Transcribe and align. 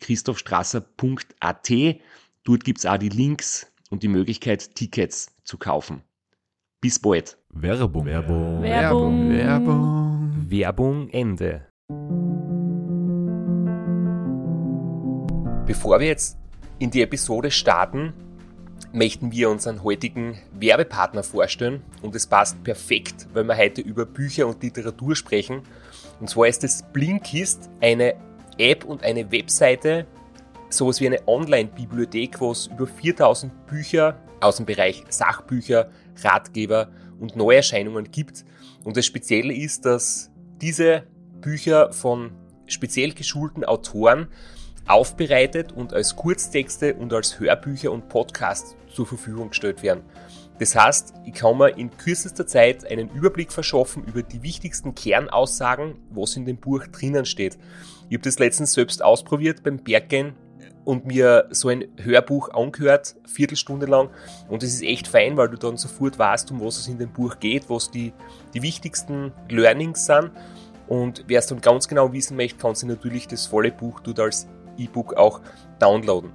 www.christophstrasser.at. 0.00 1.70
Dort 2.44 2.64
gibt 2.64 2.78
es 2.78 2.86
auch 2.86 2.96
die 2.96 3.10
Links 3.10 3.70
und 3.90 4.02
die 4.02 4.08
Möglichkeit, 4.08 4.74
Tickets 4.74 5.36
zu 5.44 5.58
kaufen. 5.58 6.02
Bis 6.80 6.98
bald. 6.98 7.36
Werbung. 7.50 8.06
Werbung. 8.06 8.62
Werbung. 8.62 9.30
Werbung. 9.30 10.46
Werbung 10.48 11.08
Ende. 11.10 11.66
Bevor 15.66 16.00
wir 16.00 16.06
jetzt 16.06 16.38
in 16.78 16.90
die 16.90 17.02
Episode 17.02 17.50
starten, 17.50 18.14
möchten 18.92 19.30
wir 19.30 19.50
unseren 19.50 19.84
heutigen 19.84 20.38
Werbepartner 20.52 21.22
vorstellen 21.22 21.82
und 22.02 22.14
es 22.16 22.26
passt 22.26 22.64
perfekt, 22.64 23.28
weil 23.34 23.44
wir 23.44 23.56
heute 23.56 23.82
über 23.82 24.06
Bücher 24.06 24.48
und 24.48 24.62
Literatur 24.62 25.14
sprechen. 25.14 25.62
Und 26.18 26.30
zwar 26.30 26.48
ist 26.48 26.64
es 26.64 26.82
Blinkist, 26.92 27.70
eine 27.80 28.14
App 28.60 28.84
und 28.84 29.02
eine 29.02 29.30
Webseite, 29.32 30.06
sowas 30.68 31.00
wie 31.00 31.06
eine 31.06 31.26
Online-Bibliothek, 31.26 32.40
wo 32.40 32.52
es 32.52 32.66
über 32.66 32.86
4000 32.86 33.66
Bücher 33.66 34.20
aus 34.40 34.56
dem 34.56 34.66
Bereich 34.66 35.04
Sachbücher, 35.08 35.90
Ratgeber 36.22 36.90
und 37.18 37.36
Neuerscheinungen 37.36 38.10
gibt. 38.10 38.44
Und 38.84 38.96
das 38.96 39.06
Spezielle 39.06 39.54
ist, 39.54 39.84
dass 39.84 40.30
diese 40.60 41.04
Bücher 41.40 41.92
von 41.92 42.32
speziell 42.66 43.12
geschulten 43.12 43.64
Autoren 43.64 44.28
aufbereitet 44.86 45.72
und 45.72 45.92
als 45.92 46.16
Kurztexte 46.16 46.94
und 46.94 47.12
als 47.12 47.38
Hörbücher 47.38 47.92
und 47.92 48.08
Podcasts 48.08 48.76
zur 48.92 49.06
Verfügung 49.06 49.50
gestellt 49.50 49.82
werden. 49.82 50.02
Das 50.60 50.76
heißt, 50.76 51.14
ich 51.24 51.32
kann 51.32 51.56
mir 51.56 51.70
in 51.70 51.90
kürzester 51.90 52.46
Zeit 52.46 52.88
einen 52.88 53.08
Überblick 53.08 53.50
verschaffen 53.50 54.04
über 54.04 54.22
die 54.22 54.42
wichtigsten 54.42 54.94
Kernaussagen, 54.94 55.94
was 56.10 56.36
in 56.36 56.44
dem 56.44 56.58
Buch 56.58 56.86
drinnen 56.86 57.24
steht. 57.24 57.58
Ich 58.10 58.16
habe 58.16 58.24
das 58.24 58.38
letztens 58.38 58.74
selbst 58.74 59.02
ausprobiert 59.02 59.62
beim 59.62 59.78
Berggehen 59.78 60.34
und 60.84 61.06
mir 61.06 61.46
so 61.50 61.68
ein 61.68 61.86
Hörbuch 61.96 62.50
angehört, 62.50 63.16
Viertelstunde 63.26 63.86
lang. 63.86 64.10
Und 64.50 64.62
es 64.62 64.74
ist 64.74 64.82
echt 64.82 65.08
fein, 65.08 65.38
weil 65.38 65.48
du 65.48 65.56
dann 65.56 65.78
sofort 65.78 66.18
weißt, 66.18 66.50
um 66.50 66.60
was 66.60 66.76
es 66.78 66.88
in 66.88 66.98
dem 66.98 67.10
Buch 67.10 67.40
geht, 67.40 67.70
was 67.70 67.90
die, 67.90 68.12
die 68.52 68.60
wichtigsten 68.60 69.32
Learnings 69.48 70.04
sind. 70.04 70.30
Und 70.88 71.24
wer 71.26 71.38
es 71.38 71.46
dann 71.46 71.62
ganz 71.62 71.88
genau 71.88 72.12
wissen 72.12 72.36
möchte, 72.36 72.58
kann 72.58 72.74
sich 72.74 72.86
natürlich 72.86 73.26
das 73.28 73.46
volle 73.46 73.72
Buch 73.72 74.00
dort 74.00 74.20
als 74.20 74.46
E-Book 74.80 75.14
auch 75.14 75.40
downloaden. 75.78 76.32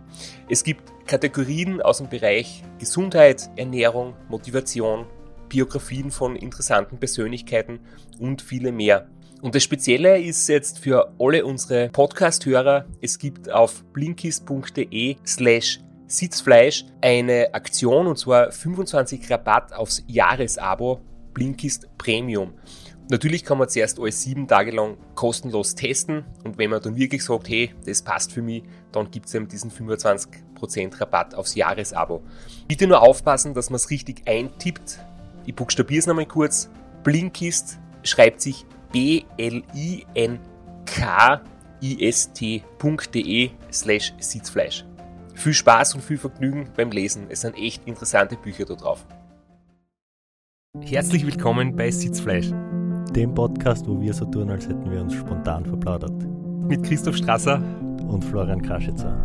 Es 0.50 0.63
gibt 0.63 0.91
Kategorien 1.07 1.81
aus 1.81 1.97
dem 2.00 2.09
Bereich 2.09 2.63
Gesundheit, 2.79 3.50
Ernährung, 3.56 4.13
Motivation, 4.29 5.06
Biografien 5.50 6.11
von 6.11 6.35
interessanten 6.35 6.97
Persönlichkeiten 6.97 7.79
und 8.19 8.41
viele 8.41 8.72
mehr. 8.72 9.07
Und 9.41 9.53
das 9.53 9.63
Spezielle 9.63 10.19
ist 10.19 10.47
jetzt 10.47 10.79
für 10.79 11.13
alle 11.19 11.45
unsere 11.45 11.89
Podcast-Hörer, 11.89 12.85
es 13.01 13.19
gibt 13.19 13.51
auf 13.51 13.84
blinkist.de 13.94 15.17
slash 15.25 15.79
Sitzfleisch 16.07 16.85
eine 17.01 17.53
Aktion 17.53 18.07
und 18.07 18.17
zwar 18.17 18.51
25 18.51 19.29
Rabatt 19.29 19.73
aufs 19.73 20.03
Jahresabo 20.07 21.01
Blinkist 21.34 21.88
Premium. 21.97 22.53
Natürlich 23.09 23.45
kann 23.45 23.59
man 23.59 23.69
zuerst 23.69 23.99
alles 23.99 24.23
sieben 24.23 24.47
Tage 24.47 24.71
lang 24.71 24.97
kostenlos 25.13 25.75
testen 25.75 26.25
und 26.43 26.57
wenn 26.57 26.71
man 26.71 26.81
dann 26.81 26.95
wirklich 26.95 27.23
sagt, 27.23 27.47
hey, 27.49 27.71
das 27.85 28.01
passt 28.01 28.31
für 28.31 28.41
mich, 28.41 28.63
dann 28.91 29.11
gibt 29.11 29.27
es 29.27 29.35
eben 29.35 29.47
diesen 29.47 29.69
25% 29.69 30.99
Rabatt 30.99 31.35
aufs 31.35 31.53
Jahresabo. 31.53 32.23
Bitte 32.67 32.88
nur 32.88 33.03
aufpassen, 33.03 33.53
dass 33.53 33.69
man 33.69 33.75
es 33.75 33.91
richtig 33.91 34.23
eintippt. 34.27 34.97
Ich 35.45 35.53
buchstabiere 35.53 35.99
es 35.99 36.07
nochmal 36.07 36.25
kurz. 36.25 36.67
Blinkist 37.03 37.77
schreibt 38.01 38.41
sich 38.41 38.66
blinkist.de 38.91 39.61
slash 43.72 44.13
Sitzfleisch. 44.17 44.83
Viel 45.35 45.53
Spaß 45.53 45.93
und 45.93 46.03
viel 46.03 46.17
Vergnügen 46.17 46.72
beim 46.75 46.89
Lesen. 46.89 47.27
Es 47.29 47.41
sind 47.41 47.55
echt 47.55 47.85
interessante 47.85 48.35
Bücher 48.35 48.66
da 48.66 48.73
drauf. 48.73 49.05
Herzlich 50.81 51.25
willkommen 51.25 51.75
bei 51.75 51.91
Sitzfleisch 51.91 52.51
dem 53.16 53.34
Podcast, 53.34 53.88
wo 53.88 54.00
wir 54.02 54.14
so 54.14 54.26
tun, 54.26 54.50
als 54.50 54.68
hätten 54.68 54.92
wir 54.92 55.02
uns 55.02 55.14
spontan 55.14 55.66
verplaudert. 55.66 56.12
mit 56.68 56.84
Christoph 56.84 57.16
Strasser. 57.16 57.62
Und 58.08 58.24
Florian 58.24 58.62
Kraschitzer. 58.62 59.16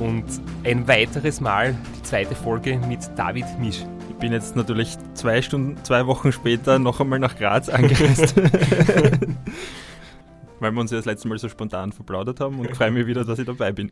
Und 0.00 0.24
ein 0.64 0.88
weiteres 0.88 1.40
Mal 1.40 1.74
die 1.98 2.02
zweite 2.02 2.34
Folge 2.34 2.78
mit 2.88 3.00
David 3.16 3.44
Misch. 3.60 3.84
Ich 4.08 4.16
bin 4.16 4.32
jetzt 4.32 4.56
natürlich 4.56 4.96
zwei 5.14 5.42
Stunden, 5.42 5.76
zwei 5.84 6.06
Wochen 6.06 6.32
später 6.32 6.78
noch 6.78 7.00
einmal 7.00 7.18
nach 7.18 7.36
Graz 7.36 7.68
angereist. 7.68 8.34
Weil 10.60 10.72
wir 10.72 10.80
uns 10.80 10.90
ja 10.90 10.96
das 10.96 11.06
letzte 11.06 11.28
Mal 11.28 11.38
so 11.38 11.48
spontan 11.48 11.92
verplaudert 11.92 12.40
haben 12.40 12.58
und 12.60 12.70
freue 12.76 12.90
mich 12.92 13.06
wieder, 13.06 13.24
dass 13.24 13.38
ich 13.38 13.46
dabei 13.46 13.72
bin. 13.72 13.90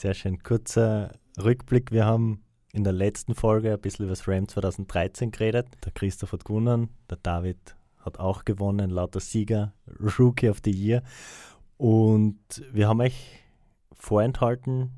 Sehr 0.00 0.14
schön. 0.14 0.42
Kurzer 0.42 1.12
Rückblick. 1.38 1.92
Wir 1.92 2.06
haben 2.06 2.42
in 2.72 2.84
der 2.84 2.94
letzten 2.94 3.34
Folge 3.34 3.74
ein 3.74 3.80
bisschen 3.82 4.06
über 4.06 4.12
das 4.12 4.26
Ram 4.26 4.48
2013 4.48 5.30
geredet. 5.30 5.66
Der 5.84 5.92
Christoph 5.92 6.32
hat 6.32 6.46
gewonnen, 6.46 6.88
der 7.10 7.18
David 7.22 7.76
hat 7.98 8.18
auch 8.18 8.46
gewonnen, 8.46 8.88
lauter 8.88 9.20
Sieger, 9.20 9.74
Rookie 10.18 10.48
of 10.48 10.62
the 10.64 10.70
Year. 10.70 11.02
Und 11.76 12.40
wir 12.72 12.88
haben 12.88 13.02
euch 13.02 13.42
vorenthalten 13.92 14.90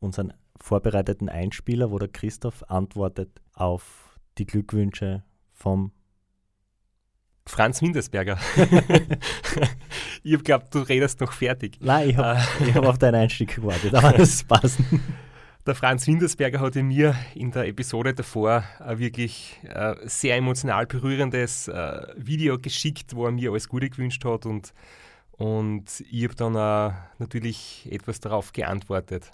unseren 0.00 0.32
vorbereiteten 0.58 1.28
Einspieler, 1.28 1.90
wo 1.90 1.98
der 1.98 2.08
Christoph 2.08 2.62
antwortet 2.70 3.42
auf 3.52 4.18
die 4.38 4.46
Glückwünsche 4.46 5.22
vom 5.52 5.92
Franz 7.46 7.82
Windersberger. 7.82 8.38
ich 10.22 10.32
habe 10.32 10.38
geglaubt, 10.38 10.74
du 10.74 10.78
redest 10.80 11.20
noch 11.20 11.32
fertig. 11.32 11.76
Nein, 11.80 12.10
ich 12.10 12.16
habe 12.16 12.38
hab 12.74 12.86
auf 12.86 12.98
deinen 12.98 13.16
Einstieg 13.16 13.56
gewartet, 13.56 13.94
aber 13.94 14.12
das 14.12 14.42
passt. 14.48 14.78
Der 15.66 15.74
Franz 15.74 16.06
Windersberger 16.06 16.60
hatte 16.60 16.82
mir 16.82 17.14
in 17.34 17.50
der 17.50 17.66
Episode 17.66 18.14
davor 18.14 18.64
ein 18.80 18.98
wirklich 18.98 19.60
äh, 19.62 19.94
sehr 20.04 20.36
emotional 20.36 20.86
berührendes 20.86 21.68
äh, 21.68 22.02
Video 22.16 22.58
geschickt, 22.58 23.14
wo 23.14 23.26
er 23.26 23.32
mir 23.32 23.50
alles 23.50 23.68
Gute 23.68 23.88
gewünscht 23.88 24.24
hat 24.24 24.46
und, 24.46 24.72
und 25.32 26.04
ich 26.10 26.24
habe 26.24 26.34
dann 26.34 26.54
äh, 26.54 26.94
natürlich 27.18 27.88
etwas 27.90 28.20
darauf 28.20 28.52
geantwortet. 28.52 29.30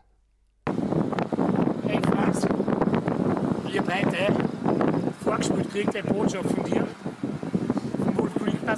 Hey 1.86 2.00
Franz, 2.02 2.46
liebe 3.66 3.84
Leute, 3.84 4.50
vorgespielt 5.24 5.70
kriegt 5.70 5.96
eine 5.96 6.04
Botschaft 6.04 6.50
von 6.50 6.64
dir. 6.64 6.86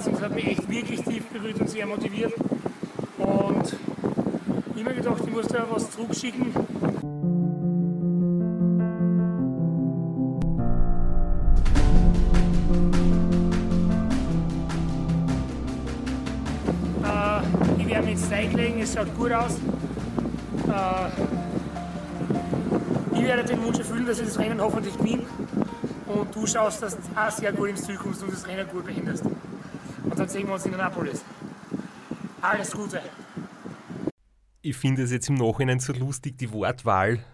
Und 0.05 0.13
das 0.15 0.21
hat 0.21 0.35
mich 0.35 0.47
echt 0.47 0.69
wirklich 0.69 1.01
tief 1.03 1.25
berührt 1.27 1.59
und 1.59 1.69
sehr 1.69 1.85
motiviert. 1.85 2.33
Und 3.17 3.75
mir 4.83 5.01
gedacht, 5.01 5.23
ich 5.25 5.31
muss 5.31 5.47
da 5.47 5.65
was 5.69 5.89
zurückschicken. 5.91 6.53
Äh, 17.03 17.81
ich 17.81 17.87
werde 17.87 18.05
mich 18.05 18.19
jetzt 18.19 18.31
reinlegen, 18.31 18.81
es 18.81 18.93
schaut 18.93 19.15
gut 19.15 19.31
aus. 19.31 19.57
Äh, 20.67 21.09
ich 23.15 23.23
werde 23.23 23.43
den 23.45 23.63
Wunsch 23.63 23.79
erfüllen, 23.79 24.05
dass 24.05 24.19
ich 24.19 24.27
das 24.27 24.37
Rennen 24.39 24.59
hoffentlich 24.61 24.97
gewinne. 24.97 25.23
und 26.07 26.35
du 26.35 26.45
schaust, 26.45 26.83
dass 26.83 26.97
du 26.97 27.01
auch 27.15 27.31
sehr 27.31 27.53
gut 27.53 27.69
ins 27.69 27.83
Ziel 27.83 27.95
kommst 27.95 28.21
und 28.21 28.33
das 28.33 28.45
Rennen 28.47 28.67
gut 28.67 28.85
beendest. 28.85 29.23
Und 30.13 30.19
dann 30.19 30.29
sehen 30.29 30.45
wir 30.45 30.53
uns 30.53 30.63
in 30.67 30.75
Annapolis. 30.75 31.25
Alles 32.39 32.71
Gute. 32.71 33.01
Ich 34.61 34.77
finde 34.77 35.01
es 35.01 35.11
jetzt 35.11 35.27
im 35.27 35.33
Nachhinein 35.33 35.79
so 35.79 35.91
lustig, 35.91 36.37
die 36.37 36.51
Wortwahl, 36.51 37.25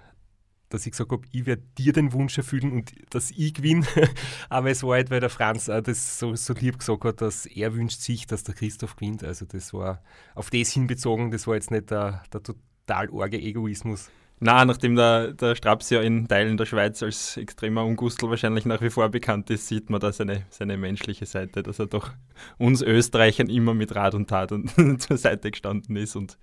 dass 0.69 0.85
ich 0.85 0.93
gesagt 0.93 1.11
habe, 1.11 1.23
ich 1.33 1.45
werde 1.45 1.63
dir 1.77 1.91
den 1.91 2.13
Wunsch 2.13 2.37
erfüllen 2.37 2.71
und 2.71 2.93
dass 3.09 3.31
ich 3.31 3.53
gewinne. 3.53 3.85
Aber 4.49 4.69
es 4.69 4.81
war 4.81 4.93
halt, 4.93 5.11
weil 5.11 5.19
der 5.19 5.29
Franz 5.29 5.65
das 5.65 6.19
so, 6.19 6.33
so 6.35 6.53
lieb 6.53 6.79
gesagt 6.79 7.03
hat, 7.03 7.19
dass 7.19 7.45
er 7.47 7.75
wünscht 7.75 7.99
sich, 7.99 8.27
dass 8.27 8.45
der 8.45 8.55
Christoph 8.55 8.95
gewinnt. 8.95 9.25
Also 9.25 9.45
das 9.45 9.73
war 9.73 10.01
auf 10.33 10.49
das 10.49 10.71
hinbezogen, 10.71 11.31
das 11.31 11.47
war 11.47 11.55
jetzt 11.55 11.71
nicht 11.71 11.91
der, 11.91 12.23
der 12.31 12.41
total 12.41 13.09
arge 13.11 13.41
Egoismus. 13.41 14.09
Na, 14.41 14.63
nachdem 14.63 14.95
der, 14.95 15.33
der 15.33 15.55
Straps 15.55 15.89
ja 15.89 16.01
in 16.01 16.27
Teilen 16.27 16.55
der 16.55 16.65
Schweiz 16.65 17.03
als 17.03 17.35
extremer 17.35 17.83
Ungustel 17.83 18.29
wahrscheinlich 18.29 18.65
nach 18.65 18.81
wie 18.81 18.89
vor 18.89 19.09
bekannt 19.09 19.49
ist, 19.49 19.67
sieht 19.67 19.89
man 19.89 19.99
da 19.99 20.13
seine, 20.13 20.45
seine 20.49 20.77
menschliche 20.77 21.25
Seite, 21.25 21.61
dass 21.61 21.79
er 21.79 21.87
doch 21.87 22.11
uns 22.57 22.81
Österreichern 22.81 23.49
immer 23.49 23.73
mit 23.73 23.93
Rat 23.95 24.15
und 24.15 24.29
Tat 24.29 24.53
und 24.53 24.69
zur 25.01 25.17
Seite 25.17 25.51
gestanden 25.51 25.97
ist 25.97 26.15
und 26.15 26.37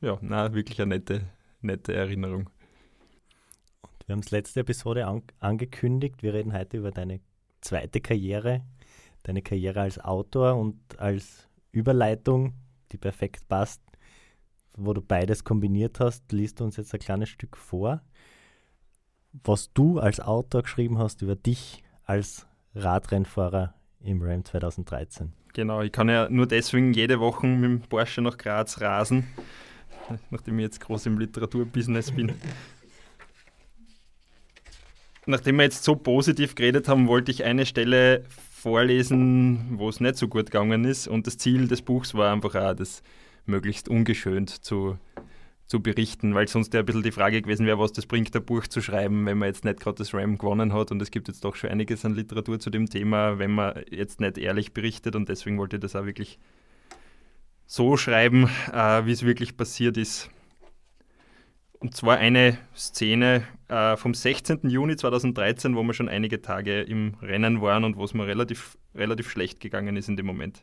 ja, 0.00 0.18
na, 0.20 0.54
wirklich 0.54 0.80
eine 0.80 0.94
nette, 0.96 1.22
nette 1.60 1.92
Erinnerung. 1.94 2.48
Wir 4.06 4.12
haben 4.14 4.20
es 4.20 4.30
letzte 4.30 4.60
Episode 4.60 5.06
an 5.06 5.22
angekündigt. 5.40 6.22
Wir 6.22 6.32
reden 6.32 6.52
heute 6.52 6.76
über 6.76 6.92
deine 6.92 7.20
zweite 7.60 8.00
Karriere, 8.00 8.62
deine 9.24 9.42
Karriere 9.42 9.80
als 9.80 9.98
Autor 9.98 10.54
und 10.54 10.78
als 10.98 11.48
Überleitung, 11.72 12.54
die 12.92 12.98
perfekt 12.98 13.48
passt, 13.48 13.82
wo 14.76 14.92
du 14.92 15.00
beides 15.00 15.44
kombiniert 15.44 16.00
hast, 16.00 16.30
liest 16.32 16.60
du 16.60 16.64
uns 16.64 16.76
jetzt 16.76 16.94
ein 16.94 17.00
kleines 17.00 17.28
Stück 17.28 17.56
vor, 17.56 18.02
was 19.44 19.72
du 19.72 19.98
als 19.98 20.20
Autor 20.20 20.62
geschrieben 20.62 20.98
hast 20.98 21.22
über 21.22 21.36
dich 21.36 21.82
als 22.04 22.46
Radrennfahrer 22.74 23.74
im 24.00 24.22
Ram 24.22 24.44
2013. 24.44 25.32
Genau, 25.52 25.82
ich 25.82 25.92
kann 25.92 26.08
ja 26.08 26.28
nur 26.28 26.46
deswegen 26.46 26.92
jede 26.92 27.20
Woche 27.20 27.46
mit 27.46 27.64
dem 27.64 27.80
Porsche 27.80 28.22
nach 28.22 28.38
Graz 28.38 28.80
rasen, 28.80 29.26
nachdem 30.30 30.58
ich 30.58 30.64
jetzt 30.64 30.80
groß 30.80 31.06
im 31.06 31.18
Literaturbusiness 31.18 32.12
bin. 32.12 32.32
Nachdem 35.26 35.56
wir 35.56 35.64
jetzt 35.64 35.84
so 35.84 35.96
positiv 35.96 36.54
geredet 36.54 36.88
haben, 36.88 37.08
wollte 37.08 37.30
ich 37.30 37.44
eine 37.44 37.66
Stelle 37.66 38.24
vorlesen, 38.50 39.78
wo 39.78 39.88
es 39.88 40.00
nicht 40.00 40.16
so 40.16 40.28
gut 40.28 40.46
gegangen 40.46 40.84
ist. 40.84 41.08
Und 41.08 41.26
das 41.26 41.38
Ziel 41.38 41.68
des 41.68 41.82
Buchs 41.82 42.14
war 42.14 42.32
einfach 42.32 42.54
auch, 42.54 42.74
das 42.74 43.02
möglichst 43.46 43.88
ungeschönt 43.88 44.50
zu, 44.50 44.98
zu 45.66 45.80
berichten, 45.80 46.34
weil 46.34 46.48
sonst 46.48 46.74
ja 46.74 46.80
ein 46.80 46.86
bisschen 46.86 47.02
die 47.02 47.12
Frage 47.12 47.42
gewesen 47.42 47.66
wäre, 47.66 47.78
was 47.78 47.92
das 47.92 48.06
bringt, 48.06 48.34
ein 48.34 48.44
Buch 48.44 48.66
zu 48.66 48.80
schreiben, 48.80 49.26
wenn 49.26 49.38
man 49.38 49.48
jetzt 49.48 49.64
nicht 49.64 49.80
gerade 49.80 49.98
das 49.98 50.12
RAM 50.12 50.38
gewonnen 50.38 50.72
hat. 50.72 50.90
Und 50.90 51.00
es 51.00 51.10
gibt 51.10 51.28
jetzt 51.28 51.44
doch 51.44 51.56
schon 51.56 51.70
einiges 51.70 52.04
an 52.04 52.14
Literatur 52.14 52.58
zu 52.58 52.70
dem 52.70 52.88
Thema, 52.88 53.38
wenn 53.38 53.52
man 53.52 53.80
jetzt 53.90 54.20
nicht 54.20 54.38
ehrlich 54.38 54.72
berichtet. 54.72 55.14
Und 55.14 55.28
deswegen 55.28 55.58
wollte 55.58 55.76
ich 55.76 55.82
das 55.82 55.96
auch 55.96 56.06
wirklich 56.06 56.38
so 57.66 57.96
schreiben, 57.96 58.48
äh, 58.72 59.06
wie 59.06 59.12
es 59.12 59.24
wirklich 59.24 59.56
passiert 59.56 59.96
ist. 59.96 60.28
Und 61.78 61.96
zwar 61.96 62.18
eine 62.18 62.58
Szene 62.76 63.44
äh, 63.68 63.96
vom 63.96 64.12
16. 64.12 64.68
Juni 64.68 64.96
2013, 64.96 65.76
wo 65.76 65.82
wir 65.82 65.94
schon 65.94 66.08
einige 66.08 66.42
Tage 66.42 66.82
im 66.82 67.14
Rennen 67.22 67.62
waren 67.62 67.84
und 67.84 67.96
wo 67.96 68.04
es 68.04 68.12
mir 68.12 68.26
relativ, 68.26 68.76
relativ 68.94 69.30
schlecht 69.30 69.60
gegangen 69.60 69.96
ist 69.96 70.08
in 70.08 70.16
dem 70.16 70.26
Moment. 70.26 70.62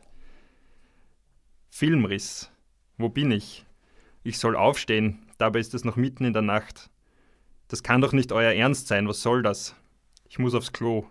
Filmriss. 1.70 2.52
Wo 2.98 3.08
bin 3.08 3.30
ich? 3.30 3.64
Ich 4.24 4.38
soll 4.38 4.56
aufstehen, 4.56 5.20
dabei 5.38 5.60
ist 5.60 5.72
es 5.72 5.84
noch 5.84 5.94
mitten 5.94 6.24
in 6.24 6.32
der 6.32 6.42
Nacht. 6.42 6.90
Das 7.68 7.84
kann 7.84 8.00
doch 8.00 8.12
nicht 8.12 8.32
euer 8.32 8.52
Ernst 8.52 8.88
sein, 8.88 9.06
was 9.06 9.22
soll 9.22 9.44
das? 9.44 9.76
Ich 10.28 10.40
muss 10.40 10.54
aufs 10.54 10.72
Klo. 10.72 11.06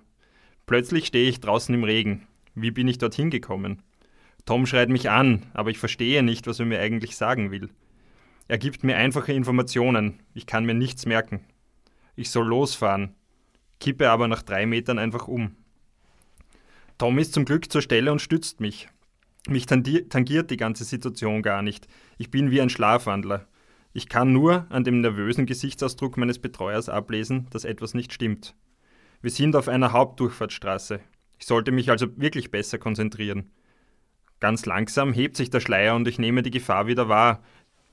Plötzlich 0.66 1.08
stehe 1.08 1.30
ich 1.30 1.40
draußen 1.40 1.74
im 1.74 1.86
Regen. 1.86 2.28
Wie 2.56 2.72
bin 2.72 2.90
ich 2.90 2.98
dorthin 2.98 3.30
gekommen? 3.30 3.84
Tom 4.46 4.66
schreit 4.66 4.90
mich 4.90 5.10
an, 5.10 5.46
aber 5.54 5.70
ich 5.70 5.80
verstehe 5.80 6.24
nicht, 6.24 6.46
was 6.46 6.60
er 6.60 6.66
mir 6.66 6.82
eigentlich 6.82 7.16
sagen 7.16 7.52
will. 7.52 7.70
Er 8.50 8.58
gibt 8.58 8.84
mir 8.84 8.98
einfache 8.98 9.32
Informationen, 9.32 10.20
ich 10.34 10.46
kann 10.46 10.66
mir 10.66 10.74
nichts 10.74 11.06
merken. 11.06 11.40
Ich 12.18 12.32
soll 12.32 12.48
losfahren, 12.48 13.16
kippe 13.80 14.10
aber 14.10 14.28
nach 14.28 14.42
drei 14.42 14.66
Metern 14.66 15.00
einfach 15.00 15.30
um. 15.30 15.56
Tom 16.98 17.18
ist 17.18 17.34
zum 17.34 17.46
Glück 17.46 17.72
zur 17.72 17.82
Stelle 17.82 18.12
und 18.12 18.22
stützt 18.22 18.60
mich. 18.60 18.90
Mich 19.48 19.66
tangiert 19.66 20.52
die 20.52 20.58
ganze 20.58 20.84
Situation 20.84 21.42
gar 21.42 21.62
nicht. 21.62 21.88
Ich 22.18 22.30
bin 22.32 22.52
wie 22.52 22.62
ein 22.62 22.70
Schlafwandler. 22.70 23.48
Ich 23.94 24.10
kann 24.10 24.34
nur 24.34 24.68
an 24.70 24.84
dem 24.84 25.02
nervösen 25.02 25.46
Gesichtsausdruck 25.46 26.18
meines 26.18 26.38
Betreuers 26.40 26.90
ablesen, 26.90 27.48
dass 27.52 27.64
etwas 27.64 27.94
nicht 27.94 28.12
stimmt. 28.12 28.56
Wir 29.22 29.32
sind 29.32 29.56
auf 29.56 29.70
einer 29.70 29.94
Hauptdurchfahrtsstraße. 29.94 31.00
Ich 31.40 31.46
sollte 31.46 31.72
mich 31.72 31.90
also 31.90 32.08
wirklich 32.18 32.52
besser 32.52 32.78
konzentrieren. 32.78 33.52
Ganz 34.40 34.66
langsam 34.66 35.14
hebt 35.14 35.38
sich 35.38 35.50
der 35.50 35.62
Schleier 35.62 35.96
und 35.96 36.08
ich 36.08 36.20
nehme 36.20 36.44
die 36.44 36.52
Gefahr 36.52 36.86
wieder 36.88 37.10
wahr, 37.10 37.42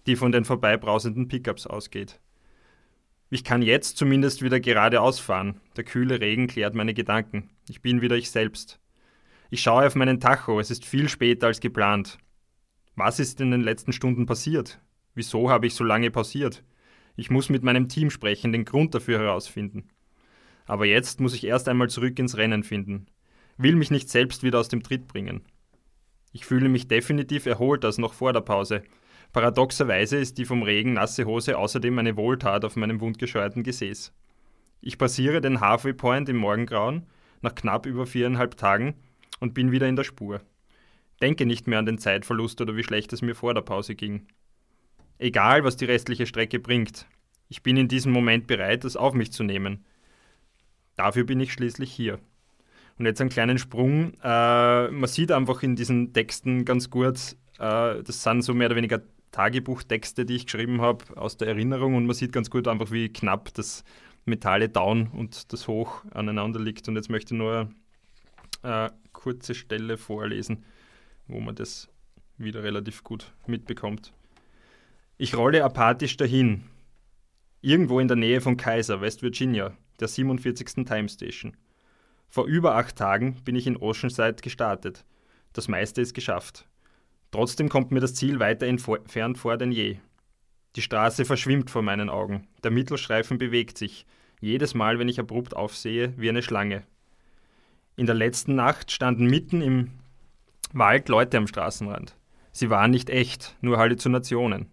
die 0.07 0.17
von 0.17 0.33
den 0.33 0.45
vorbeibrausenden 0.45 1.29
Pickups 1.29 1.67
ausgeht. 1.67 2.21
Ich 3.31 3.45
kann 3.45 3.63
jetzt 3.63 3.97
zumindest 3.97 4.43
wieder 4.43 4.61
geradeaus 4.61 5.19
fahren. 5.19 5.61
Der 5.77 5.85
kühle 5.85 6.21
Regen 6.21 6.47
klärt 6.47 6.75
meine 6.75 6.95
Gedanken. 6.95 7.51
Ich 7.69 7.81
bin 7.81 8.01
wieder 8.01 8.17
ich 8.17 8.31
selbst. 8.31 8.79
Ich 9.51 9.63
schaue 9.63 9.87
auf 9.87 9.95
meinen 9.95 10.21
Tacho, 10.21 10.59
es 10.61 10.71
ist 10.71 10.85
viel 10.85 11.09
später 11.09 11.49
als 11.49 11.61
geplant. 11.61 12.19
Was 12.97 13.21
ist 13.21 13.41
in 13.41 13.51
den 13.51 13.61
letzten 13.61 13.93
Stunden 13.93 14.27
passiert? 14.27 14.81
Wieso 15.15 15.51
habe 15.51 15.67
ich 15.67 15.75
so 15.75 15.85
lange 15.85 16.11
pausiert? 16.11 16.65
Ich 17.17 17.31
muss 17.31 17.49
mit 17.49 17.63
meinem 17.63 17.89
Team 17.89 18.11
sprechen, 18.11 18.53
den 18.53 18.65
Grund 18.65 18.95
dafür 18.95 19.19
herausfinden. 19.19 19.89
Aber 20.67 20.87
jetzt 20.87 21.21
muss 21.21 21.35
ich 21.35 21.45
erst 21.45 21.69
einmal 21.69 21.91
zurück 21.91 22.19
ins 22.19 22.37
Rennen 22.37 22.65
finden. 22.65 23.07
Will 23.57 23.77
mich 23.77 23.91
nicht 23.91 24.09
selbst 24.09 24.43
wieder 24.43 24.59
aus 24.59 24.69
dem 24.69 24.83
Tritt 24.83 25.07
bringen. 25.07 25.45
Ich 26.33 26.47
fühle 26.47 26.69
mich 26.69 26.89
definitiv 26.89 27.47
erholt 27.47 27.85
als 27.85 27.99
noch 27.99 28.15
vor 28.15 28.33
der 28.33 28.41
Pause, 28.41 28.83
Paradoxerweise 29.35 30.17
ist 30.17 30.39
die 30.39 30.45
vom 30.45 30.63
Regen 30.63 30.93
nasse 30.93 31.25
Hose 31.25 31.59
außerdem 31.59 31.99
eine 31.99 32.17
Wohltat 32.17 32.65
auf 32.65 32.77
meinem 32.77 33.01
wundgescheuerten 33.01 33.65
Gesäß. 33.65 34.13
Ich 34.81 34.97
passiere 34.97 35.41
den 35.41 35.61
Halfway 35.61 35.93
Point 35.93 36.29
im 36.29 36.37
Morgengrauen 36.37 37.07
nach 37.43 37.57
knapp 37.57 37.85
über 37.85 38.07
viereinhalb 38.07 38.57
Tagen 38.57 38.95
und 39.41 39.55
bin 39.55 39.73
wieder 39.73 39.89
in 39.89 39.97
der 39.97 40.05
Spur. 40.05 40.41
Denke 41.21 41.47
nicht 41.47 41.67
mehr 41.67 41.79
an 41.79 41.87
den 41.87 41.99
Zeitverlust 41.99 42.61
oder 42.61 42.77
wie 42.77 42.85
schlecht 42.85 43.13
es 43.13 43.23
mir 43.23 43.35
vor 43.35 43.55
der 43.55 43.63
Pause 43.63 43.95
ging. 43.95 44.27
Egal, 45.19 45.65
was 45.65 45.77
die 45.77 45.85
restliche 45.85 46.27
Strecke 46.27 46.59
bringt, 46.59 47.07
ich 47.49 47.63
bin 47.63 47.77
in 47.77 47.89
diesem 47.89 48.13
Moment 48.13 48.47
bereit, 48.47 48.85
es 48.85 48.97
auf 48.97 49.15
mich 49.15 49.33
zu 49.33 49.45
nehmen. 49.45 49.85
Dafür 50.97 51.25
bin 51.25 51.41
ich 51.41 51.53
schließlich 51.53 51.93
hier. 51.93 52.19
Und 52.99 53.07
jetzt 53.07 53.21
einen 53.21 53.31
kleinen 53.31 53.59
Sprung. 53.59 54.15
Äh, 54.23 54.89
man 54.89 55.09
sieht 55.09 55.33
einfach 55.33 55.63
in 55.63 55.77
diesen 55.77 56.13
Texten 56.13 56.65
ganz 56.65 56.91
gut, 56.91 57.37
äh, 57.59 58.03
das 58.03 58.23
sind 58.23 58.43
so 58.43 58.55
mehr 58.55 58.69
oder 58.69 58.77
weniger 58.77 59.03
Tagebuchtexte, 59.33 60.25
die 60.25 60.37
ich 60.37 60.47
geschrieben 60.47 60.81
habe, 60.81 61.05
aus 61.17 61.37
der 61.37 61.49
Erinnerung 61.49 61.97
und 61.97 62.07
man 62.07 62.15
sieht 62.15 62.33
ganz 62.33 62.51
gut 62.51 62.69
einfach, 62.69 62.93
wie 62.93 63.13
knapp 63.13 63.53
das 63.55 63.83
Metalle 64.25 64.69
down 64.69 65.09
und 65.09 65.53
das 65.53 65.67
hoch 65.67 66.05
aneinander 66.13 66.61
liegt. 66.61 66.89
Und 66.89 66.97
jetzt 66.97 67.11
möchte 67.11 67.35
ich 67.35 67.39
nur 67.39 67.69
eine 68.65 68.93
kurze 69.13 69.55
Stelle 69.55 69.97
vorlesen, 69.97 70.65
wo 71.27 71.41
man 71.41 71.55
das 71.55 71.89
wieder 72.37 72.63
relativ 72.63 73.05
gut 73.05 73.33
mitbekommt. 73.47 74.13
Ich 75.17 75.37
rolle 75.37 75.63
apathisch 75.63 76.17
dahin. 76.17 76.65
Irgendwo 77.61 78.01
in 78.01 78.09
der 78.09 78.17
Nähe 78.17 78.41
von 78.41 78.57
Kaiser, 78.57 79.01
West 79.01 79.23
Virginia, 79.23 79.77
der 80.01 80.09
47. 80.09 80.85
Time 80.85 81.09
Station. 81.09 81.57
Vor 82.29 82.47
über 82.47 82.75
acht 82.75 82.97
Tagen 82.97 83.37
bin 83.45 83.55
ich 83.55 83.67
in 83.67 83.77
Oceanside 83.77 84.43
gestartet. 84.43 85.05
Das 85.53 85.69
meiste 85.69 86.01
ist 86.01 86.15
geschafft. 86.15 86.67
Trotzdem 87.31 87.69
kommt 87.69 87.91
mir 87.91 88.01
das 88.01 88.15
Ziel 88.15 88.41
weiter 88.41 88.67
entfernt 88.67 89.39
vor 89.39 89.57
denn 89.57 89.73
je. 89.73 89.99
Die 90.77 90.83
Straße 90.83 91.25
verschwimmt 91.25 91.71
vor 91.71 91.83
meinen 91.83 92.11
Augen. 92.11 92.49
Der 92.65 92.73
Mittelstreifen 92.73 93.39
bewegt 93.39 93.79
sich. 93.79 94.07
Jedes 94.41 94.75
Mal, 94.75 94.99
wenn 94.99 95.09
ich 95.09 95.21
abrupt 95.21 95.55
aufsehe, 95.55 96.13
wie 96.17 96.29
eine 96.29 96.43
Schlange. 96.43 96.85
In 97.97 98.07
der 98.07 98.15
letzten 98.15 98.57
Nacht 98.57 98.91
standen 98.91 99.27
mitten 99.27 99.63
im 99.63 99.91
Wald 100.73 101.09
Leute 101.09 101.39
am 101.39 101.47
Straßenrand. 101.47 102.17
Sie 102.51 102.69
waren 102.69 102.91
nicht 102.91 103.09
echt, 103.09 103.57
nur 103.61 103.79
Halluzinationen. 103.79 104.71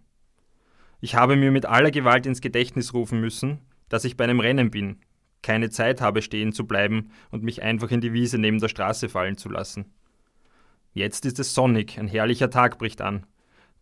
Ich 1.02 1.16
habe 1.16 1.36
mir 1.36 1.52
mit 1.52 1.66
aller 1.66 1.92
Gewalt 1.92 2.26
ins 2.26 2.42
Gedächtnis 2.42 2.94
rufen 2.94 3.22
müssen, 3.22 3.60
dass 3.90 4.06
ich 4.06 4.18
bei 4.18 4.24
einem 4.24 4.40
Rennen 4.40 4.72
bin, 4.72 4.98
keine 5.44 5.70
Zeit 5.70 6.02
habe 6.02 6.22
stehen 6.22 6.52
zu 6.52 6.66
bleiben 6.66 7.12
und 7.30 7.44
mich 7.44 7.62
einfach 7.62 7.92
in 7.92 8.02
die 8.02 8.14
Wiese 8.14 8.38
neben 8.38 8.60
der 8.60 8.70
Straße 8.70 9.10
fallen 9.10 9.38
zu 9.38 9.50
lassen. 9.50 9.86
Jetzt 10.94 11.26
ist 11.26 11.40
es 11.40 11.54
sonnig, 11.54 12.00
ein 12.00 12.08
herrlicher 12.08 12.50
Tag 12.50 12.78
bricht 12.78 13.02
an. 13.02 13.26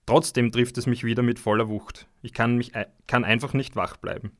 Trotzdem 0.06 0.52
trifft 0.52 0.78
es 0.78 0.86
mich 0.86 1.04
wieder 1.04 1.24
mit 1.24 1.40
voller 1.40 1.70
Wucht. 1.70 2.08
Ich 2.22 2.34
kann, 2.34 2.58
mich, 2.58 2.72
kann 3.08 3.24
einfach 3.24 3.54
nicht 3.54 3.76
wach 3.76 3.98
bleiben. 3.98 4.32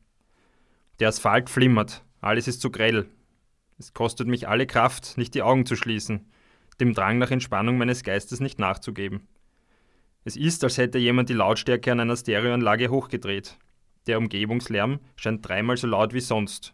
Der 1.00 1.10
Asphalt 1.10 1.50
flimmert, 1.50 2.04
alles 2.22 2.48
ist 2.48 2.62
zu 2.62 2.70
grell. 2.70 3.08
Es 3.80 3.94
kostet 3.94 4.28
mich 4.28 4.48
alle 4.48 4.68
Kraft, 4.68 5.18
nicht 5.18 5.34
die 5.34 5.42
Augen 5.42 5.66
zu 5.66 5.78
schließen, 5.78 6.30
dem 6.82 6.94
Drang 6.94 7.18
nach 7.18 7.32
Entspannung 7.32 7.78
meines 7.78 8.04
Geistes 8.04 8.42
nicht 8.42 8.60
nachzugeben. 8.60 9.28
Es 10.26 10.36
ist, 10.36 10.64
als 10.66 10.78
hätte 10.78 10.98
jemand 10.98 11.30
die 11.30 11.34
Lautstärke 11.34 11.92
an 11.92 12.02
einer 12.02 12.18
Stereoanlage 12.18 12.90
hochgedreht. 12.90 13.58
Der 14.06 14.18
Umgebungslärm 14.18 15.00
scheint 15.16 15.48
dreimal 15.48 15.78
so 15.78 15.88
laut 15.88 16.14
wie 16.14 16.20
sonst. 16.20 16.74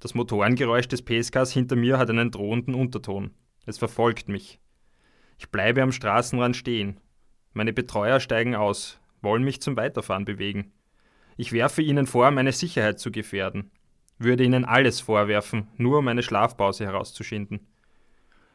Das 0.00 0.14
Motorengeräusch 0.14 0.88
des 0.88 1.02
PSKs 1.02 1.52
hinter 1.52 1.76
mir 1.76 1.98
hat 1.98 2.08
einen 2.08 2.30
drohenden 2.30 2.74
Unterton. 2.74 3.32
Es 3.66 3.76
verfolgt 3.76 4.28
mich. 4.28 4.58
Ich 5.38 5.50
bleibe 5.50 5.82
am 5.82 5.92
Straßenrand 5.92 6.56
stehen. 6.56 7.00
Meine 7.52 7.74
Betreuer 7.74 8.18
steigen 8.18 8.54
aus, 8.54 8.98
wollen 9.20 9.42
mich 9.42 9.60
zum 9.60 9.76
Weiterfahren 9.76 10.24
bewegen. 10.24 10.72
Ich 11.36 11.52
werfe 11.52 11.82
ihnen 11.82 12.06
vor, 12.06 12.30
meine 12.30 12.52
Sicherheit 12.52 12.98
zu 12.98 13.10
gefährden. 13.10 13.70
Würde 14.18 14.44
ihnen 14.44 14.64
alles 14.64 15.00
vorwerfen, 15.00 15.68
nur 15.76 15.98
um 15.98 16.08
eine 16.08 16.22
Schlafpause 16.22 16.84
herauszuschinden. 16.84 17.66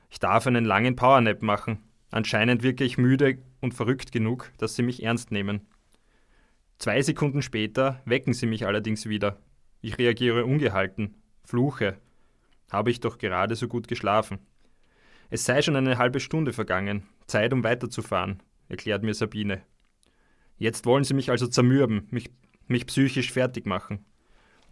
Ich 0.10 0.20
darf 0.20 0.48
einen 0.48 0.66
langen 0.66 0.96
Powernap 0.96 1.42
machen. 1.42 1.80
Anscheinend 2.10 2.64
wirke 2.64 2.84
ich 2.84 2.98
müde 2.98 3.38
und 3.62 3.74
verrückt 3.74 4.12
genug, 4.12 4.52
dass 4.58 4.76
sie 4.76 4.84
mich 4.84 5.04
ernst 5.04 5.32
nehmen. 5.32 5.62
Zwei 6.80 7.02
Sekunden 7.02 7.42
später 7.42 8.02
wecken 8.06 8.34
sie 8.34 8.48
mich 8.48 8.66
allerdings 8.66 9.08
wieder. 9.08 9.38
Ich 9.82 9.98
reagiere 9.98 10.46
ungehalten, 10.46 11.16
fluche. 11.46 11.98
Habe 12.72 12.92
ich 12.92 13.00
doch 13.00 13.18
gerade 13.18 13.56
so 13.56 13.68
gut 13.68 13.88
geschlafen. 13.88 14.40
Es 15.30 15.46
sei 15.46 15.62
schon 15.62 15.76
eine 15.76 15.98
halbe 15.98 16.20
Stunde 16.20 16.54
vergangen, 16.54 17.04
Zeit, 17.28 17.54
um 17.54 17.64
weiterzufahren, 17.64 18.42
erklärt 18.68 19.04
mir 19.04 19.14
Sabine. 19.14 19.62
Jetzt 20.58 20.86
wollen 20.86 21.04
sie 21.04 21.14
mich 21.14 21.30
also 21.30 21.48
zermürben, 21.48 22.08
mich, 22.12 22.30
mich 22.68 22.86
psychisch 22.88 23.32
fertig 23.32 23.66
machen. 23.66 24.04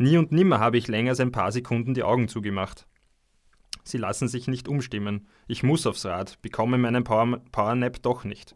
Nie 0.01 0.17
und 0.17 0.31
nimmer 0.31 0.59
habe 0.59 0.77
ich 0.77 0.87
länger 0.87 1.09
als 1.09 1.19
ein 1.19 1.33
paar 1.33 1.51
Sekunden 1.51 1.93
die 1.93 2.03
Augen 2.03 2.29
zugemacht. 2.29 2.87
Sie 3.83 3.97
lassen 3.97 4.29
sich 4.29 4.47
nicht 4.47 4.69
umstimmen. 4.69 5.27
Ich 5.47 5.61
muss 5.61 5.85
aufs 5.85 6.05
Rad, 6.05 6.41
bekomme 6.41 6.77
meinen 6.77 7.03
Power, 7.03 7.41
Powernap 7.51 8.01
doch 8.01 8.23
nicht. 8.23 8.55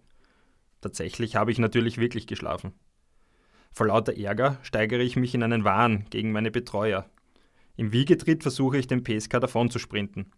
Tatsächlich 0.79 1.35
habe 1.35 1.51
ich 1.51 1.59
natürlich 1.59 1.97
wirklich 1.97 2.27
geschlafen. 2.27 2.73
Vor 3.73 3.88
lauter 3.88 4.15
Ärger 4.17 4.57
steigere 4.62 5.01
ich 5.01 5.17
mich 5.17 5.35
in 5.35 5.43
einen 5.43 5.65
Wahn 5.65 6.05
gegen 6.12 6.31
meine 6.31 6.50
Betreuer. 6.50 7.09
Im 7.75 7.91
Wiegetritt 7.91 8.43
versuche 8.43 8.77
ich 8.77 8.88
den 8.88 9.03
PSK 9.03 9.41
davon 9.41 9.69
zu 9.69 9.79
sprinten. 9.79 10.31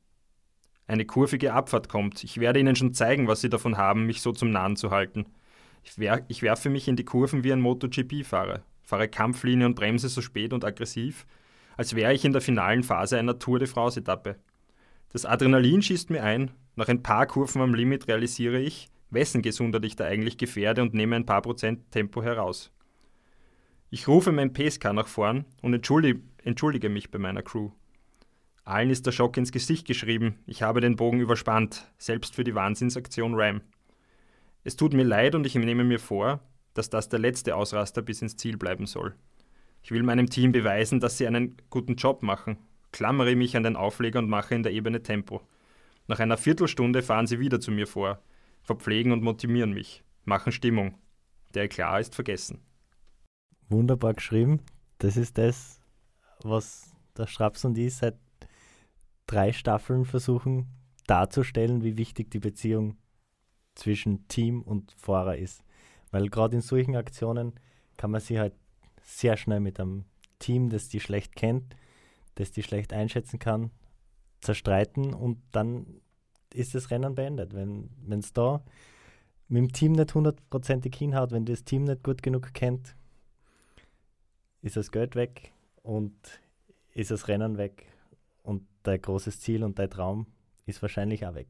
Eine 0.87 1.05
kurvige 1.05 1.53
Abfahrt 1.53 1.87
kommt. 1.87 2.23
Ich 2.23 2.39
werde 2.39 2.59
Ihnen 2.59 2.75
schon 2.75 2.93
zeigen, 2.93 3.27
was 3.27 3.41
Sie 3.41 3.49
davon 3.49 3.77
haben, 3.77 4.07
mich 4.07 4.21
so 4.21 4.31
zum 4.31 4.49
Nahen 4.49 4.75
zu 4.75 4.89
halten. 4.89 5.27
Ich, 5.83 5.99
wer 5.99 6.25
ich 6.29 6.41
werfe 6.41 6.71
mich 6.71 6.87
in 6.87 6.95
die 6.95 7.05
Kurven 7.05 7.43
wie 7.43 7.53
ein 7.53 7.61
MotoGP-Fahrer, 7.61 8.63
fahre 8.85 9.09
Kampflinie 9.09 9.65
und 9.65 9.75
bremse 9.75 10.07
so 10.07 10.21
spät 10.21 10.53
und 10.53 10.63
aggressiv, 10.63 11.25
als 11.75 11.95
wäre 11.95 12.13
ich 12.13 12.23
in 12.23 12.31
der 12.31 12.41
finalen 12.41 12.83
Phase 12.83 13.17
einer 13.17 13.39
Tour 13.39 13.59
de 13.59 13.67
France-Etappe. 13.67 14.37
Das 15.11 15.25
Adrenalin 15.25 15.81
schießt 15.81 16.09
mir 16.09 16.23
ein, 16.23 16.51
nach 16.75 16.87
ein 16.87 17.03
paar 17.03 17.25
Kurven 17.25 17.61
am 17.61 17.73
Limit 17.73 18.07
realisiere 18.07 18.59
ich, 18.59 18.89
wessen 19.09 19.41
Gesundheit 19.41 19.85
ich 19.85 19.95
da 19.95 20.05
eigentlich 20.05 20.37
gefährde 20.37 20.81
und 20.81 20.93
nehme 20.93 21.15
ein 21.15 21.25
paar 21.25 21.41
Prozent 21.41 21.91
Tempo 21.91 22.21
heraus. 22.21 22.71
Ich 23.89 24.07
rufe 24.07 24.31
mein 24.31 24.53
PSK 24.53 24.93
nach 24.93 25.07
vorn 25.07 25.45
und 25.61 25.73
entschuldige, 25.73 26.21
entschuldige 26.43 26.89
mich 26.89 27.11
bei 27.11 27.19
meiner 27.19 27.43
Crew. 27.43 27.71
Allen 28.65 28.89
ist 28.89 29.05
der 29.05 29.11
Schock 29.11 29.37
ins 29.37 29.51
Gesicht 29.51 29.87
geschrieben. 29.87 30.39
Ich 30.47 30.63
habe 30.63 30.81
den 30.81 30.95
Bogen 30.95 31.19
überspannt, 31.19 31.89
selbst 31.97 32.35
für 32.35 32.43
die 32.43 32.55
Wahnsinnsaktion 32.55 33.35
Ram. 33.35 33.61
Es 34.63 34.75
tut 34.75 34.93
mir 34.93 35.03
leid 35.03 35.35
und 35.35 35.45
ich 35.45 35.53
nehme 35.53 35.83
mir 35.83 35.99
vor, 35.99 36.41
dass 36.75 36.91
das 36.91 37.09
der 37.09 37.17
letzte 37.17 37.55
Ausraster 37.55 38.03
bis 38.03 38.21
ins 38.21 38.37
Ziel 38.37 38.57
bleiben 38.57 38.85
soll. 38.85 39.15
Ich 39.81 39.89
will 39.89 40.03
meinem 40.03 40.29
Team 40.29 40.51
beweisen, 40.51 40.99
dass 40.99 41.17
sie 41.17 41.25
einen 41.25 41.57
guten 41.71 41.95
Job 41.95 42.21
machen. 42.21 42.57
Klammere 42.91 43.35
mich 43.35 43.57
an 43.57 43.63
den 43.63 43.75
Aufleger 43.75 44.19
und 44.19 44.29
mache 44.29 44.53
in 44.53 44.61
der 44.61 44.71
Ebene 44.71 45.01
Tempo. 45.01 45.41
Nach 46.07 46.19
einer 46.19 46.37
Viertelstunde 46.37 47.01
fahren 47.01 47.25
sie 47.25 47.39
wieder 47.39 47.59
zu 47.59 47.71
mir 47.71 47.87
vor, 47.87 48.21
verpflegen 48.61 49.11
und 49.11 49.23
motivieren 49.23 49.73
mich, 49.73 50.03
machen 50.23 50.51
Stimmung. 50.51 50.93
Der 51.55 51.67
klar 51.67 51.99
ist 51.99 52.13
vergessen 52.13 52.61
wunderbar 53.69 54.13
geschrieben. 54.13 54.61
Das 54.97 55.17
ist 55.17 55.37
das, 55.37 55.81
was 56.41 56.93
der 57.17 57.27
Straps 57.27 57.65
und 57.65 57.77
ich 57.77 57.95
seit 57.95 58.17
drei 59.27 59.53
Staffeln 59.53 60.05
versuchen 60.05 60.67
darzustellen, 61.07 61.83
wie 61.83 61.97
wichtig 61.97 62.31
die 62.31 62.39
Beziehung 62.39 62.97
zwischen 63.75 64.27
Team 64.27 64.61
und 64.61 64.93
Fahrer 64.97 65.37
ist. 65.37 65.63
Weil 66.15 66.29
gerade 66.29 66.55
in 66.55 66.61
solchen 66.61 66.95
Aktionen 66.95 67.51
kann 67.97 68.09
man 68.09 68.21
sich 68.21 68.37
halt 68.37 68.53
sehr 69.03 69.35
schnell 69.35 69.59
mit 69.59 69.81
einem 69.81 70.05
Team, 70.39 70.69
das 70.69 70.87
die 70.87 71.01
schlecht 71.01 71.35
kennt, 71.35 71.75
das 72.35 72.53
die 72.53 72.63
schlecht 72.63 72.93
einschätzen 72.93 73.37
kann, 73.37 73.69
zerstreiten 74.39 75.13
und 75.13 75.41
dann 75.51 75.99
ist 76.53 76.73
das 76.73 76.89
Rennen 76.89 77.15
beendet. 77.15 77.53
Wenn 77.53 77.89
es 78.17 78.31
da 78.31 78.63
mit 79.49 79.59
dem 79.59 79.73
Team 79.73 79.91
nicht 79.91 80.15
hundertprozentig 80.15 80.95
hinhaut, 80.95 81.33
wenn 81.33 81.43
das 81.43 81.65
Team 81.65 81.83
nicht 81.83 82.01
gut 82.01 82.23
genug 82.23 82.53
kennt, 82.53 82.95
ist 84.61 84.77
das 84.77 84.93
Geld 84.93 85.17
weg 85.17 85.51
und 85.83 86.15
ist 86.93 87.11
das 87.11 87.27
Rennen 87.27 87.57
weg 87.57 87.87
und 88.41 88.65
dein 88.83 89.01
großes 89.01 89.41
Ziel 89.41 89.65
und 89.65 89.77
dein 89.79 89.89
Traum 89.89 90.27
ist 90.65 90.81
wahrscheinlich 90.81 91.25
auch 91.25 91.35
weg. 91.35 91.49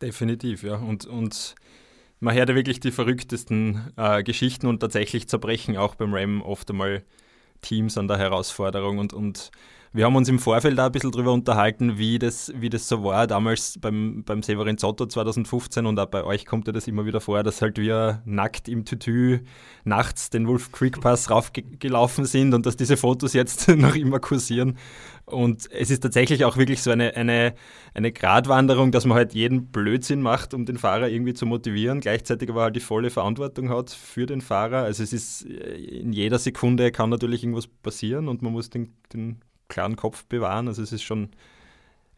Definitiv, 0.00 0.62
ja. 0.62 0.76
Und, 0.76 1.04
und 1.04 1.56
man 2.20 2.34
hört 2.34 2.48
ja 2.48 2.54
wirklich 2.54 2.80
die 2.80 2.90
verrücktesten 2.90 3.92
äh, 3.96 4.22
Geschichten 4.22 4.66
und 4.66 4.80
tatsächlich 4.80 5.28
zerbrechen 5.28 5.76
auch 5.76 5.94
beim 5.94 6.14
Ram 6.14 6.42
oft 6.42 6.70
einmal 6.70 7.02
Teams 7.62 7.98
an 7.98 8.08
der 8.08 8.18
Herausforderung 8.18 8.98
und, 8.98 9.12
und 9.12 9.50
wir 9.92 10.04
haben 10.04 10.16
uns 10.16 10.28
im 10.28 10.38
Vorfeld 10.38 10.76
da 10.76 10.86
ein 10.86 10.92
bisschen 10.92 11.10
drüber 11.10 11.32
unterhalten, 11.32 11.98
wie 11.98 12.18
das, 12.18 12.52
wie 12.54 12.68
das 12.68 12.88
so 12.88 13.04
war 13.04 13.26
damals 13.26 13.78
beim, 13.80 14.22
beim 14.24 14.42
Severin 14.42 14.78
Zotto 14.78 15.06
2015 15.06 15.86
und 15.86 15.98
auch 15.98 16.06
bei 16.06 16.24
euch 16.24 16.44
kommt 16.44 16.66
ja 16.66 16.72
das 16.72 16.86
immer 16.86 17.06
wieder 17.06 17.20
vor, 17.20 17.42
dass 17.42 17.62
halt 17.62 17.78
wir 17.78 18.22
nackt 18.24 18.68
im 18.68 18.84
Tütü 18.84 19.40
nachts 19.84 20.30
den 20.30 20.46
Wolf 20.46 20.72
Creek 20.72 21.00
Pass 21.00 21.30
raufgelaufen 21.30 22.26
sind 22.26 22.54
und 22.54 22.66
dass 22.66 22.76
diese 22.76 22.96
Fotos 22.96 23.32
jetzt 23.32 23.68
noch 23.76 23.94
immer 23.94 24.20
kursieren. 24.20 24.76
Und 25.24 25.70
es 25.70 25.90
ist 25.90 26.00
tatsächlich 26.00 26.44
auch 26.44 26.56
wirklich 26.56 26.82
so 26.82 26.90
eine, 26.90 27.14
eine, 27.14 27.54
eine 27.92 28.12
Gratwanderung, 28.12 28.92
dass 28.92 29.04
man 29.04 29.16
halt 29.16 29.34
jeden 29.34 29.66
Blödsinn 29.66 30.22
macht, 30.22 30.54
um 30.54 30.64
den 30.64 30.78
Fahrer 30.78 31.08
irgendwie 31.08 31.34
zu 31.34 31.44
motivieren, 31.44 32.00
gleichzeitig 32.00 32.48
aber 32.48 32.62
halt 32.62 32.76
die 32.76 32.80
volle 32.80 33.10
Verantwortung 33.10 33.68
hat 33.68 33.90
für 33.90 34.26
den 34.26 34.40
Fahrer. 34.40 34.84
Also 34.84 35.02
es 35.02 35.12
ist 35.12 35.42
in 35.42 36.12
jeder 36.12 36.38
Sekunde 36.38 36.90
kann 36.92 37.10
natürlich 37.10 37.42
irgendwas 37.42 37.66
passieren 37.66 38.28
und 38.28 38.42
man 38.42 38.52
muss 38.52 38.70
den, 38.70 38.94
den 39.12 39.40
klaren 39.68 39.96
Kopf 39.96 40.24
bewahren. 40.24 40.68
Also 40.68 40.82
es 40.82 40.92
ist 40.92 41.02
schon 41.02 41.30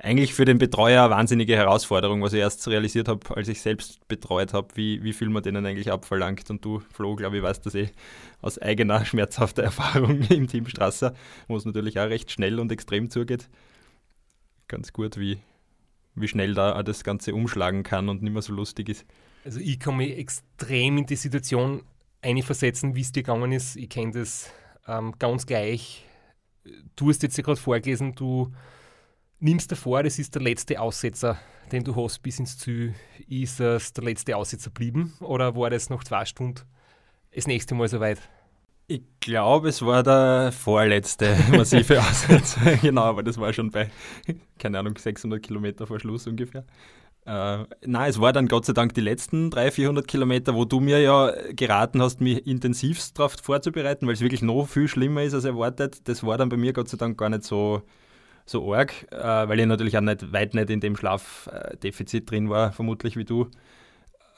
eigentlich 0.03 0.33
für 0.33 0.47
den 0.47 0.59
Betreuer 0.59 1.05
eine 1.05 1.15
wahnsinnige 1.15 1.57
Herausforderung, 1.57 2.23
was 2.23 2.33
ich 2.33 2.41
erst 2.41 2.67
realisiert 2.69 3.09
habe, 3.09 3.37
als 3.37 3.49
ich 3.49 3.61
selbst 3.61 4.07
betreut 4.09 4.55
habe, 4.55 4.69
wie, 4.75 5.03
wie 5.03 5.13
viel 5.13 5.29
man 5.29 5.43
denen 5.43 5.67
eigentlich 5.67 5.93
abverlangt. 5.93 6.49
Und 6.49 6.65
du, 6.65 6.81
Flo, 6.93 7.17
glaube 7.17 7.37
ich, 7.37 7.43
weißt 7.43 7.65
das 7.67 7.75
eh 7.75 7.91
aus 8.41 8.59
eigener 8.59 9.05
schmerzhafter 9.05 9.63
Erfahrung 9.65 10.23
im 10.23 10.49
Team 10.49 10.67
Strasser, 10.67 11.15
wo 11.49 11.57
es 11.57 11.67
natürlich 11.67 12.01
auch 12.01 12.09
recht 12.09 12.31
schnell 12.31 12.59
und 12.59 12.73
extrem 12.73 13.11
zugeht. 13.11 13.49
Ganz 14.69 14.93
gut, 14.93 15.19
wie, 15.19 15.39
wie 16.15 16.29
schnell 16.29 16.55
da 16.55 16.83
das 16.83 17.05
Ganze 17.05 17.35
umschlagen 17.35 17.83
kann 17.83 18.09
und 18.09 18.23
nicht 18.23 18.33
mehr 18.33 18.43
so 18.43 18.55
lustig 18.55 18.89
ist. 18.89 19.05
Also 19.45 19.61
ich 19.61 19.79
kann 19.79 19.97
mich 19.97 20.17
extrem 20.17 20.99
in 20.99 21.07
die 21.07 21.17
Situation 21.17 21.83
einversetzen, 22.23 22.95
wie 22.95 23.01
es 23.01 23.13
dir 23.13 23.23
gegangen 23.23 23.53
ist. 23.53 23.77
Ich 23.77 23.89
kenne 23.89 24.13
das 24.13 24.51
ähm, 24.87 25.15
ganz 25.19 25.47
gleich 25.47 26.05
du 26.97 27.09
hast 27.09 27.23
jetzt 27.23 27.37
ja 27.37 27.45
gerade 27.45 27.61
vorgelesen, 27.61 28.15
du 28.15 28.53
nimmst 29.39 29.71
dir 29.71 29.77
vor, 29.77 30.03
das 30.03 30.19
ist 30.19 30.35
der 30.35 30.43
letzte 30.43 30.81
Aussetzer, 30.81 31.39
den 31.73 31.85
du 31.85 31.97
hast 31.97 32.21
bis 32.23 32.39
ins 32.39 32.59
Ziel. 32.59 32.95
Ist 33.29 33.61
es 33.61 33.93
der 33.93 34.05
letzte 34.05 34.37
Aussetzer 34.37 34.71
geblieben 34.71 35.15
oder 35.21 35.57
war 35.57 35.71
das 35.71 35.91
noch 35.91 36.05
zwei 36.05 36.25
Stunden 36.25 36.63
das 37.35 37.47
nächste 37.47 37.75
Mal 37.75 37.89
soweit? 37.89 38.21
Ich 38.87 39.03
glaube, 39.21 39.69
es 39.69 39.83
war 39.83 40.03
der 40.03 40.51
vorletzte 40.53 41.37
massive 41.51 42.01
Aussetzer. 42.01 42.77
genau, 42.83 43.03
aber 43.03 43.23
das 43.23 43.39
war 43.39 43.53
schon 43.53 43.71
bei, 43.71 43.89
keine 44.59 44.79
Ahnung, 44.81 44.97
600 44.97 45.43
Kilometer 45.43 45.87
vor 45.87 46.01
Schluss 46.01 46.27
ungefähr. 46.27 46.65
Äh, 47.27 47.65
nein, 47.85 48.11
es 48.11 48.21
war 48.21 48.33
dann 48.33 48.49
Gott 48.49 48.65
sei 48.65 48.73
Dank 48.73 48.95
die 48.95 49.03
letzten 49.03 49.51
300, 49.51 49.75
400 49.75 50.09
Kilometer, 50.09 50.55
wo 50.55 50.65
du 50.65 50.81
mir 50.81 51.01
ja 51.01 51.33
geraten 51.53 52.01
hast, 52.03 52.21
mich 52.21 52.47
intensivst 52.47 53.19
darauf 53.19 53.37
vorzubereiten, 53.43 54.07
weil 54.07 54.15
es 54.15 54.21
wirklich 54.21 54.43
noch 54.43 54.67
viel 54.67 54.89
schlimmer 54.89 55.23
ist 55.23 55.35
als 55.35 55.45
erwartet. 55.45 56.09
Das 56.09 56.25
war 56.25 56.39
dann 56.39 56.49
bei 56.49 56.57
mir 56.57 56.73
Gott 56.73 56.89
sei 56.89 56.97
Dank 56.97 57.19
gar 57.19 57.29
nicht 57.29 57.45
so, 57.45 57.83
so 58.47 58.73
arg, 58.75 59.07
äh, 59.13 59.49
weil 59.49 59.61
ich 59.61 59.67
natürlich 59.67 59.97
auch 59.99 60.03
nicht, 60.03 60.33
weit 60.33 60.55
nicht 60.55 60.71
in 60.71 60.81
dem 60.81 60.97
Schlafdefizit 60.97 62.31
drin 62.31 62.49
war, 62.49 62.73
vermutlich 62.73 63.17
wie 63.17 63.25
du. 63.25 63.49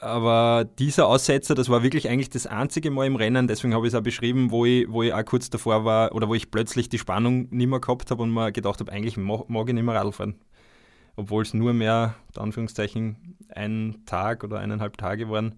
Aber 0.01 0.65
dieser 0.79 1.07
Aussetzer, 1.07 1.55
das 1.55 1.69
war 1.69 1.81
wirklich 1.81 2.09
eigentlich 2.09 2.29
das 2.29 2.45
einzige 2.45 2.91
Mal 2.91 3.07
im 3.07 3.15
Rennen, 3.15 3.47
deswegen 3.47 3.73
habe 3.73 3.87
ich 3.87 3.93
es 3.93 3.97
auch 3.97 4.03
beschrieben, 4.03 4.51
wo 4.51 4.65
ich, 4.65 4.91
wo 4.91 5.01
ich 5.03 5.13
auch 5.13 5.23
kurz 5.23 5.49
davor 5.49 5.85
war 5.85 6.13
oder 6.13 6.27
wo 6.27 6.35
ich 6.35 6.51
plötzlich 6.51 6.89
die 6.89 6.99
Spannung 6.99 7.47
nicht 7.51 7.67
mehr 7.67 7.79
gehabt 7.79 8.11
habe 8.11 8.23
und 8.23 8.33
mir 8.33 8.51
gedacht 8.51 8.81
habe, 8.81 8.91
eigentlich 8.91 9.15
mag, 9.15 9.45
ich 9.49 9.73
nicht 9.73 9.83
mehr 9.83 9.95
Radl 9.95 10.11
fahren 10.11 10.35
obwohl 11.15 11.43
es 11.43 11.53
nur 11.53 11.73
mehr, 11.73 12.15
Anführungszeichen, 12.35 13.37
ein 13.49 14.01
Tag 14.05 14.43
oder 14.43 14.59
eineinhalb 14.59 14.97
Tage 14.97 15.29
waren. 15.29 15.55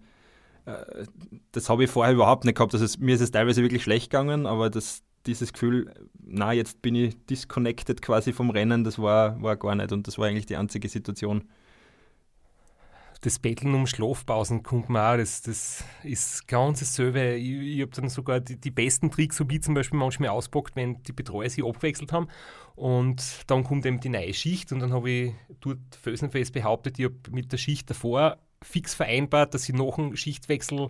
Äh, 0.65 1.05
das 1.51 1.69
habe 1.69 1.85
ich 1.85 1.89
vorher 1.89 2.13
überhaupt 2.13 2.45
nicht 2.45 2.57
gehabt. 2.57 2.73
Also 2.73 2.99
mir 2.99 3.15
ist 3.15 3.21
es 3.21 3.31
teilweise 3.31 3.61
wirklich 3.61 3.83
schlecht 3.83 4.11
gegangen, 4.11 4.45
aber 4.45 4.69
das, 4.69 5.03
dieses 5.25 5.53
Gefühl, 5.53 5.93
na, 6.21 6.53
jetzt 6.53 6.81
bin 6.81 6.95
ich 6.95 7.15
disconnected 7.25 8.01
quasi 8.01 8.33
vom 8.33 8.49
Rennen, 8.49 8.83
das 8.83 8.99
war, 8.99 9.41
war 9.41 9.55
gar 9.55 9.75
nicht 9.75 9.91
und 9.91 10.07
das 10.07 10.17
war 10.17 10.27
eigentlich 10.27 10.45
die 10.45 10.57
einzige 10.57 10.89
Situation. 10.89 11.45
das 13.21 13.39
Betteln 13.39 13.73
um 13.73 13.87
Schlafpausen 13.87 14.61
kommt 14.61 14.89
mir 14.89 15.13
auch, 15.13 15.17
das, 15.17 15.41
das 15.41 15.83
ist 16.03 16.47
ganz 16.47 16.79
dasselbe. 16.79 17.35
Ich, 17.35 17.77
ich 17.77 17.81
habe 17.81 17.91
dann 17.91 18.09
sogar 18.09 18.39
die, 18.39 18.59
die, 18.59 18.71
besten 18.71 19.09
Tricks, 19.09 19.37
so 19.37 19.49
wie 19.49 19.59
zum 19.59 19.73
Beispiel 19.73 19.97
manchmal 19.97 20.29
auspackt, 20.29 20.75
wenn 20.75 21.01
die 21.03 21.13
Betreuer 21.13 21.49
sich 21.49 21.63
abgewechselt 21.63 22.11
haben 22.11 22.27
und 22.75 23.43
dann 23.47 23.63
kommt 23.63 23.85
eben 23.85 23.99
die 23.99 24.09
neue 24.09 24.33
Schicht 24.33 24.71
und 24.71 24.79
dann 24.79 24.93
habe 24.93 25.09
ich 25.09 25.33
dort 25.61 25.79
felsenfest 26.01 26.53
behauptet, 26.53 26.99
ich 26.99 27.05
habe 27.05 27.15
mit 27.31 27.51
der 27.51 27.57
Schicht 27.57 27.89
davor 27.89 28.37
fix 28.61 28.93
vereinbart, 28.93 29.53
dass 29.53 29.69
ich 29.69 29.75
nach 29.75 29.95
dem 29.95 30.15
Schichtwechsel 30.15 30.89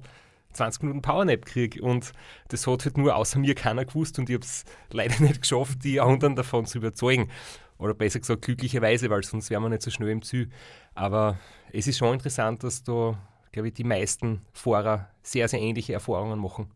20 0.54 0.84
Minuten 0.84 1.02
Powernap 1.02 1.46
kriege. 1.46 1.82
Und 1.82 2.14
das 2.48 2.66
hat 2.66 2.86
halt 2.86 2.98
nur 2.98 3.16
außer 3.16 3.38
mir 3.38 3.56
keiner 3.56 3.86
gewusst 3.86 4.18
und 4.18 4.30
ich 4.30 4.36
habe 4.36 4.46
es 4.46 4.64
leider 4.90 5.20
nicht 5.22 5.42
geschafft, 5.42 5.84
die 5.84 6.00
anderen 6.00 6.36
davon 6.36 6.66
zu 6.66 6.80
überzeugen. 6.80 7.30
Oder 7.78 7.94
besser 7.94 8.20
gesagt, 8.20 8.44
glücklicherweise, 8.44 9.10
weil 9.10 9.24
sonst 9.24 9.50
wären 9.50 9.64
wir 9.64 9.70
nicht 9.70 9.82
so 9.82 9.92
schnell 9.92 10.10
im 10.10 10.22
Ziel. 10.22 10.50
Aber 10.94 11.38
es 11.74 11.88
ist 11.88 11.98
schon 11.98 12.14
interessant, 12.14 12.64
dass 12.64 12.84
da, 12.84 13.20
glaube 13.52 13.68
ich, 13.68 13.74
die 13.74 13.84
meisten 13.84 14.46
Fahrer 14.54 15.10
sehr, 15.22 15.50
sehr 15.50 15.60
ähnliche 15.60 15.94
Erfahrungen 15.94 16.40
machen. 16.40 16.72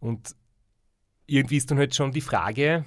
Und 0.00 0.36
irgendwie 1.26 1.56
ist 1.56 1.70
dann 1.70 1.78
halt 1.78 1.94
schon 1.94 2.12
die 2.12 2.20
Frage, 2.20 2.84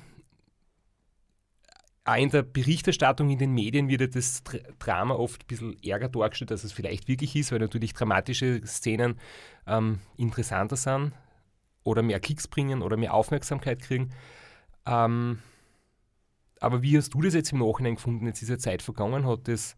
auch 2.05 2.15
in 2.15 2.29
der 2.29 2.43
Berichterstattung 2.43 3.29
in 3.29 3.39
den 3.39 3.53
Medien 3.53 3.87
wird 3.87 4.15
das 4.15 4.43
Drama 4.79 5.15
oft 5.15 5.43
ein 5.43 5.47
bisschen 5.47 5.83
ärger 5.83 6.09
dargestellt, 6.09 6.51
als 6.51 6.63
es 6.63 6.73
vielleicht 6.73 7.07
wirklich 7.07 7.35
ist, 7.35 7.51
weil 7.51 7.59
natürlich 7.59 7.93
dramatische 7.93 8.61
Szenen 8.65 9.19
ähm, 9.67 9.99
interessanter 10.17 10.75
sind 10.75 11.13
oder 11.83 12.01
mehr 12.01 12.19
Klicks 12.19 12.47
bringen 12.47 12.81
oder 12.81 12.97
mehr 12.97 13.13
Aufmerksamkeit 13.13 13.79
kriegen. 13.79 14.09
Ähm, 14.85 15.39
aber 16.59 16.81
wie 16.81 16.97
hast 16.97 17.13
du 17.13 17.21
das 17.21 17.33
jetzt 17.33 17.53
im 17.53 17.59
Nachhinein 17.59 17.95
gefunden? 17.95 18.25
Jetzt 18.25 18.41
ja 18.41 18.57
Zeit 18.57 18.81
vergangen, 18.81 19.25
hat 19.25 19.47
das 19.47 19.77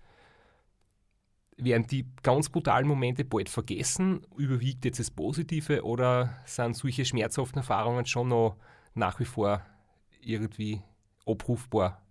werden 1.57 1.87
die 1.87 2.05
ganz 2.21 2.49
brutalen 2.49 2.87
Momente 2.87 3.23
bald 3.23 3.49
vergessen? 3.49 4.25
Überwiegt 4.35 4.83
jetzt 4.83 4.99
das 4.99 5.11
Positive 5.11 5.83
oder 5.83 6.37
sind 6.45 6.75
solche 6.75 7.05
schmerzhaften 7.05 7.59
Erfahrungen 7.59 8.05
schon 8.05 8.29
noch 8.29 8.57
nach 8.93 9.19
wie 9.19 9.25
vor 9.25 9.61
irgendwie 10.21 10.81
abrufbar? 11.25 12.04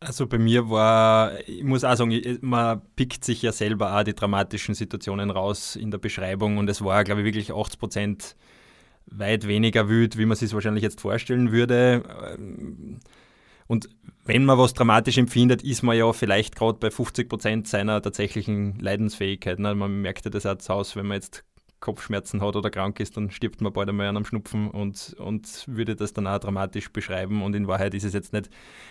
Also 0.00 0.26
bei 0.26 0.38
mir 0.38 0.68
war, 0.68 1.32
ich 1.48 1.64
muss 1.64 1.82
auch 1.82 1.96
sagen, 1.96 2.38
man 2.42 2.82
pickt 2.94 3.24
sich 3.24 3.40
ja 3.40 3.52
selber 3.52 3.98
auch 3.98 4.04
die 4.04 4.14
dramatischen 4.14 4.74
Situationen 4.74 5.30
raus 5.30 5.76
in 5.76 5.90
der 5.90 5.98
Beschreibung 5.98 6.58
und 6.58 6.68
es 6.68 6.84
war, 6.84 7.04
glaube 7.04 7.22
ich, 7.22 7.24
wirklich 7.24 7.54
80 7.54 7.78
Prozent 7.78 8.36
weit 9.06 9.46
weniger 9.46 9.88
wüt, 9.88 10.18
wie 10.18 10.26
man 10.26 10.36
sich 10.36 10.52
wahrscheinlich 10.52 10.82
jetzt 10.82 11.00
vorstellen 11.00 11.52
würde. 11.52 12.02
Und 13.66 13.88
wenn 14.24 14.44
man 14.44 14.58
was 14.58 14.74
dramatisch 14.74 15.18
empfindet, 15.18 15.62
ist 15.62 15.82
man 15.82 15.96
ja 15.96 16.12
vielleicht 16.12 16.56
gerade 16.56 16.78
bei 16.78 16.90
50 16.90 17.28
Prozent 17.28 17.68
seiner 17.68 18.02
tatsächlichen 18.02 18.78
Leidensfähigkeit. 18.78 19.58
Ne? 19.58 19.74
Man 19.74 20.02
merkt 20.02 20.24
ja 20.24 20.30
das 20.30 20.46
auch 20.46 20.58
zu 20.58 20.74
Hause, 20.74 20.96
wenn 20.96 21.06
man 21.06 21.16
jetzt 21.16 21.44
Kopfschmerzen 21.84 22.40
hat 22.40 22.56
oder 22.56 22.70
krank 22.70 22.98
ist, 22.98 23.16
dann 23.18 23.30
stirbt 23.30 23.60
man 23.60 23.70
bald 23.70 23.90
einmal 23.90 24.06
an 24.06 24.16
einem 24.16 24.24
Schnupfen 24.24 24.70
und, 24.70 25.14
und 25.18 25.64
würde 25.66 25.94
das 25.94 26.14
dann 26.14 26.26
auch 26.26 26.38
dramatisch 26.38 26.90
beschreiben. 26.90 27.42
Und 27.42 27.54
in 27.54 27.68
Wahrheit 27.68 27.92
ist 27.92 28.04
es 28.04 28.14
jetzt 28.14 28.32
nicht, 28.32 28.48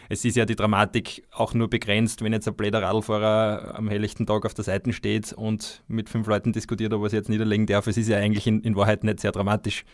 es 0.09 0.23
ist 0.23 0.37
ja 0.37 0.45
die 0.45 0.55
Dramatik 0.55 1.23
auch 1.31 1.55
nur 1.55 1.69
begrenzt, 1.69 2.21
wenn 2.21 2.33
jetzt 2.33 2.47
ein 2.47 2.55
bläder 2.55 2.83
Radlfahrer 2.83 3.73
am 3.75 3.89
helllichten 3.89 4.27
Tag 4.27 4.45
auf 4.45 4.53
der 4.53 4.63
Seite 4.63 4.93
steht 4.93 5.33
und 5.33 5.83
mit 5.87 6.07
fünf 6.07 6.27
Leuten 6.27 6.53
diskutiert, 6.53 6.93
ob 6.93 7.01
er 7.01 7.07
es 7.07 7.13
jetzt 7.13 7.29
niederlegen 7.29 7.65
darf. 7.65 7.87
Es 7.87 7.97
ist 7.97 8.09
ja 8.09 8.17
eigentlich 8.17 8.45
in, 8.45 8.61
in 8.61 8.75
Wahrheit 8.75 9.03
nicht 9.03 9.19
sehr 9.19 9.31
dramatisch, 9.31 9.85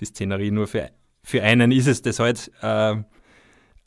die 0.00 0.06
Szenerie. 0.06 0.50
Nur 0.50 0.66
für, 0.66 0.90
für 1.22 1.44
einen 1.44 1.70
ist 1.70 1.86
es 1.86 2.02
das 2.02 2.18
halt. 2.18 2.50
Äh, 2.62 2.96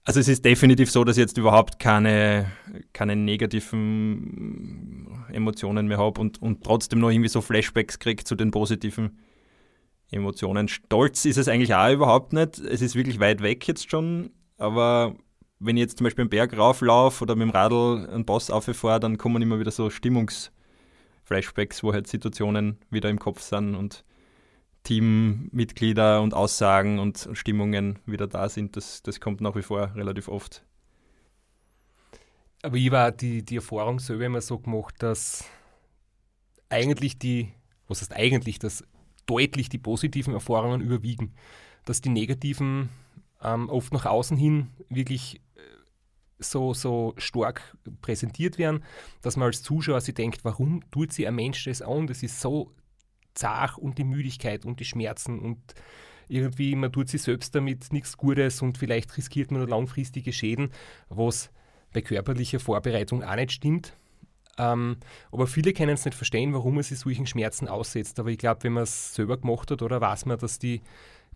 also 0.05 0.19
es 0.19 0.27
ist 0.27 0.43
definitiv 0.43 0.91
so, 0.91 1.03
dass 1.03 1.17
ich 1.17 1.21
jetzt 1.21 1.37
überhaupt 1.37 1.79
keine, 1.79 2.51
keine 2.91 3.15
negativen 3.15 5.07
Emotionen 5.31 5.87
mehr 5.87 5.97
habe 5.97 6.19
und, 6.19 6.41
und 6.41 6.63
trotzdem 6.63 6.99
noch 6.99 7.09
irgendwie 7.09 7.29
so 7.29 7.41
Flashbacks 7.41 7.99
kriege 7.99 8.23
zu 8.23 8.35
den 8.35 8.51
positiven 8.51 9.17
Emotionen. 10.11 10.67
Stolz 10.67 11.23
ist 11.25 11.37
es 11.37 11.47
eigentlich 11.47 11.73
auch 11.73 11.91
überhaupt 11.91 12.33
nicht. 12.33 12.59
Es 12.59 12.81
ist 12.81 12.95
wirklich 12.95 13.19
weit 13.19 13.41
weg 13.41 13.67
jetzt 13.67 13.89
schon, 13.89 14.31
aber 14.57 15.15
wenn 15.59 15.77
ich 15.77 15.81
jetzt 15.81 15.97
zum 15.97 16.03
Beispiel 16.05 16.23
einen 16.23 16.29
Berg 16.29 16.57
rauflaufe 16.57 17.23
oder 17.23 17.35
mit 17.35 17.47
dem 17.47 17.51
Radl 17.51 18.07
einen 18.11 18.25
Boss 18.25 18.51
auffahre, 18.51 18.99
dann 18.99 19.17
kommen 19.17 19.41
immer 19.41 19.59
wieder 19.59 19.71
so 19.71 19.89
Stimmungsflashbacks, 19.89 21.81
wo 21.81 21.93
halt 21.93 22.07
Situationen 22.07 22.77
wieder 22.89 23.09
im 23.09 23.19
Kopf 23.19 23.41
sind 23.41 23.75
und 23.75 24.03
Teammitglieder 24.83 26.21
und 26.21 26.33
Aussagen 26.33 26.99
und 26.99 27.29
Stimmungen 27.33 27.99
wieder 28.05 28.27
da 28.27 28.49
sind. 28.49 28.75
Das, 28.75 29.01
das 29.01 29.19
kommt 29.19 29.41
nach 29.41 29.55
wie 29.55 29.61
vor 29.61 29.95
relativ 29.95 30.27
oft. 30.27 30.65
Aber 32.61 32.77
ich 32.77 32.91
war 32.91 33.11
die, 33.11 33.43
die 33.43 33.57
Erfahrung 33.57 33.99
selber 33.99 34.25
immer 34.25 34.41
so 34.41 34.59
gemacht, 34.59 34.95
dass 34.99 35.45
eigentlich 36.69 37.17
die, 37.17 37.51
was 37.87 38.01
heißt 38.01 38.13
eigentlich, 38.13 38.59
dass 38.59 38.83
deutlich 39.25 39.69
die 39.69 39.77
positiven 39.77 40.33
Erfahrungen 40.33 40.81
überwiegen. 40.81 41.33
Dass 41.85 42.01
die 42.01 42.09
negativen 42.09 42.89
ähm, 43.41 43.69
oft 43.69 43.93
nach 43.93 44.05
außen 44.05 44.37
hin 44.37 44.69
wirklich 44.89 45.41
äh, 45.55 45.59
so, 46.39 46.73
so 46.73 47.13
stark 47.17 47.77
präsentiert 48.01 48.57
werden, 48.57 48.83
dass 49.21 49.37
man 49.37 49.47
als 49.47 49.61
Zuschauer 49.61 50.01
sich 50.01 50.15
denkt, 50.15 50.43
warum 50.43 50.89
tut 50.91 51.13
sich 51.13 51.27
ein 51.27 51.35
Mensch 51.35 51.65
das 51.65 51.81
an? 51.81 52.07
Das 52.07 52.23
ist 52.23 52.39
so 52.39 52.71
zart 53.33 53.77
und 53.77 53.97
die 53.97 54.03
Müdigkeit 54.03 54.65
und 54.65 54.79
die 54.79 54.85
Schmerzen 54.85 55.39
und 55.39 55.59
irgendwie, 56.27 56.75
man 56.75 56.91
tut 56.91 57.09
sich 57.09 57.21
selbst 57.21 57.53
damit 57.53 57.91
nichts 57.91 58.17
Gutes 58.17 58.61
und 58.61 58.77
vielleicht 58.77 59.15
riskiert 59.17 59.51
man 59.51 59.67
langfristige 59.67 60.33
Schäden, 60.33 60.71
was 61.09 61.51
bei 61.93 62.01
körperlicher 62.01 62.59
Vorbereitung 62.59 63.23
auch 63.23 63.35
nicht 63.35 63.51
stimmt. 63.51 63.93
Ähm, 64.57 64.97
aber 65.31 65.47
viele 65.47 65.73
können 65.73 65.93
es 65.93 66.05
nicht 66.05 66.15
verstehen, 66.15 66.53
warum 66.53 66.75
man 66.75 66.83
sich 66.83 66.99
solchen 66.99 67.25
Schmerzen 67.25 67.67
aussetzt. 67.67 68.19
Aber 68.19 68.29
ich 68.29 68.37
glaube, 68.37 68.63
wenn 68.63 68.73
man 68.73 68.83
es 68.83 69.15
selber 69.15 69.37
gemacht 69.37 69.71
hat, 69.71 69.81
oder 69.81 69.99
weiß 69.99 70.25
man, 70.25 70.37
dass 70.37 70.59
die 70.59 70.81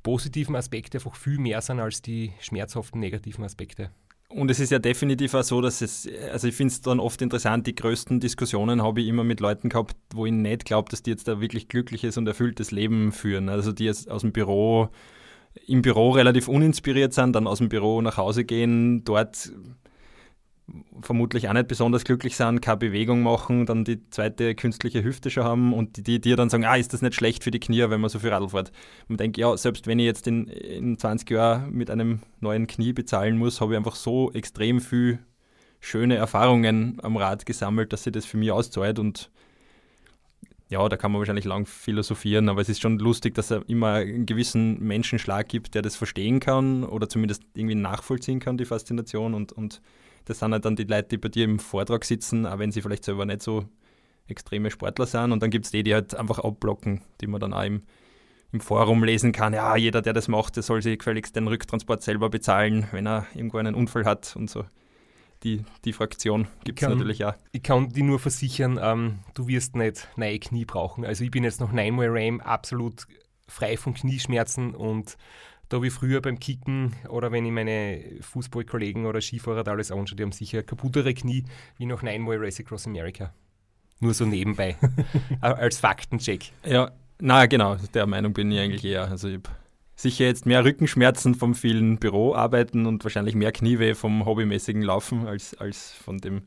positiven 0.04 0.56
Aspekte 0.56 1.00
einfach 1.00 1.16
viel 1.16 1.40
mehr 1.40 1.62
sind 1.62 1.80
als 1.80 2.02
die 2.02 2.34
schmerzhaften 2.40 3.00
negativen 3.00 3.44
Aspekte. 3.44 3.92
Und 4.30 4.52
es 4.52 4.60
ist 4.60 4.72
ja 4.72 4.80
definitiv 4.80 5.34
auch 5.36 5.44
so, 5.44 5.62
dass 5.62 5.82
es, 5.82 6.08
also 6.32 6.50
ich 6.50 6.56
finde 6.56 6.74
es 6.74 6.82
dann 6.82 7.00
oft 7.00 7.22
interessant, 7.22 7.66
die 7.66 7.76
größten 7.76 8.20
Diskussionen 8.20 8.84
habe 8.84 9.00
ich 9.00 9.08
immer 9.08 9.24
mit 9.24 9.40
Leuten 9.40 9.70
gehabt, 9.70 9.96
wo 10.14 10.26
ich 10.26 10.34
nicht 10.34 10.66
glaube, 10.66 10.90
dass 10.90 11.02
die 11.02 11.12
jetzt 11.12 11.30
da 11.30 11.40
wirklich 11.40 11.70
glückliches 11.70 12.18
und 12.18 12.28
erfülltes 12.28 12.72
Leben 12.72 13.14
führen. 13.14 13.48
Also 13.48 13.72
die 13.72 13.86
jetzt 13.86 14.12
aus 14.12 14.22
dem 14.22 14.34
Büro, 14.34 14.90
im 15.66 15.82
Büro 15.82 16.12
relativ 16.12 16.50
uninspiriert 16.50 17.14
sind, 17.14 17.36
dann 17.36 17.48
aus 17.48 17.60
dem 17.60 17.70
Büro 17.70 18.02
nach 18.02 18.18
Hause 18.18 18.44
gehen, 18.44 19.06
dort 19.06 19.52
vermutlich 21.02 21.48
auch 21.48 21.54
nicht 21.54 21.68
besonders 21.68 22.04
glücklich 22.04 22.36
sind, 22.36 22.62
keine 22.62 22.78
Bewegung 22.78 23.24
machen, 23.24 23.66
dann 23.66 23.86
die 23.86 24.10
zweite 24.10 24.54
künstliche 24.54 25.04
Hüfte 25.04 25.30
schon 25.30 25.44
haben 25.44 25.74
und 25.74 26.08
die 26.08 26.20
dir 26.20 26.36
dann 26.36 26.50
sagen, 26.50 26.66
ah, 26.66 26.76
ist 26.76 26.94
das 26.94 27.02
nicht 27.02 27.16
schlecht 27.16 27.44
für 27.44 27.52
die 27.52 27.60
Knie, 27.60 27.90
wenn 27.90 28.02
man 28.02 28.10
so 28.10 28.20
viel 28.20 28.32
Radl 28.32 28.50
fährt. 28.50 28.72
Und 29.08 29.20
denke, 29.20 29.40
ja, 29.40 29.56
selbst 29.56 29.88
wenn 29.88 30.00
ich 30.00 30.06
jetzt 30.06 30.28
in, 30.28 30.48
in 30.48 30.98
20 30.98 31.30
Jahren 31.30 31.72
mit 31.72 31.90
einem 31.90 32.20
neuen 32.42 32.68
Knie 32.68 32.94
bezahlen 32.94 33.38
muss, 33.38 33.62
habe 33.62 33.74
ich 33.74 33.78
einfach 33.78 33.96
so 33.96 34.32
extrem 34.34 34.82
viel 34.82 35.20
schöne 35.80 36.16
Erfahrungen 36.16 36.98
am 37.02 37.16
Rad 37.16 37.46
gesammelt, 37.46 37.94
dass 37.94 38.04
sie 38.04 38.12
das 38.12 38.26
für 38.26 38.38
mich 38.38 38.52
auszahlt 38.52 39.00
und 39.00 39.32
ja, 40.70 40.88
da 40.90 40.98
kann 40.98 41.14
man 41.14 41.20
wahrscheinlich 41.20 41.46
lang 41.46 41.66
philosophieren, 41.66 42.50
aber 42.50 42.60
es 42.60 42.68
ist 42.68 42.82
schon 42.82 43.00
lustig, 43.00 43.36
dass 43.36 43.52
es 43.52 43.64
immer 43.68 43.94
einen 43.94 44.26
gewissen 44.26 44.84
Menschenschlag 44.84 45.48
gibt, 45.48 45.76
der 45.76 45.82
das 45.82 45.96
verstehen 45.96 46.42
kann 46.42 46.84
oder 46.84 47.08
zumindest 47.08 47.44
irgendwie 47.54 47.76
nachvollziehen 47.76 48.42
kann, 48.42 48.58
die 48.58 48.66
Faszination 48.66 49.34
und, 49.34 49.54
und 49.54 49.82
das 50.28 50.40
sind 50.40 50.52
halt 50.52 50.66
dann 50.66 50.76
die 50.76 50.84
Leute, 50.84 51.08
die 51.10 51.18
bei 51.18 51.30
dir 51.30 51.46
im 51.46 51.58
Vortrag 51.58 52.04
sitzen, 52.04 52.46
auch 52.46 52.60
wenn 52.60 52.72
sie 52.72 52.82
vielleicht 52.82 53.06
selber 53.06 53.26
nicht 53.26 53.42
so 53.42 53.64
extreme 54.28 54.70
Sportler 54.70 55.06
sind. 55.06 55.32
Und 55.32 55.42
dann 55.42 55.50
gibt 55.50 55.66
es 55.66 55.72
die, 55.72 55.84
die 55.84 55.94
halt 55.94 56.16
einfach 56.16 56.40
abblocken, 56.40 57.02
die 57.22 57.28
man 57.28 57.40
dann 57.40 57.54
auch 57.54 57.64
im, 57.64 57.84
im 58.52 58.60
Forum 58.60 59.06
lesen 59.06 59.32
kann. 59.32 59.54
Ja, 59.54 59.78
jeder, 59.78 60.02
der 60.02 60.12
das 60.12 60.28
macht, 60.28 60.58
der 60.58 60.64
soll 60.64 60.82
sich 60.82 61.00
gefälligst 61.00 61.38
den 61.38 61.48
Rücktransport 61.48 62.04
selber 62.04 62.30
bezahlen, 62.30 62.88
wenn 62.92 63.08
er 63.08 63.26
irgendwo 63.34 63.58
einen 63.58 63.74
Unfall 63.74 64.04
hat 64.04 64.36
und 64.36 64.50
so. 64.50 64.66
Die, 65.44 65.64
die 65.86 65.94
Fraktion 65.94 66.48
gibt 66.66 66.82
es 66.82 66.90
natürlich 66.90 67.24
auch. 67.24 67.36
Ich 67.54 67.64
kann 67.64 67.90
dir 67.90 68.04
nur 68.04 68.20
versichern, 68.20 68.80
ähm, 68.82 69.20
du 69.34 69.48
wirst 69.48 69.78
nicht 69.78 70.10
neue 70.18 70.40
Knie 70.40 70.66
brauchen. 70.66 71.06
Also 71.06 71.24
ich 71.24 71.32
bin 71.32 71.46
jetzt 71.46 71.62
noch 71.62 71.72
neunmal 71.72 72.08
Ram 72.10 72.42
absolut 72.42 73.06
frei 73.48 73.78
von 73.78 73.94
Knieschmerzen 73.94 74.76
und 74.76 75.16
da 75.70 75.82
wie 75.82 75.90
früher 75.90 76.22
beim 76.22 76.40
Kicken 76.40 76.96
oder 77.10 77.32
wenn 77.32 77.46
ich 77.46 77.52
meine 77.52 78.04
Fußballkollegen 78.22 79.06
oder 79.06 79.22
Skifahrer 79.22 79.64
da 79.64 79.72
alles 79.72 79.92
anschaue, 79.92 80.16
die 80.16 80.24
haben 80.24 80.32
sicher 80.32 80.64
kaputtere 80.64 81.14
Knie 81.14 81.44
wie 81.78 81.86
noch 81.86 82.02
neunmal 82.02 82.38
Race 82.38 82.60
Across 82.60 82.88
America. 82.88 83.34
Nur 84.00 84.14
so 84.14 84.26
nebenbei. 84.26 84.78
Als 85.42 85.80
Faktencheck. 85.80 86.52
Ja, 86.66 86.92
na 87.20 87.46
genau, 87.48 87.76
der 87.94 88.06
Meinung 88.06 88.34
bin 88.34 88.52
ich 88.52 88.60
eigentlich 88.60 88.86
eher. 88.86 89.10
Also 89.10 89.28
ich 89.28 89.36
habe 89.36 89.50
sicher 89.96 90.26
jetzt 90.26 90.46
mehr 90.46 90.64
Rückenschmerzen 90.64 91.36
vom 91.36 91.56
vielen 91.56 91.98
Büroarbeiten 91.98 92.86
und 92.86 93.04
wahrscheinlich 93.04 93.36
mehr 93.36 93.52
Knieweh 93.52 93.96
vom 93.96 94.26
hobbymäßigen 94.26 94.84
Laufen 94.84 95.28
als, 95.28 95.56
als 95.56 95.94
von 95.94 96.20
dem 96.20 96.44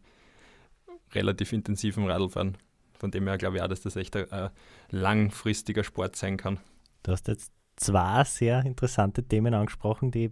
relativ 1.13 1.53
intensiven 1.53 2.07
Radlfahren. 2.07 2.57
Von 2.99 3.11
dem 3.11 3.27
her 3.27 3.39
glaube 3.39 3.57
ich 3.57 3.63
auch, 3.63 3.69
dass 3.69 3.81
das 3.81 3.97
echt 3.97 4.15
ein, 4.17 4.31
ein 4.31 4.51
langfristiger 4.91 5.83
Sport 5.83 6.17
sein 6.17 6.37
kann. 6.37 6.61
Du 7.03 7.13
hast 7.13 7.27
jetzt 7.29 7.53
zwei 7.81 8.25
sehr 8.25 8.65
interessante 8.65 9.23
Themen 9.23 9.55
angesprochen, 9.55 10.11
die 10.11 10.31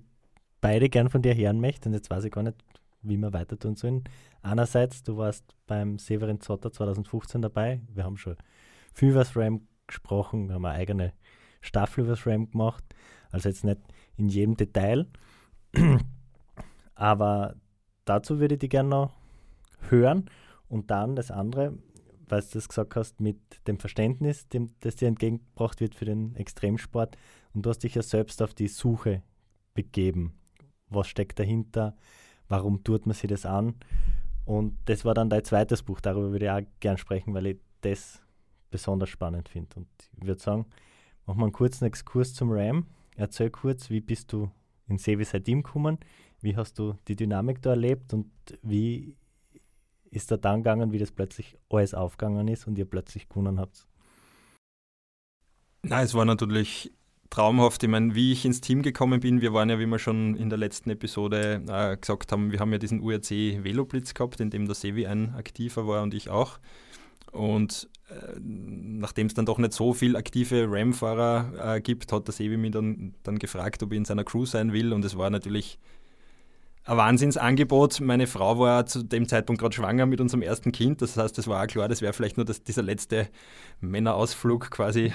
beide 0.60 0.88
gern 0.88 1.08
von 1.08 1.22
dir 1.22 1.34
hören 1.34 1.60
möchte. 1.60 1.88
Und 1.88 1.94
jetzt 1.94 2.10
weiß 2.10 2.24
ich 2.24 2.32
gar 2.32 2.42
nicht, 2.42 2.56
wie 3.02 3.16
wir 3.16 3.32
weiter 3.32 3.58
tun 3.58 3.74
sollen. 3.74 4.04
Einerseits, 4.42 5.02
du 5.02 5.16
warst 5.16 5.44
beim 5.66 5.98
Severin 5.98 6.40
Zotter 6.40 6.70
2015 6.70 7.42
dabei. 7.42 7.80
Wir 7.92 8.04
haben 8.04 8.16
schon 8.16 8.36
viel 8.92 9.10
über 9.10 9.20
das 9.20 9.36
RAM 9.36 9.66
gesprochen. 9.86 10.48
Wir 10.48 10.54
haben 10.54 10.64
eine 10.64 10.78
eigene 10.78 11.12
Staffel 11.60 12.04
über 12.04 12.10
das 12.12 12.26
RAM 12.26 12.50
gemacht. 12.50 12.84
Also 13.30 13.48
jetzt 13.48 13.64
nicht 13.64 13.80
in 14.16 14.28
jedem 14.28 14.56
Detail. 14.56 15.06
Aber 16.94 17.54
dazu 18.04 18.40
würde 18.40 18.54
ich 18.54 18.60
dich 18.60 18.70
gerne 18.70 18.88
noch 18.88 19.12
hören. 19.88 20.26
Und 20.68 20.90
dann 20.90 21.16
das 21.16 21.30
andere, 21.30 21.78
weil 22.28 22.42
du 22.42 22.48
das 22.52 22.68
gesagt 22.68 22.94
hast, 22.96 23.20
mit 23.20 23.38
dem 23.66 23.78
Verständnis, 23.78 24.48
dem, 24.48 24.74
das 24.80 24.96
dir 24.96 25.08
entgegengebracht 25.08 25.80
wird 25.80 25.94
für 25.94 26.04
den 26.04 26.36
Extremsport. 26.36 27.16
Und 27.54 27.64
du 27.64 27.70
hast 27.70 27.80
dich 27.80 27.94
ja 27.94 28.02
selbst 28.02 28.42
auf 28.42 28.54
die 28.54 28.68
Suche 28.68 29.22
begeben. 29.74 30.34
Was 30.88 31.08
steckt 31.08 31.38
dahinter? 31.38 31.96
Warum 32.48 32.82
tut 32.82 33.06
man 33.06 33.14
sich 33.14 33.28
das 33.28 33.46
an? 33.46 33.74
Und 34.44 34.78
das 34.86 35.04
war 35.04 35.14
dann 35.14 35.28
dein 35.28 35.44
zweites 35.44 35.82
Buch. 35.82 36.00
Darüber 36.00 36.32
würde 36.32 36.46
ich 36.46 36.50
auch 36.50 36.62
gern 36.80 36.96
sprechen, 36.96 37.34
weil 37.34 37.46
ich 37.46 37.58
das 37.82 38.22
besonders 38.70 39.10
spannend 39.10 39.48
finde. 39.48 39.68
Und 39.76 39.88
ich 40.16 40.26
würde 40.26 40.40
sagen, 40.40 40.66
machen 41.26 41.38
wir 41.38 41.44
einen 41.44 41.52
kurzen 41.52 41.84
Exkurs 41.84 42.34
zum 42.34 42.50
RAM. 42.52 42.86
Erzähl 43.16 43.50
kurz, 43.50 43.90
wie 43.90 44.00
bist 44.00 44.32
du 44.32 44.50
in 44.86 44.98
Sevi 44.98 45.24
seitdem 45.24 45.62
gekommen? 45.62 45.98
Wie 46.40 46.56
hast 46.56 46.78
du 46.78 46.94
die 47.08 47.16
Dynamik 47.16 47.60
da 47.62 47.70
erlebt 47.70 48.14
und 48.14 48.30
wie 48.62 49.16
ist 50.10 50.30
da 50.30 50.36
dann 50.36 50.62
gegangen, 50.62 50.92
wie 50.92 50.98
das 50.98 51.12
plötzlich 51.12 51.58
alles 51.68 51.94
aufgegangen 51.94 52.48
ist 52.48 52.66
und 52.66 52.78
ihr 52.78 52.88
plötzlich 52.88 53.28
gewonnen 53.28 53.60
habt? 53.60 53.86
Na, 55.82 56.02
es 56.02 56.14
war 56.14 56.24
natürlich 56.24 56.92
traumhaft. 57.30 57.82
Ich 57.82 57.88
meine, 57.88 58.14
wie 58.14 58.32
ich 58.32 58.44
ins 58.44 58.60
Team 58.60 58.82
gekommen 58.82 59.20
bin, 59.20 59.40
wir 59.40 59.52
waren 59.52 59.68
ja, 59.70 59.78
wie 59.78 59.86
wir 59.86 59.98
schon 59.98 60.36
in 60.36 60.48
der 60.48 60.58
letzten 60.58 60.90
Episode 60.90 61.62
äh, 61.68 61.96
gesagt 61.96 62.32
haben, 62.32 62.52
wir 62.52 62.60
haben 62.60 62.72
ja 62.72 62.78
diesen 62.78 63.00
URC 63.00 63.30
Veloblitz 63.64 64.14
gehabt, 64.14 64.40
in 64.40 64.50
dem 64.50 64.66
der 64.66 64.74
Sevi 64.74 65.06
ein 65.06 65.34
aktiver 65.34 65.86
war 65.86 66.02
und 66.02 66.14
ich 66.14 66.30
auch. 66.30 66.58
Und 67.32 67.88
äh, 68.08 68.38
nachdem 68.40 69.26
es 69.26 69.34
dann 69.34 69.46
doch 69.46 69.58
nicht 69.58 69.72
so 69.72 69.92
viele 69.92 70.18
aktive 70.18 70.66
RAM-Fahrer 70.68 71.76
äh, 71.76 71.80
gibt, 71.80 72.12
hat 72.12 72.26
der 72.26 72.32
Sevi 72.32 72.56
mich 72.56 72.72
dann, 72.72 73.14
dann 73.22 73.38
gefragt, 73.38 73.82
ob 73.82 73.92
ich 73.92 73.98
in 73.98 74.04
seiner 74.04 74.24
Crew 74.24 74.46
sein 74.46 74.72
will. 74.72 74.92
Und 74.92 75.04
es 75.04 75.16
war 75.16 75.28
natürlich 75.28 75.78
ein 76.88 76.96
Wahnsinnsangebot. 76.96 78.00
Meine 78.00 78.26
Frau 78.26 78.58
war 78.58 78.86
zu 78.86 79.02
dem 79.02 79.28
Zeitpunkt 79.28 79.60
gerade 79.60 79.74
schwanger 79.74 80.06
mit 80.06 80.20
unserem 80.20 80.42
ersten 80.42 80.72
Kind. 80.72 81.02
Das 81.02 81.16
heißt, 81.16 81.38
es 81.38 81.46
war 81.46 81.62
auch 81.62 81.66
klar, 81.66 81.86
das 81.86 82.00
wäre 82.00 82.14
vielleicht 82.14 82.38
nur 82.38 82.46
das, 82.46 82.64
dieser 82.64 82.82
letzte 82.82 83.28
Männerausflug 83.80 84.70
quasi, 84.70 85.12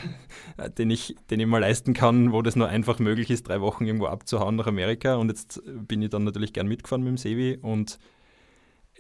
äh, 0.57 0.69
den 0.69 0.91
ich, 0.91 1.15
den 1.31 1.39
ich 1.39 1.47
mal 1.47 1.59
leisten 1.59 1.93
kann, 1.93 2.31
wo 2.31 2.41
das 2.43 2.55
nur 2.55 2.67
einfach 2.67 2.99
möglich 2.99 3.31
ist, 3.31 3.47
drei 3.47 3.59
Wochen 3.59 3.85
irgendwo 3.85 4.05
abzuhauen 4.05 4.55
nach 4.55 4.67
Amerika. 4.67 5.15
Und 5.15 5.29
jetzt 5.29 5.61
bin 5.65 6.01
ich 6.03 6.11
dann 6.11 6.23
natürlich 6.23 6.53
gern 6.53 6.67
mitgefahren 6.67 7.03
mit 7.03 7.09
dem 7.09 7.17
Sevi 7.17 7.57
und 7.59 7.97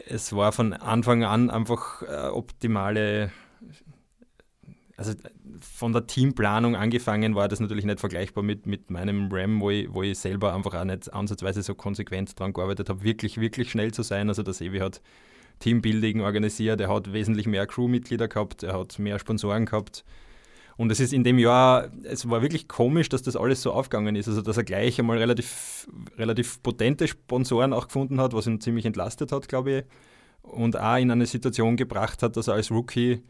es 0.07 0.35
war 0.35 0.51
von 0.51 0.73
Anfang 0.73 1.23
an 1.23 1.51
einfach 1.51 2.01
äh, 2.01 2.29
optimale 2.29 3.31
also 4.95 5.13
von 5.59 5.91
der 5.91 6.05
Teamplanung 6.05 6.75
angefangen 6.75 7.35
war 7.35 7.47
das 7.47 7.59
natürlich 7.59 7.85
nicht 7.85 7.99
vergleichbar 7.99 8.43
mit, 8.43 8.67
mit 8.67 8.91
meinem 8.91 9.29
RAM, 9.31 9.59
wo 9.59 9.71
ich, 9.71 9.91
wo 9.91 10.03
ich 10.03 10.19
selber 10.19 10.53
einfach 10.53 10.75
auch 10.75 10.83
nicht 10.83 11.11
ansatzweise 11.11 11.63
so 11.63 11.73
konsequent 11.73 12.39
daran 12.39 12.53
gearbeitet 12.53 12.89
habe, 12.89 13.03
wirklich, 13.03 13.39
wirklich 13.39 13.71
schnell 13.71 13.91
zu 13.91 14.03
sein. 14.03 14.29
Also 14.29 14.43
der 14.43 14.53
Sevi 14.53 14.79
hat 14.79 15.01
Teambuilding 15.59 16.21
organisiert, 16.21 16.79
er 16.79 16.89
hat 16.89 17.11
wesentlich 17.11 17.47
mehr 17.47 17.65
Crewmitglieder 17.65 18.27
gehabt, 18.27 18.63
er 18.63 18.77
hat 18.77 18.99
mehr 18.99 19.17
Sponsoren 19.17 19.65
gehabt. 19.65 20.03
Und 20.75 20.91
es 20.91 20.99
ist 20.99 21.13
in 21.13 21.23
dem 21.23 21.37
Jahr, 21.37 21.89
es 22.03 22.29
war 22.29 22.41
wirklich 22.41 22.67
komisch, 22.67 23.07
dass 23.09 23.21
das 23.21 23.35
alles 23.35 23.61
so 23.61 23.71
aufgegangen 23.71 24.15
ist. 24.15 24.27
Also, 24.27 24.41
dass 24.41 24.57
er 24.57 24.63
gleich 24.63 24.99
einmal 24.99 25.19
relativ, 25.19 25.87
relativ 26.17 26.61
potente 26.63 27.07
Sponsoren 27.07 27.73
auch 27.73 27.87
gefunden 27.87 28.19
hat, 28.19 28.33
was 28.33 28.47
ihn 28.47 28.59
ziemlich 28.59 28.85
entlastet 28.85 29.31
hat, 29.31 29.47
glaube 29.47 29.71
ich. 29.71 29.83
Und 30.41 30.77
auch 30.77 30.97
in 30.97 31.11
eine 31.11 31.27
Situation 31.27 31.77
gebracht 31.77 32.23
hat, 32.23 32.37
dass 32.37 32.47
er 32.47 32.55
als 32.55 32.71
Rookie 32.71 33.21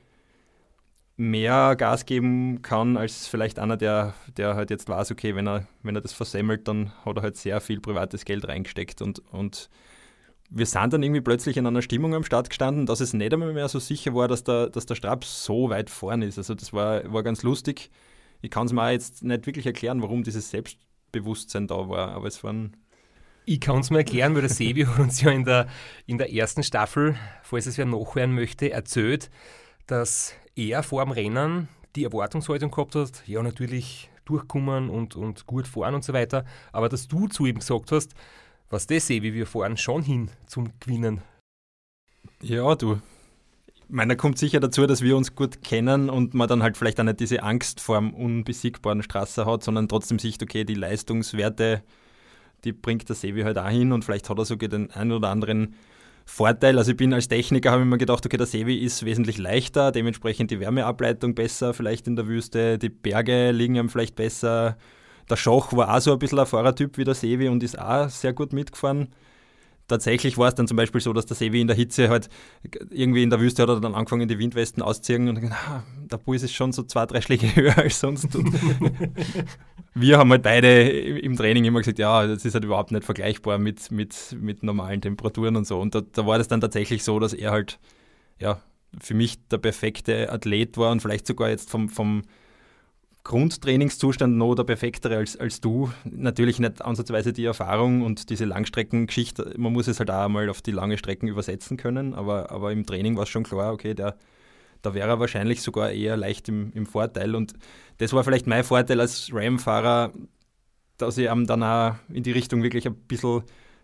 mehr 1.15 1.75
Gas 1.75 2.05
geben 2.05 2.61
kann 2.61 2.97
als 2.97 3.27
vielleicht 3.27 3.59
einer, 3.59 3.77
der, 3.77 4.13
der 4.37 4.55
halt 4.55 4.69
jetzt 4.71 4.89
weiß, 4.89 5.11
okay, 5.11 5.35
wenn 5.35 5.47
er, 5.47 5.67
wenn 5.83 5.95
er 5.95 6.01
das 6.01 6.13
versemmelt, 6.13 6.67
dann 6.67 6.91
hat 7.05 7.17
er 7.17 7.23
halt 7.23 7.37
sehr 7.37 7.61
viel 7.61 7.79
privates 7.79 8.25
Geld 8.25 8.47
reingesteckt 8.47 9.01
und, 9.01 9.19
und 9.31 9.69
wir 10.49 10.65
sind 10.65 10.93
dann 10.93 11.03
irgendwie 11.03 11.21
plötzlich 11.21 11.57
in 11.57 11.65
einer 11.65 11.81
Stimmung 11.81 12.13
am 12.13 12.23
Start 12.23 12.49
gestanden, 12.49 12.85
dass 12.85 12.99
es 12.99 13.13
nicht 13.13 13.33
einmal 13.33 13.53
mehr 13.53 13.67
so 13.67 13.79
sicher 13.79 14.13
war, 14.13 14.27
dass 14.27 14.43
der, 14.43 14.69
dass 14.69 14.85
der 14.85 14.95
Stab 14.95 15.25
so 15.25 15.69
weit 15.69 15.89
vorne 15.89 16.25
ist. 16.25 16.37
Also 16.37 16.53
das 16.53 16.73
war, 16.73 17.11
war 17.11 17.23
ganz 17.23 17.41
lustig. 17.41 17.89
Ich 18.41 18.51
kann 18.51 18.67
es 18.67 18.73
mir 18.73 18.91
jetzt 18.91 19.23
nicht 19.23 19.47
wirklich 19.47 19.65
erklären, 19.65 20.01
warum 20.03 20.23
dieses 20.23 20.51
Selbstbewusstsein 20.51 21.67
da 21.67 21.89
war, 21.89 22.09
aber 22.09 22.27
es 22.27 22.43
waren 22.43 22.77
ich 23.45 23.59
kann 23.59 23.79
es 23.79 23.89
mir 23.89 23.99
erklären, 23.99 24.35
weil 24.35 24.41
der 24.41 24.49
Sebi 24.49 24.83
hat 24.85 24.99
uns 24.99 25.21
ja 25.21 25.31
in 25.31 25.43
der, 25.43 25.67
in 26.05 26.17
der 26.17 26.31
ersten 26.31 26.63
Staffel, 26.63 27.15
falls 27.41 27.65
es 27.65 27.77
wer 27.77 27.85
nachhören 27.85 28.33
möchte, 28.33 28.71
erzählt, 28.71 29.29
dass 29.87 30.33
er 30.55 30.83
vor 30.83 31.03
dem 31.03 31.11
Rennen 31.11 31.67
die 31.95 32.03
Erwartungshaltung 32.05 32.71
gehabt 32.71 32.95
hat, 32.95 33.27
ja 33.27 33.41
natürlich 33.43 34.09
durchkommen 34.25 34.89
und, 34.89 35.15
und 35.15 35.45
gut 35.45 35.67
fahren 35.67 35.95
und 35.95 36.03
so 36.03 36.13
weiter, 36.13 36.45
aber 36.71 36.89
dass 36.89 37.07
du 37.07 37.27
zu 37.27 37.45
ihm 37.45 37.59
gesagt 37.59 37.91
hast, 37.91 38.13
was 38.69 38.87
das 38.87 39.07
sehe, 39.07 39.21
wie 39.21 39.33
wir 39.33 39.45
fahren, 39.45 39.77
schon 39.77 40.01
hin 40.01 40.29
zum 40.47 40.69
Gewinnen. 40.79 41.21
Ja, 42.41 42.75
du. 42.75 42.99
Ich 43.75 43.95
meine, 43.95 44.15
da 44.15 44.15
kommt 44.15 44.39
sicher 44.39 44.59
dazu, 44.59 44.87
dass 44.87 45.01
wir 45.01 45.15
uns 45.15 45.35
gut 45.35 45.61
kennen 45.61 46.09
und 46.09 46.33
man 46.33 46.47
dann 46.47 46.63
halt 46.63 46.77
vielleicht 46.77 46.99
auch 46.99 47.03
nicht 47.03 47.19
diese 47.19 47.43
Angst 47.43 47.79
vor 47.79 47.99
dem 47.99 48.13
unbesiegbaren 48.13 49.03
Straße 49.03 49.45
hat, 49.45 49.63
sondern 49.63 49.87
trotzdem 49.87 50.17
sieht, 50.17 50.41
okay, 50.41 50.63
die 50.63 50.73
Leistungswerte, 50.73 51.83
die 52.63 52.71
bringt 52.71 53.07
der 53.09 53.15
Sevi 53.15 53.43
halt 53.43 53.57
auch 53.57 53.69
hin 53.69 53.91
und 53.91 54.03
vielleicht 54.03 54.29
hat 54.29 54.39
er 54.39 54.45
sogar 54.45 54.69
den 54.69 54.89
einen 54.91 55.11
oder 55.11 55.29
anderen 55.29 55.75
Vorteil. 56.25 56.77
Also 56.77 56.91
ich 56.91 56.97
bin 56.97 57.13
als 57.13 57.27
Techniker, 57.27 57.71
habe 57.71 57.83
ich 57.83 57.87
mir 57.87 57.97
gedacht, 57.97 58.25
okay, 58.25 58.37
der 58.37 58.45
Sevi 58.45 58.75
ist 58.75 59.05
wesentlich 59.05 59.37
leichter, 59.37 59.91
dementsprechend 59.91 60.51
die 60.51 60.59
Wärmeableitung 60.59 61.35
besser, 61.35 61.73
vielleicht 61.73 62.07
in 62.07 62.15
der 62.15 62.27
Wüste, 62.27 62.77
die 62.77 62.89
Berge 62.89 63.51
liegen 63.51 63.75
ihm 63.75 63.89
vielleicht 63.89 64.15
besser. 64.15 64.77
Der 65.29 65.35
Schoch 65.35 65.73
war 65.73 65.95
auch 65.95 66.01
so 66.01 66.13
ein 66.13 66.19
bisschen 66.19 66.39
ein 66.39 66.45
Fahrertyp 66.45 66.97
wie 66.97 67.03
der 67.03 67.13
Sevi 67.13 67.49
und 67.49 67.63
ist 67.63 67.79
auch 67.79 68.09
sehr 68.09 68.33
gut 68.33 68.53
mitgefahren 68.53 69.09
tatsächlich 69.87 70.37
war 70.37 70.47
es 70.47 70.55
dann 70.55 70.67
zum 70.67 70.77
Beispiel 70.77 71.01
so, 71.01 71.13
dass 71.13 71.25
der 71.25 71.35
Sevi 71.35 71.61
in 71.61 71.67
der 71.67 71.75
Hitze 71.75 72.09
halt 72.09 72.29
irgendwie 72.89 73.23
in 73.23 73.29
der 73.29 73.39
Wüste 73.39 73.61
hat 73.61 73.69
er 73.69 73.79
dann 73.79 73.95
angefangen, 73.95 74.27
die 74.27 74.39
Windwesten 74.39 74.81
auszuziehen 74.81 75.27
und 75.27 75.41
gedacht, 75.41 75.59
ah, 75.67 75.83
der 76.11 76.17
Puls 76.17 76.43
ist 76.43 76.53
schon 76.53 76.71
so 76.71 76.83
zwei, 76.83 77.05
drei 77.05 77.21
Schläge 77.21 77.47
höher 77.55 77.77
als 77.77 77.99
sonst. 77.99 78.27
wir 79.93 80.17
haben 80.17 80.31
halt 80.31 80.43
beide 80.43 80.89
im 80.89 81.35
Training 81.35 81.65
immer 81.65 81.79
gesagt, 81.79 81.99
ja, 81.99 82.25
das 82.27 82.45
ist 82.45 82.53
halt 82.53 82.65
überhaupt 82.65 82.91
nicht 82.91 83.03
vergleichbar 83.03 83.57
mit, 83.57 83.91
mit, 83.91 84.35
mit 84.39 84.63
normalen 84.63 85.01
Temperaturen 85.01 85.55
und 85.55 85.67
so. 85.67 85.79
Und 85.79 85.95
da, 85.95 86.01
da 86.01 86.25
war 86.25 86.37
das 86.37 86.47
dann 86.47 86.61
tatsächlich 86.61 87.03
so, 87.03 87.19
dass 87.19 87.33
er 87.33 87.51
halt, 87.51 87.79
ja, 88.39 88.61
für 88.99 89.13
mich 89.13 89.47
der 89.47 89.57
perfekte 89.57 90.31
Athlet 90.31 90.77
war 90.77 90.91
und 90.91 91.01
vielleicht 91.01 91.27
sogar 91.27 91.49
jetzt 91.49 91.69
vom, 91.69 91.89
vom 91.89 92.23
Grundtrainingszustand 93.23 94.35
noch 94.35 94.55
der 94.55 94.65
perfektere 94.65 95.17
als, 95.17 95.37
als 95.37 95.61
du. 95.61 95.91
Natürlich 96.03 96.59
nicht 96.59 96.81
ansatzweise 96.81 97.31
die 97.31 97.45
Erfahrung 97.45 98.01
und 98.01 98.29
diese 98.29 98.43
Langstreckengeschichte. 98.45 99.53
Man 99.57 99.71
muss 99.71 99.87
es 99.87 99.99
halt 99.99 100.11
auch 100.11 100.25
einmal 100.25 100.49
auf 100.49 100.61
die 100.61 100.71
lange 100.71 100.97
Strecken 100.97 101.27
übersetzen 101.27 101.77
können, 101.77 102.13
aber, 102.13 102.51
aber 102.51 102.73
im 102.73 102.85
Training 102.85 103.15
war 103.15 103.23
es 103.23 103.29
schon 103.29 103.43
klar, 103.43 103.71
okay, 103.71 103.93
der, 103.93 104.17
da 104.81 104.93
wäre 104.93 105.07
er 105.07 105.19
wahrscheinlich 105.21 105.61
sogar 105.61 105.91
eher 105.91 106.17
leicht 106.17 106.49
im, 106.49 106.73
im 106.73 106.85
Vorteil. 106.85 107.35
Und 107.35 107.53
das 107.99 108.11
war 108.11 108.25
vielleicht 108.25 108.47
mein 108.47 108.65
Vorteil 108.65 108.99
als 108.99 109.29
Ram-Fahrer, 109.31 110.11
dass 110.97 111.17
ich 111.17 111.27
dann 111.27 111.63
auch 111.63 111.95
in 112.09 112.23
die 112.23 112.31
Richtung 112.31 112.61
wirklich 112.61 112.85
ein 112.85 112.95
bisschen 112.95 113.43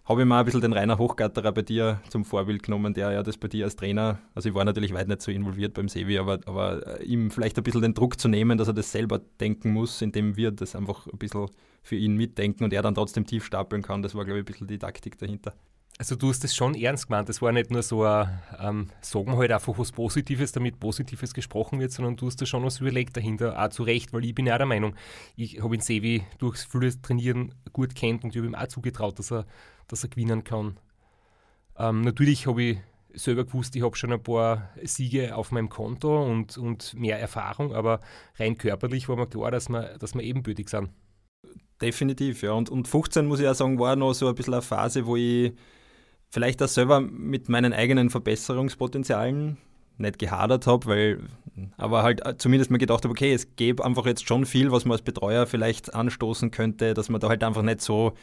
habe 0.10 0.22
ich 0.22 0.28
mir 0.28 0.38
ein 0.38 0.45
bisschen 0.45 0.62
den 0.62 0.74
Rainer 0.74 0.98
Hochgatterer 0.98 1.52
bei 1.52 1.62
dir 1.62 2.02
zum 2.10 2.26
Vorbild 2.26 2.63
genommen, 2.63 2.95
der 2.95 3.12
ja 3.12 3.22
das 3.22 3.38
bei 3.38 3.48
dir 3.48 3.65
als 3.65 3.76
Trainer, 3.76 4.17
also 4.34 4.50
ich 4.50 4.56
war 4.56 4.65
natürlich 4.65 4.91
weit 4.91 5.08
nicht 5.08 5.22
so 5.22 5.32
involviert 5.32 5.76
beim 5.76 5.88
Sevi, 5.88 6.17
aber, 6.17 6.39
aber 6.48 7.00
ihm 7.02 7.30
vielleicht 7.30 7.58
ein 7.58 7.63
bisschen 7.63 7.84
den 7.84 7.93
Druck 7.93 8.19
zu 8.19 8.28
nehmen, 8.28 8.58
dass 8.58 8.67
er 8.67 8.74
das 8.74 8.91
selber 8.91 9.22
denken 9.39 9.72
muss, 9.72 10.02
indem 10.02 10.36
wir 10.36 10.50
das 10.50 10.76
einfach 10.76 11.06
ein 11.06 11.19
bisschen 11.19 11.45
für 11.84 11.95
ihn 11.95 12.15
mitdenken 12.15 12.63
und 12.63 12.74
er 12.74 12.82
dann 12.82 12.95
trotzdem 12.95 13.28
tief 13.28 13.45
stapeln 13.45 13.84
kann. 13.84 14.02
Das 14.02 14.15
war, 14.15 14.26
glaube 14.26 14.39
ich, 14.39 14.43
ein 14.43 14.52
bisschen 14.52 14.67
die 14.67 14.80
Taktik 14.80 15.17
dahinter. 15.19 15.54
Also 16.00 16.15
du 16.15 16.30
hast 16.30 16.43
das 16.45 16.56
schon 16.56 16.76
ernst 16.76 17.08
gemeint. 17.08 17.28
Das 17.28 17.41
war 17.41 17.52
nicht 17.52 17.72
nur 17.72 17.84
so 17.84 18.04
ein, 18.04 18.39
ähm, 18.58 18.88
sagen 19.02 19.36
halt 19.36 19.52
einfach 19.52 19.78
was 19.78 19.91
Positives, 19.91 20.54
damit 20.54 20.80
Positives 20.80 21.34
gesprochen 21.34 21.80
wird, 21.80 21.91
sondern 21.91 22.15
du 22.15 22.26
hast 22.26 22.41
da 22.41 22.45
schon 22.45 22.63
was 22.63 22.80
überlegt 22.80 23.17
dahinter, 23.17 23.62
auch 23.62 23.69
zu 23.69 23.84
Recht, 23.84 24.13
weil 24.13 24.24
ich 24.24 24.34
bin 24.34 24.48
ja 24.48 24.58
der 24.58 24.65
Meinung, 24.65 24.95
ich 25.36 25.62
habe 25.62 25.76
ihn 25.76 25.82
Sevi 25.82 26.24
durchs 26.38 26.63
viele 26.63 27.00
Trainieren 27.02 27.54
gut 27.74 27.95
kennt 27.95 28.24
und 28.24 28.30
ich 28.30 28.38
habe 28.38 28.48
ihm 28.48 28.56
auch 28.56 28.67
zugetraut, 28.67 29.19
dass 29.19 29.32
er 29.32 29.45
dass 29.89 30.04
er 30.04 30.10
gewinnen 30.10 30.43
kann. 30.43 30.80
Ähm, 31.78 32.02
natürlich 32.02 32.47
habe 32.47 32.63
ich 32.63 32.78
selber 33.13 33.43
gewusst, 33.43 33.75
ich 33.75 33.84
habe 33.84 33.95
schon 33.95 34.13
ein 34.13 34.23
paar 34.23 34.69
Siege 34.84 35.36
auf 35.36 35.52
meinem 35.52 35.69
Konto 35.69 36.23
und, 36.23 36.58
und 36.58 36.93
mehr 36.93 37.19
Erfahrung, 37.19 37.73
aber 37.73 37.99
rein 38.38 38.58
körperlich 38.58 39.10
war 39.10 39.15
mir 39.15 39.28
klar, 39.28 39.52
dass 39.52 39.69
wir, 39.69 39.97
dass 39.97 40.13
wir 40.13 40.21
ebenbürtig 40.21 40.69
sind. 40.69 40.89
Definitiv, 41.82 42.41
ja. 42.41 42.52
Und, 42.52 42.69
und 42.69 42.88
15, 42.88 43.25
muss 43.25 43.39
ich 43.39 43.47
auch 43.47 43.56
sagen, 43.56 43.80
war 43.80 43.95
noch 43.95 44.13
so 44.13 44.28
ein 44.28 44.36
bisschen 44.36 44.54
eine 44.54 44.62
Phase, 44.62 45.06
wo 45.06 45.15
ich 45.15 45.54
vielleicht 46.30 46.62
auch 46.62 46.67
selber 46.67 46.99
mit 46.99 47.49
meinen 47.49 47.73
eigenen 47.73 48.10
Verbesserungspotenzialen 48.10 49.58
nicht 49.97 50.19
gehadert 50.19 50.67
habe, 50.67 50.88
weil 50.88 51.19
aber 51.78 52.04
halt 52.04 52.21
zumindest 52.38 52.71
mir 52.71 52.78
gedacht 52.78 53.04
habe, 53.04 53.12
okay, 53.12 53.34
es 53.34 53.56
gäbe 53.56 53.84
einfach 53.84 54.06
jetzt 54.06 54.28
schon 54.28 54.45
viel, 54.45 54.71
was 54.71 54.86
man 54.86 54.93
als 54.93 55.02
Betreuer 55.02 55.45
vielleicht 55.45 55.93
anstoßen 55.93 56.52
könnte, 56.52 56.93
dass 56.93 57.10
man 57.10 57.19
da 57.19 57.30
halt 57.30 57.43
einfach 57.43 57.63
nicht 57.63 57.82
so, 57.82 58.13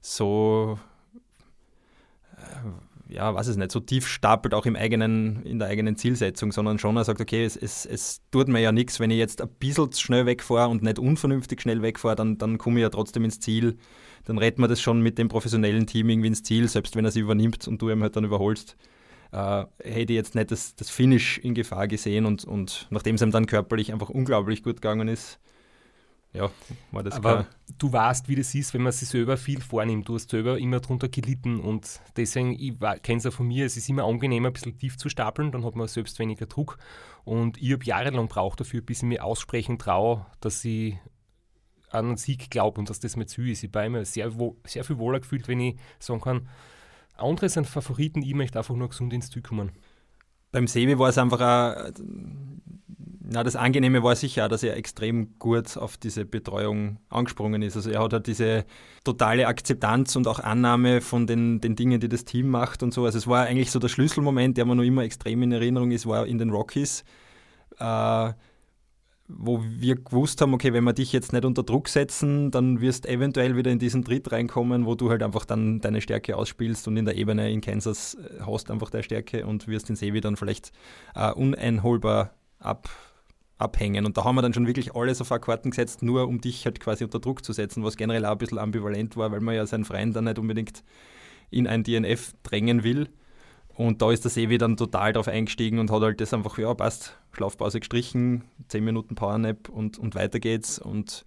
so 0.00 0.78
ja, 3.08 3.34
weiß 3.34 3.48
es 3.48 3.56
nicht, 3.56 3.70
so 3.70 3.80
tief 3.80 4.06
stapelt 4.08 4.54
auch 4.54 4.66
im 4.66 4.76
eigenen, 4.76 5.42
in 5.44 5.58
der 5.58 5.68
eigenen 5.68 5.96
Zielsetzung, 5.96 6.52
sondern 6.52 6.78
schon 6.78 6.96
er 6.96 7.04
sagt, 7.04 7.20
okay, 7.20 7.44
es, 7.44 7.56
es, 7.56 7.86
es 7.86 8.22
tut 8.30 8.48
mir 8.48 8.60
ja 8.60 8.72
nichts, 8.72 8.98
wenn 8.98 9.10
ich 9.10 9.18
jetzt 9.18 9.42
ein 9.42 9.48
bisschen 9.58 9.92
schnell 9.92 10.26
wegfahre 10.26 10.70
und 10.70 10.82
nicht 10.82 10.98
unvernünftig 10.98 11.60
schnell 11.60 11.82
wegfahre, 11.82 12.16
dann, 12.16 12.38
dann 12.38 12.58
komme 12.58 12.80
ich 12.80 12.82
ja 12.82 12.90
trotzdem 12.90 13.24
ins 13.24 13.40
Ziel. 13.40 13.76
Dann 14.24 14.38
retten 14.38 14.62
wir 14.62 14.68
das 14.68 14.80
schon 14.80 15.00
mit 15.02 15.18
dem 15.18 15.28
professionellen 15.28 15.86
Team 15.86 16.08
irgendwie 16.08 16.28
ins 16.28 16.42
Ziel, 16.42 16.66
selbst 16.68 16.96
wenn 16.96 17.04
er 17.04 17.10
sie 17.10 17.20
übernimmt 17.20 17.68
und 17.68 17.80
du 17.80 17.90
ihm 17.90 18.02
halt 18.02 18.16
dann 18.16 18.24
überholst. 18.24 18.76
Äh, 19.32 19.64
hätte 19.82 20.12
ich 20.12 20.16
jetzt 20.16 20.34
nicht 20.34 20.50
das, 20.50 20.74
das 20.74 20.88
Finish 20.88 21.38
in 21.38 21.54
Gefahr 21.54 21.88
gesehen 21.88 22.24
und, 22.24 22.44
und 22.44 22.86
nachdem 22.90 23.16
es 23.16 23.22
ihm 23.22 23.32
dann 23.32 23.46
körperlich 23.46 23.92
einfach 23.92 24.08
unglaublich 24.08 24.62
gut 24.62 24.76
gegangen 24.76 25.08
ist, 25.08 25.38
ja, 26.34 26.50
war 26.90 27.04
das 27.04 27.14
Aber 27.14 27.32
klar. 27.32 27.46
du 27.78 27.92
weißt, 27.92 28.28
wie 28.28 28.34
das 28.34 28.54
ist, 28.56 28.74
wenn 28.74 28.82
man 28.82 28.90
sich 28.90 29.08
selber 29.08 29.36
viel 29.36 29.60
vornimmt. 29.60 30.08
Du 30.08 30.14
hast 30.16 30.30
selber 30.30 30.58
immer 30.58 30.80
drunter 30.80 31.08
gelitten 31.08 31.60
und 31.60 32.00
deswegen, 32.16 32.52
ich 32.58 32.74
kenne 33.02 33.18
es 33.18 33.24
ja 33.24 33.30
von 33.30 33.46
mir, 33.46 33.64
es 33.64 33.76
ist 33.76 33.88
immer 33.88 34.04
angenehmer, 34.04 34.48
ein 34.48 34.52
bisschen 34.52 34.76
tief 34.76 34.98
zu 34.98 35.08
stapeln, 35.08 35.52
dann 35.52 35.64
hat 35.64 35.76
man 35.76 35.86
selbst 35.86 36.18
weniger 36.18 36.46
Druck. 36.46 36.76
Und 37.24 37.62
ich 37.62 37.72
habe 37.72 37.84
jahrelang 37.84 38.26
braucht 38.26 38.58
dafür, 38.58 38.82
bis 38.82 38.98
ich 38.98 39.08
mir 39.08 39.24
aussprechen 39.24 39.78
traue, 39.78 40.26
dass 40.40 40.64
ich 40.64 40.98
an 41.90 42.06
einen 42.06 42.16
Sieg 42.16 42.50
glaube 42.50 42.80
und 42.80 42.90
dass 42.90 42.98
das 42.98 43.14
mir 43.14 43.26
zu 43.26 43.42
ist. 43.42 43.62
Ich 43.62 43.70
habe 43.72 43.86
immer 43.86 44.04
sehr, 44.04 44.32
sehr 44.66 44.82
viel 44.82 44.98
wohler 44.98 45.20
gefühlt, 45.20 45.46
wenn 45.46 45.60
ich 45.60 45.76
sagen 46.00 46.20
kann, 46.20 46.48
andere 47.16 47.48
sind 47.48 47.68
Favoriten, 47.68 48.22
ich 48.22 48.34
möchte 48.34 48.58
einfach 48.58 48.74
nur 48.74 48.88
gesund 48.88 49.12
ins 49.12 49.30
Ziel 49.30 49.42
kommen. 49.42 49.70
Beim 50.54 50.68
Sebi 50.68 50.96
war 51.00 51.08
es 51.08 51.18
einfach 51.18 51.40
auch 51.40 51.90
na, 53.26 53.42
das 53.42 53.56
Angenehme 53.56 54.04
war 54.04 54.14
sicher 54.14 54.44
auch, 54.44 54.48
dass 54.48 54.62
er 54.62 54.76
extrem 54.76 55.36
gut 55.40 55.76
auf 55.76 55.96
diese 55.96 56.24
Betreuung 56.24 56.98
angesprungen 57.08 57.62
ist. 57.62 57.74
Also 57.74 57.90
er 57.90 58.00
hat 58.00 58.12
halt 58.12 58.28
diese 58.28 58.64
totale 59.02 59.48
Akzeptanz 59.48 60.14
und 60.14 60.28
auch 60.28 60.38
Annahme 60.38 61.00
von 61.00 61.26
den, 61.26 61.60
den 61.60 61.74
Dingen, 61.74 61.98
die 61.98 62.08
das 62.08 62.24
Team 62.24 62.50
macht 62.50 62.84
und 62.84 62.94
so. 62.94 63.04
Also 63.04 63.18
es 63.18 63.26
war 63.26 63.46
eigentlich 63.46 63.72
so 63.72 63.80
der 63.80 63.88
Schlüsselmoment, 63.88 64.56
der 64.56 64.66
mir 64.66 64.76
noch 64.76 64.84
immer 64.84 65.02
extrem 65.02 65.42
in 65.42 65.50
Erinnerung 65.50 65.90
ist, 65.90 66.06
war 66.06 66.26
in 66.26 66.38
den 66.38 66.50
Rockies, 66.50 67.02
äh, 67.80 68.32
wo 69.26 69.62
wir 69.64 69.96
gewusst 69.96 70.40
haben, 70.40 70.52
okay, 70.52 70.72
wenn 70.72 70.84
wir 70.84 70.92
dich 70.92 71.12
jetzt 71.12 71.32
nicht 71.32 71.44
unter 71.44 71.62
Druck 71.62 71.88
setzen, 71.88 72.50
dann 72.50 72.80
wirst 72.80 73.06
eventuell 73.06 73.56
wieder 73.56 73.70
in 73.70 73.78
diesen 73.78 74.04
Tritt 74.04 74.30
reinkommen, 74.30 74.84
wo 74.84 74.94
du 74.94 75.10
halt 75.10 75.22
einfach 75.22 75.46
dann 75.46 75.80
deine 75.80 76.02
Stärke 76.02 76.36
ausspielst 76.36 76.86
und 76.88 76.96
in 76.96 77.06
der 77.06 77.16
Ebene 77.16 77.50
in 77.50 77.60
Kansas 77.60 78.14
äh, 78.14 78.42
hast 78.44 78.70
einfach 78.70 78.90
deine 78.90 79.02
Stärke 79.02 79.46
und 79.46 79.66
wirst 79.66 79.88
den 79.88 79.96
Sevi 79.96 80.20
dann 80.20 80.36
vielleicht 80.36 80.72
äh, 81.14 81.32
uneinholbar 81.32 82.34
ab 82.58 82.88
abhängen. 83.56 84.04
Und 84.04 84.16
da 84.16 84.24
haben 84.24 84.34
wir 84.34 84.42
dann 84.42 84.52
schon 84.52 84.66
wirklich 84.66 84.94
alles 84.94 85.20
auf 85.20 85.28
Karten 85.40 85.70
gesetzt, 85.70 86.02
nur 86.02 86.26
um 86.26 86.40
dich 86.40 86.64
halt 86.64 86.80
quasi 86.80 87.04
unter 87.04 87.20
Druck 87.20 87.44
zu 87.44 87.52
setzen, 87.52 87.84
was 87.84 87.96
generell 87.96 88.26
auch 88.26 88.32
ein 88.32 88.38
bisschen 88.38 88.58
ambivalent 88.58 89.16
war, 89.16 89.30
weil 89.30 89.40
man 89.40 89.54
ja 89.54 89.64
seinen 89.64 89.84
Freund 89.84 90.14
dann 90.16 90.24
nicht 90.24 90.38
unbedingt 90.38 90.82
in 91.50 91.66
ein 91.66 91.84
DNF 91.84 92.32
drängen 92.42 92.82
will. 92.82 93.08
Und 93.74 94.02
da 94.02 94.12
ist 94.12 94.24
der 94.24 94.30
Sevi 94.30 94.56
dann 94.56 94.76
total 94.76 95.12
drauf 95.12 95.28
eingestiegen 95.28 95.78
und 95.78 95.90
hat 95.90 96.00
halt 96.00 96.20
das 96.20 96.32
einfach, 96.32 96.58
ja, 96.58 96.72
passt, 96.74 97.18
Schlafpause 97.32 97.80
gestrichen, 97.80 98.44
10 98.68 98.84
Minuten 98.84 99.16
Powernap 99.16 99.68
und, 99.68 99.98
und 99.98 100.14
weiter 100.14 100.38
geht's. 100.38 100.78
Und 100.78 101.24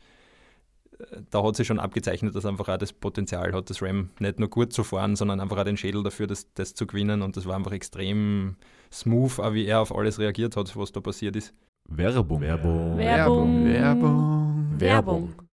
äh, 0.98 1.22
da 1.30 1.44
hat 1.44 1.58
sich 1.58 1.68
schon 1.68 1.80
abgezeichnet, 1.80 2.36
dass 2.36 2.46
einfach 2.46 2.70
auch 2.70 2.78
das 2.78 2.94
Potenzial 2.94 3.52
hat, 3.54 3.70
das 3.70 3.82
RAM 3.82 4.12
nicht 4.20 4.40
nur 4.40 4.50
gut 4.50 4.72
zu 4.72 4.86
fahren, 4.86 5.18
sondern 5.18 5.42
einfach 5.42 5.58
auch 5.58 5.66
den 5.66 5.76
Schädel 5.76 6.04
dafür, 6.04 6.28
das, 6.28 6.48
das 6.54 6.74
zu 6.74 6.88
gewinnen. 6.88 7.22
Und 7.22 7.36
das 7.36 7.46
war 7.46 7.56
einfach 7.56 7.74
extrem 7.74 8.56
smooth, 8.94 9.40
auch 9.40 9.54
wie 9.54 9.66
er 9.66 9.82
auf 9.82 9.94
alles 9.94 10.18
reagiert 10.18 10.56
hat, 10.56 10.76
was 10.78 10.94
da 10.94 11.02
passiert 11.02 11.36
ist. 11.36 11.54
Werbung. 11.90 12.42
Werbung. 12.42 12.98
Werbung. 12.98 13.66
Werbung. 13.66 14.80
Werbung. 14.80 15.47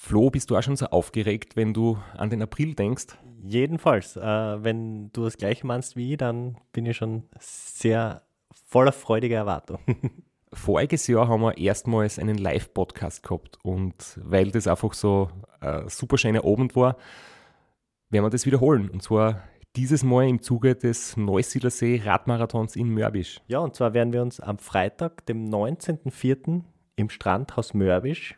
Flo, 0.00 0.30
bist 0.30 0.48
du 0.48 0.56
auch 0.56 0.62
schon 0.62 0.76
so 0.76 0.86
aufgeregt, 0.86 1.56
wenn 1.56 1.74
du 1.74 1.98
an 2.16 2.30
den 2.30 2.40
April 2.40 2.74
denkst? 2.74 3.18
Jedenfalls. 3.42 4.16
Äh, 4.16 4.22
wenn 4.22 5.10
du 5.12 5.24
das 5.24 5.36
gleiche 5.36 5.66
meinst 5.66 5.96
wie 5.96 6.12
ich, 6.12 6.18
dann 6.18 6.56
bin 6.70 6.86
ich 6.86 6.96
schon 6.96 7.24
sehr 7.40 8.22
voller 8.68 8.92
freudiger 8.92 9.36
Erwartung. 9.36 9.80
Voriges 10.52 11.08
Jahr 11.08 11.26
haben 11.26 11.42
wir 11.42 11.58
erstmals 11.58 12.20
einen 12.20 12.38
Live-Podcast 12.38 13.24
gehabt 13.24 13.58
und 13.64 14.20
weil 14.22 14.52
das 14.52 14.68
einfach 14.68 14.94
so 14.94 15.30
ein 15.60 15.88
super 15.88 16.16
schöner 16.16 16.44
Abend 16.44 16.76
war, 16.76 16.96
werden 18.08 18.24
wir 18.24 18.30
das 18.30 18.46
wiederholen. 18.46 18.88
Und 18.90 19.02
zwar 19.02 19.42
dieses 19.74 20.04
Mal 20.04 20.28
im 20.28 20.40
Zuge 20.40 20.76
des 20.76 21.16
Neusiedlersee 21.16 22.02
Radmarathons 22.04 22.76
in 22.76 22.88
Mörbisch. 22.94 23.40
Ja, 23.48 23.58
und 23.58 23.74
zwar 23.74 23.94
werden 23.94 24.12
wir 24.12 24.22
uns 24.22 24.38
am 24.38 24.58
Freitag, 24.58 25.26
dem 25.26 25.50
19.04. 25.50 26.62
im 26.94 27.10
Strandhaus 27.10 27.74
Mörbisch 27.74 28.37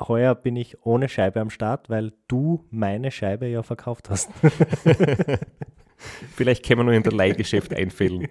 Heuer 0.00 0.34
bin 0.34 0.56
ich 0.56 0.84
ohne 0.86 1.08
Scheibe 1.08 1.40
am 1.40 1.50
Start, 1.50 1.90
weil 1.90 2.12
du 2.28 2.64
meine 2.70 3.10
Scheibe 3.10 3.46
ja 3.46 3.62
verkauft 3.62 4.10
hast. 4.10 4.30
Vielleicht 6.36 6.64
können 6.64 6.80
wir 6.80 6.84
nur 6.84 6.94
in 6.94 7.02
der 7.02 7.12
Leihgeschäft 7.12 7.74
einfällen. 7.74 8.28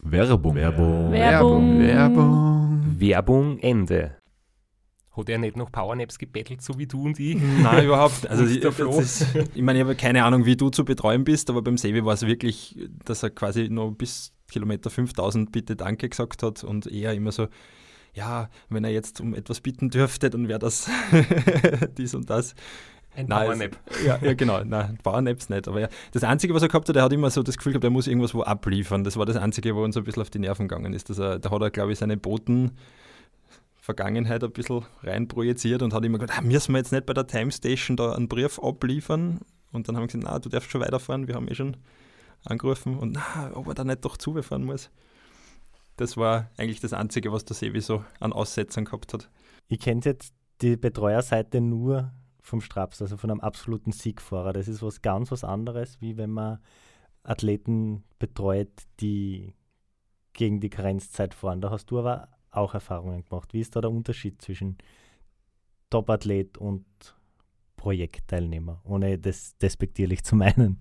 Werbung. 0.00 0.54
Werbung. 0.54 1.12
Werbung. 1.12 1.78
Werbung. 1.80 2.96
Werbung 2.98 3.58
Ende. 3.58 4.16
Hat 5.14 5.28
er 5.28 5.38
nicht 5.38 5.56
noch 5.56 5.70
Powernaps 5.72 6.18
gebettelt, 6.18 6.62
so 6.62 6.78
wie 6.78 6.86
du 6.86 7.04
und 7.04 7.18
ich? 7.18 7.36
Nein, 7.62 7.84
überhaupt. 7.84 8.26
Also 8.26 8.44
ich, 8.44 8.60
der 8.60 8.72
Flo. 8.72 8.96
das 8.96 9.20
ist, 9.20 9.36
ich 9.54 9.62
meine, 9.62 9.80
ich 9.80 9.84
habe 9.84 9.96
keine 9.96 10.24
Ahnung, 10.24 10.46
wie 10.46 10.56
du 10.56 10.70
zu 10.70 10.84
betreuen 10.84 11.24
bist, 11.24 11.50
aber 11.50 11.60
beim 11.60 11.76
Sevi 11.76 12.04
war 12.04 12.14
es 12.14 12.24
wirklich, 12.24 12.78
dass 13.04 13.22
er 13.22 13.30
quasi 13.30 13.68
noch 13.68 13.90
bis 13.90 14.32
Kilometer 14.50 14.88
5000 14.88 15.52
bitte 15.52 15.76
Danke 15.76 16.08
gesagt 16.08 16.42
hat 16.42 16.64
und 16.64 16.86
er 16.86 17.12
immer 17.12 17.32
so, 17.32 17.48
ja, 18.18 18.50
wenn 18.68 18.84
er 18.84 18.90
jetzt 18.90 19.20
um 19.20 19.34
etwas 19.34 19.60
bitten 19.60 19.90
dürfte, 19.90 20.28
dann 20.28 20.48
wäre 20.48 20.58
das 20.58 20.90
dies 21.98 22.14
und 22.14 22.28
das. 22.28 22.54
Ein 23.14 23.26
Powernap. 23.26 23.76
Ja, 24.04 24.18
ja, 24.20 24.34
genau. 24.34 24.62
Nein, 24.62 24.98
Powernaps 25.02 25.48
nicht. 25.48 25.66
Aber 25.66 25.80
ja, 25.80 25.88
das 26.12 26.22
Einzige, 26.24 26.54
was 26.54 26.62
er 26.62 26.68
gehabt 26.68 26.88
hat, 26.88 26.96
er 26.96 27.02
hat 27.02 27.12
immer 27.12 27.30
so 27.30 27.42
das 27.42 27.56
Gefühl 27.56 27.72
gehabt, 27.72 27.84
er 27.84 27.90
muss 27.90 28.06
irgendwas 28.06 28.34
wo 28.34 28.42
abliefern. 28.42 29.02
Das 29.02 29.16
war 29.16 29.26
das 29.26 29.36
Einzige, 29.36 29.74
wo 29.74 29.82
uns 29.82 29.96
ein 29.96 30.04
bisschen 30.04 30.22
auf 30.22 30.30
die 30.30 30.38
Nerven 30.38 30.68
gegangen 30.68 30.92
ist. 30.92 31.10
Dass 31.10 31.18
er, 31.18 31.38
da 31.38 31.50
hat 31.50 31.62
er, 31.62 31.70
glaube 31.70 31.92
ich, 31.92 31.98
seine 31.98 32.16
Boten 32.16 32.72
Vergangenheit 33.80 34.44
ein 34.44 34.52
bisschen 34.52 34.84
rein 35.02 35.28
projiziert 35.28 35.82
und 35.82 35.94
hat 35.94 36.04
immer 36.04 36.18
gesagt, 36.18 36.38
ah, 36.38 36.42
müssen 36.42 36.74
wir 36.74 36.78
jetzt 36.78 36.92
nicht 36.92 37.06
bei 37.06 37.14
der 37.14 37.26
Time 37.26 37.50
Station 37.50 37.96
da 37.96 38.12
einen 38.12 38.28
Brief 38.28 38.58
abliefern? 38.58 39.40
Und 39.72 39.88
dann 39.88 39.96
haben 39.96 40.02
wir 40.02 40.08
gesagt, 40.08 40.24
na, 40.24 40.38
du 40.38 40.48
darfst 40.48 40.70
schon 40.70 40.82
weiterfahren, 40.82 41.26
wir 41.26 41.34
haben 41.34 41.48
eh 41.48 41.54
schon 41.54 41.76
angerufen 42.44 42.98
und 42.98 43.12
na, 43.12 43.50
ob 43.54 43.66
er 43.66 43.74
da 43.74 43.84
nicht 43.84 44.04
doch 44.04 44.16
zufahren 44.16 44.64
muss. 44.64 44.90
Das 45.98 46.16
war 46.16 46.48
eigentlich 46.56 46.78
das 46.78 46.92
Einzige, 46.92 47.32
was 47.32 47.44
der 47.44 47.56
Sevi 47.56 47.80
so 47.80 48.04
an 48.20 48.32
Aussetzern 48.32 48.84
gehabt 48.84 49.12
hat. 49.12 49.28
Ich 49.66 49.80
kenne 49.80 50.00
jetzt 50.04 50.32
die 50.62 50.76
Betreuerseite 50.76 51.60
nur 51.60 52.12
vom 52.40 52.60
Straps, 52.60 53.02
also 53.02 53.16
von 53.16 53.32
einem 53.32 53.40
absoluten 53.40 53.90
Siegfahrer. 53.90 54.52
Das 54.52 54.68
ist 54.68 54.80
was 54.80 55.02
ganz 55.02 55.32
was 55.32 55.42
anderes, 55.42 56.00
wie 56.00 56.16
wenn 56.16 56.30
man 56.30 56.60
Athleten 57.24 58.04
betreut, 58.20 58.70
die 59.00 59.54
gegen 60.34 60.60
die 60.60 60.70
Karenzzeit 60.70 61.34
fahren. 61.34 61.60
Da 61.60 61.70
hast 61.70 61.86
du 61.86 61.98
aber 61.98 62.28
auch 62.52 62.74
Erfahrungen 62.74 63.24
gemacht. 63.24 63.52
Wie 63.52 63.60
ist 63.60 63.74
da 63.74 63.80
der 63.80 63.90
Unterschied 63.90 64.40
zwischen 64.40 64.78
Top-Athlet 65.90 66.58
und 66.58 66.86
Projektteilnehmer, 67.76 68.80
ohne 68.84 69.18
das 69.18 69.58
despektierlich 69.58 70.22
zu 70.22 70.36
meinen? 70.36 70.80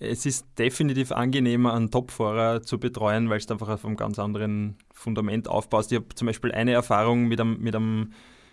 Es 0.00 0.26
ist 0.26 0.46
definitiv 0.58 1.10
angenehmer, 1.10 1.74
einen 1.74 1.90
Topfahrer 1.90 2.62
zu 2.62 2.78
betreuen, 2.78 3.30
weil 3.30 3.38
es 3.38 3.50
einfach 3.50 3.68
auf 3.68 3.84
einem 3.84 3.96
ganz 3.96 4.18
anderen 4.18 4.76
Fundament 4.92 5.48
aufbaust. 5.48 5.90
Ich 5.90 5.96
habe 5.96 6.14
zum 6.14 6.26
Beispiel 6.26 6.52
eine 6.52 6.72
Erfahrung 6.72 7.26
mit 7.26 7.40
einem, 7.40 7.58
mit 7.60 7.74
einem 7.74 8.12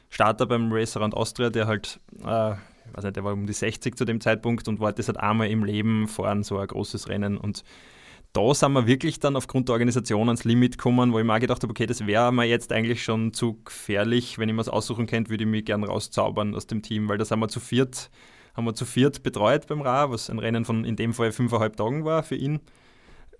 Starter 0.10 0.48
beim 0.48 0.72
Race 0.72 0.98
Around 0.98 1.14
Austria, 1.14 1.52
der 1.52 1.68
halt, 1.68 2.00
äh, 2.24 2.54
ich 2.54 2.94
weiß 2.94 3.04
nicht, 3.04 3.16
der 3.16 3.24
war 3.24 3.34
um 3.34 3.46
die 3.46 3.54
60 3.54 3.96
zu 3.96 4.06
dem 4.06 4.22
Zeitpunkt 4.22 4.68
und 4.68 4.80
wollte 4.80 4.98
das 4.98 5.08
halt 5.08 5.20
einmal 5.20 5.50
im 5.50 5.64
Leben 5.64 6.08
fahren, 6.08 6.42
so 6.42 6.58
ein 6.58 6.68
großes 6.68 7.10
Rennen. 7.10 7.38
Und 7.38 7.64
da 8.34 8.54
sind 8.56 8.74
wir 8.74 8.88
wirklich 8.88 9.20
dann 9.20 9.36
aufgrund 9.36 9.70
der 9.70 9.74
Organisation 9.74 10.28
ans 10.28 10.46
Limit 10.46 10.80
gekommen, 10.80 11.14
wo 11.14 11.20
ich 11.20 11.26
mir 11.26 11.36
auch 11.36 11.40
gedacht 11.40 11.62
habe, 11.62 11.72
okay, 11.72 11.86
das 11.86 12.08
wäre 12.08 12.34
mir 12.34 12.46
jetzt 12.46 12.72
eigentlich 12.74 13.04
schon 13.04 13.34
zu 13.34 13.62
gefährlich. 13.64 14.40
Wenn 14.40 14.50
ich 14.50 14.56
mir 14.56 14.62
es 14.62 14.70
aussuchen 14.70 15.06
könnte, 15.06 15.30
würde 15.30 15.44
ich 15.44 15.50
mich 15.50 15.66
gern 15.66 15.84
rauszaubern 15.84 16.56
aus 16.56 16.66
dem 16.66 16.82
Team, 16.82 17.08
weil 17.08 17.20
da 17.20 17.26
sind 17.26 17.40
wir 17.40 17.50
zu 17.50 17.60
viert 17.60 18.10
haben 18.56 18.66
wir 18.66 18.74
zu 18.74 18.86
viert 18.86 19.24
betreut 19.24 19.68
beim 19.68 19.82
Ra, 19.82 20.10
was 20.10 20.30
ein 20.30 20.40
Rennen 20.40 20.66
von 20.66 20.86
in 20.86 20.96
dem 20.96 21.14
Fall 21.14 21.32
fünfeinhalb 21.32 21.76
Tagen 21.76 22.06
war 22.06 22.24
für 22.24 22.36
ihn. 22.36 22.60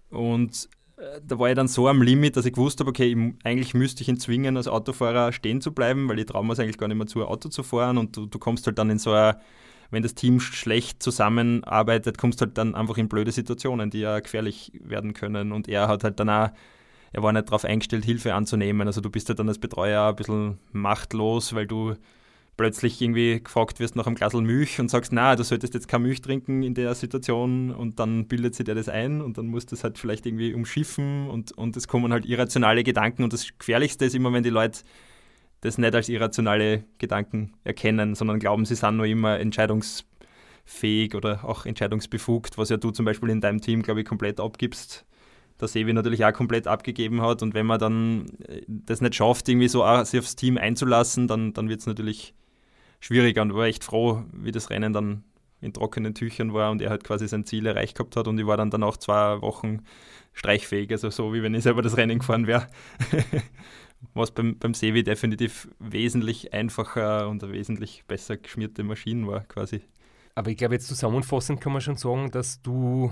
Und 0.10 0.70
äh, 0.98 1.22
da 1.26 1.40
war 1.40 1.50
ich 1.50 1.56
dann 1.56 1.68
so 1.68 1.88
am 1.88 2.02
Limit, 2.02 2.38
dass 2.38 2.46
ich 2.46 2.54
gewusst 2.54 2.80
habe, 2.80 2.90
okay, 2.90 3.12
ich, 3.12 3.46
eigentlich 3.46 3.74
müsste 3.74 4.02
ich 4.02 4.10
ihn 4.10 4.20
zwingen, 4.20 4.58
als 4.58 4.68
Autofahrer 4.68 5.32
stehen 5.32 5.62
zu 5.62 5.74
bleiben, 5.74 6.10
weil 6.10 6.20
ich 6.20 6.26
traue 6.26 6.46
mir 6.46 6.54
es 6.54 6.60
eigentlich 6.60 6.78
gar 6.78 6.88
nicht 6.88 6.98
mehr 6.98 7.08
zu, 7.08 7.26
Auto 7.26 7.50
zu 7.50 7.64
fahren. 7.64 7.98
Und 7.98 8.18
du, 8.18 8.26
du 8.26 8.40
kommst 8.40 8.68
halt 8.68 8.78
dann 8.78 8.90
in 8.90 9.00
so 9.00 9.12
eine, 9.12 9.40
wenn 9.92 10.04
das 10.04 10.16
Team 10.16 10.40
schlecht 10.40 11.02
zusammenarbeitet, 11.02 12.18
kommst 12.18 12.42
halt 12.42 12.58
dann 12.58 12.76
einfach 12.76 12.98
in 12.98 13.08
blöde 13.08 13.32
Situationen, 13.32 13.90
die 13.90 14.00
ja 14.00 14.20
gefährlich 14.20 14.72
werden 14.84 15.14
können. 15.14 15.52
Und 15.52 15.68
er 15.68 15.88
hat 15.88 16.04
halt 16.04 16.20
dann 16.20 16.30
auch 16.30 16.50
er 17.16 17.24
war 17.24 17.32
nicht 17.32 17.48
darauf 17.48 17.64
eingestellt, 17.64 18.04
Hilfe 18.04 18.34
anzunehmen. 18.34 18.88
Also 18.88 19.00
du 19.00 19.10
bist 19.10 19.30
halt 19.30 19.40
dann 19.40 19.48
als 19.48 19.58
Betreuer 19.58 20.10
ein 20.10 20.16
bisschen 20.18 20.60
machtlos, 20.74 21.56
weil 21.56 21.66
du 21.66 21.96
plötzlich 22.58 23.02
irgendwie 23.02 23.42
gefragt 23.44 23.80
wirst 23.80 23.96
nach 23.96 24.08
einem 24.08 24.16
Glas 24.16 24.34
Milch 24.34 24.80
und 24.80 24.90
sagst, 24.90 25.12
na, 25.12 25.36
du 25.36 25.44
solltest 25.44 25.74
jetzt 25.74 25.88
keine 25.88 26.06
Milch 26.06 26.22
trinken 26.22 26.64
in 26.64 26.74
der 26.74 26.96
Situation 26.96 27.72
und 27.72 28.00
dann 28.00 28.28
bildet 28.28 28.56
sich 28.56 28.66
dir 28.66 28.76
das 28.76 28.88
ein 28.88 29.22
und 29.22 29.38
dann 29.38 29.48
musst 29.48 29.72
du 29.72 29.76
es 29.76 29.84
halt 29.84 29.98
vielleicht 29.98 30.26
irgendwie 30.26 30.54
umschiffen 30.54 31.30
und, 31.30 31.52
und 31.52 31.76
es 31.76 31.88
kommen 31.88 32.14
halt 32.14 32.26
irrationale 32.26 32.84
Gedanken 32.84 33.24
und 33.24 33.34
das 33.34 33.48
Gefährlichste 33.60 34.06
ist 34.06 34.16
immer, 34.16 34.32
wenn 34.32 34.44
die 34.44 34.50
Leute 34.50 34.82
das 35.62 35.78
nicht 35.78 35.96
als 35.96 36.10
irrationale 36.10 36.86
Gedanken 36.98 37.54
erkennen, 37.64 38.16
sondern 38.16 38.40
glauben, 38.40 38.66
sie 38.66 38.76
sind 38.76 38.98
nur 38.98 39.06
immer 39.06 39.40
entscheidungsfähig 39.40 41.16
oder 41.16 41.44
auch 41.44 41.66
entscheidungsbefugt, 41.66 42.58
was 42.58 42.70
ja 42.70 42.78
du 42.78 42.92
zum 42.92 43.06
Beispiel 43.06 43.30
in 43.30 43.42
deinem 43.42 43.62
Team, 43.62 43.82
glaube 43.82 44.02
ich, 44.02 44.06
komplett 44.06 44.40
abgibst. 44.40 45.06
Der 45.60 45.70
Sevi 45.70 45.94
natürlich 45.94 46.24
auch 46.26 46.34
komplett 46.34 46.68
abgegeben 46.68 47.22
hat 47.22 47.42
und 47.42 47.54
wenn 47.54 47.66
man 47.66 47.80
dann 47.80 48.26
äh, 48.48 48.62
das 48.68 49.00
nicht 49.02 49.16
schafft, 49.16 49.48
irgendwie 49.48 49.70
so 49.70 49.86
sich 50.04 50.20
aufs 50.20 50.36
Team 50.36 50.58
einzulassen, 50.58 51.28
dann, 51.28 51.54
dann 51.54 51.70
wird 51.70 51.80
es 51.80 51.88
natürlich 51.88 52.34
schwieriger 53.06 53.44
und 53.44 53.54
war 53.54 53.66
echt 53.66 53.84
froh, 53.84 54.24
wie 54.34 54.52
das 54.52 54.72
Rennen 54.72 54.92
dann 54.92 55.24
in 55.62 55.74
trockenen 55.74 56.16
Tüchern 56.16 56.54
war 56.54 56.72
und 56.72 56.82
er 56.82 56.90
halt 56.90 57.04
quasi 57.04 57.28
sein 57.28 57.46
Ziel 57.46 57.68
erreicht 57.68 57.96
gehabt 57.96 58.16
hat 58.16 58.28
und 58.28 58.40
ich 58.40 58.48
war 58.48 58.58
dann 58.58 58.72
danach 58.72 58.98
zwei 58.98 59.42
Wochen 59.42 59.84
streichfähig, 60.34 60.92
also 60.92 61.12
so 61.12 61.32
wie 61.32 61.44
wenn 61.44 61.54
ich 61.54 61.64
selber 61.64 61.84
das 61.84 61.98
Rennen 61.98 62.18
gefahren 62.18 62.48
wäre. 62.48 62.68
Was 64.14 64.32
beim, 64.32 64.58
beim 64.58 64.74
Sevi 64.74 65.04
definitiv 65.04 65.68
wesentlich 65.80 66.52
einfacher 66.54 67.30
und 67.30 67.44
eine 67.44 67.54
wesentlich 67.54 68.06
besser 68.06 68.38
geschmierte 68.38 68.84
Maschine 68.84 69.28
war 69.28 69.42
quasi. 69.42 69.82
Aber 70.34 70.50
ich 70.50 70.58
glaube, 70.58 70.74
jetzt 70.74 70.88
zusammenfassend 70.88 71.62
kann 71.62 71.74
man 71.74 71.82
schon 71.82 71.98
sagen, 71.98 72.32
dass 72.32 72.62
du, 72.62 73.12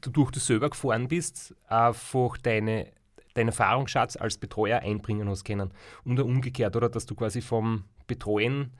du 0.00 0.10
durch 0.10 0.30
das 0.30 0.46
selber 0.46 0.70
gefahren 0.70 1.08
bist, 1.08 1.54
einfach 1.68 2.38
deine, 2.38 2.90
deinen 3.34 3.48
Erfahrungsschatz 3.48 4.16
als 4.16 4.38
Betreuer 4.38 4.80
einbringen 4.80 5.28
hast 5.28 5.44
können. 5.44 5.72
Und 6.04 6.18
umgekehrt, 6.20 6.74
oder? 6.74 6.88
Dass 6.88 7.06
du 7.06 7.14
quasi 7.14 7.40
vom 7.40 7.84
Betreuen, 8.06 8.72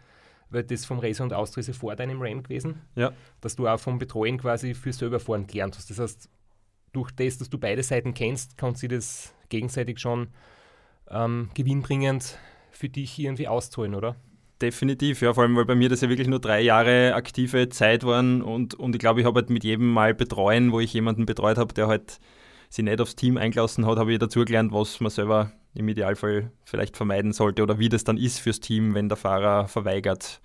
weil 0.51 0.63
das 0.65 0.85
vom 0.85 0.99
Racer 0.99 1.25
und 1.25 1.33
Austria 1.33 1.61
ist 1.61 1.69
ja 1.69 1.75
vor 1.75 1.97
deinem 1.97 2.21
Ram 2.23 2.43
gewesen, 2.43 2.81
Ja. 2.95 3.13
dass 3.41 3.57
du 3.57 3.67
auch 3.69 3.81
vom 3.81 3.99
Betreuen 3.99 4.39
quasi 4.39 4.75
für 4.75 4.93
selber 4.93 5.21
fahren 5.21 5.47
gelernt 5.47 5.77
hast. 5.77 5.91
Das 5.91 5.99
heißt, 5.99 6.29
durch 6.93 7.11
das, 7.13 7.39
dass 7.39 7.51
du 7.51 7.59
beide 7.59 7.83
Seiten 7.83 8.15
kennst, 8.15 8.57
kann 8.57 8.75
sie 8.75 8.89
das 8.89 9.35
gegenseitig 9.49 9.99
schon 9.99 10.29
ähm, 11.11 11.51
gewinnbringend 11.55 12.39
für 12.71 12.89
dich 12.89 13.19
irgendwie 13.19 13.49
auszahlen, 13.49 13.95
oder? 13.95 14.17
Definitiv, 14.63 15.21
ja, 15.21 15.35
vor 15.35 15.43
allem, 15.43 15.55
weil 15.57 15.67
bei 15.67 15.75
mir 15.75 15.91
das 15.91 16.01
ja 16.01 16.09
wirklich 16.09 16.29
nur 16.29 16.41
drei 16.41 16.61
Jahre 16.63 17.15
aktive 17.15 17.69
Zeit 17.69 18.05
waren 18.05 18.41
und, 18.41 18.75
und 18.75 18.95
ich 18.95 18.99
glaube, 19.01 19.21
ich 19.21 19.27
habe 19.27 19.39
halt 19.41 19.51
mit 19.51 19.65
jedem 19.65 19.93
Mal 19.93 20.15
betreuen, 20.15 20.73
wo 20.73 20.81
ich 20.81 20.95
jemanden 20.95 21.27
betreut 21.27 21.59
habe, 21.59 21.75
der 21.75 21.89
halt 21.89 22.19
sich 22.69 22.85
nicht 22.85 23.01
aufs 23.01 23.17
Team 23.17 23.37
eingelassen 23.37 23.87
hat, 23.87 23.99
habe 23.99 24.13
ich 24.13 24.19
dazugelernt, 24.19 24.73
was 24.73 25.01
man 25.01 25.11
selber 25.11 25.53
im 25.75 25.89
Idealfall 25.89 26.51
vielleicht 26.65 26.97
vermeiden 26.97 27.33
sollte 27.33 27.63
oder 27.63 27.79
wie 27.79 27.89
das 27.89 28.05
dann 28.05 28.17
ist 28.17 28.39
fürs 28.39 28.61
Team, 28.61 28.95
wenn 28.95 29.09
der 29.09 29.17
Fahrer 29.17 29.69
verweigert, 29.69 30.41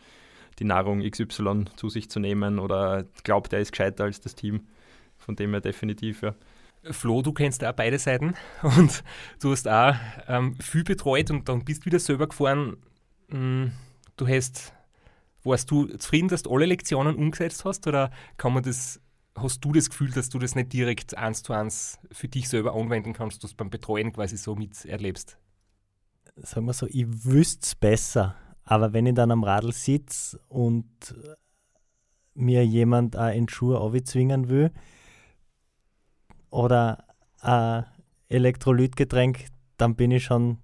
die 0.60 0.66
Nahrung 0.66 1.02
XY 1.02 1.66
zu 1.76 1.90
sich 1.90 2.10
zu 2.10 2.20
nehmen 2.20 2.60
oder 2.60 3.06
glaubt, 3.24 3.54
er 3.54 3.60
ist 3.60 3.72
gescheiter 3.72 4.04
als 4.04 4.20
das 4.20 4.36
Team. 4.36 4.68
Von 5.18 5.36
dem 5.36 5.52
her 5.52 5.62
definitiv, 5.62 6.22
ja. 6.22 6.36
Flo, 6.84 7.22
du 7.22 7.32
kennst 7.32 7.64
auch 7.64 7.74
beide 7.74 8.00
Seiten 8.00 8.34
und 8.64 9.04
du 9.40 9.52
hast 9.52 9.68
auch 9.68 9.96
ähm, 10.28 10.56
viel 10.60 10.84
betreut 10.84 11.30
und 11.30 11.48
dann 11.48 11.64
bist 11.64 11.86
wieder 11.86 12.00
selber 12.00 12.28
gefahren. 12.28 12.78
Mm, 13.28 13.68
Du 14.22 14.28
hast, 14.28 14.72
warst 15.44 15.72
du 15.72 15.88
zufrieden, 15.98 16.28
dass 16.28 16.44
du 16.44 16.54
alle 16.54 16.68
Lektionen 16.68 17.16
umgesetzt 17.16 17.66
hast 17.66 17.88
oder 17.88 18.12
kann 18.38 18.54
man 18.54 18.62
das, 18.62 19.02
hast 19.36 19.64
du 19.64 19.72
das 19.72 19.90
Gefühl, 19.90 20.12
dass 20.12 20.30
du 20.30 20.40
das 20.40 20.56
nicht 20.56 20.74
direkt 20.74 21.18
eins 21.18 21.44
zu 21.44 21.54
eins 21.54 22.00
für 22.12 22.28
dich 22.28 22.50
selber 22.50 22.76
anwenden 22.76 23.14
kannst, 23.14 23.44
dass 23.44 23.52
du 23.52 23.58
beim 23.58 23.70
Betreuen 23.70 24.12
quasi 24.12 24.38
so 24.38 24.56
miterlebst? 24.56 25.38
Sagen 26.36 26.66
wir 26.66 26.74
so, 26.74 26.88
ich 26.88 27.06
wüsste 27.26 27.64
es 27.64 27.76
besser, 27.76 28.36
aber 28.64 28.94
wenn 28.94 29.06
ich 29.06 29.16
dann 29.16 29.32
am 29.32 29.44
Radl 29.44 29.72
sitze 29.72 30.40
und 30.48 30.88
mir 32.34 32.66
jemand 32.66 33.18
auch 33.18 33.34
in 33.34 33.50
Schuhe 33.50 34.04
zwingen 34.04 34.48
will 34.48 34.72
oder 36.50 37.06
ein 37.40 37.86
Elektrolytgetränk, 38.30 39.48
dann 39.78 39.96
bin 39.96 40.12
ich 40.12 40.24
schon 40.24 40.60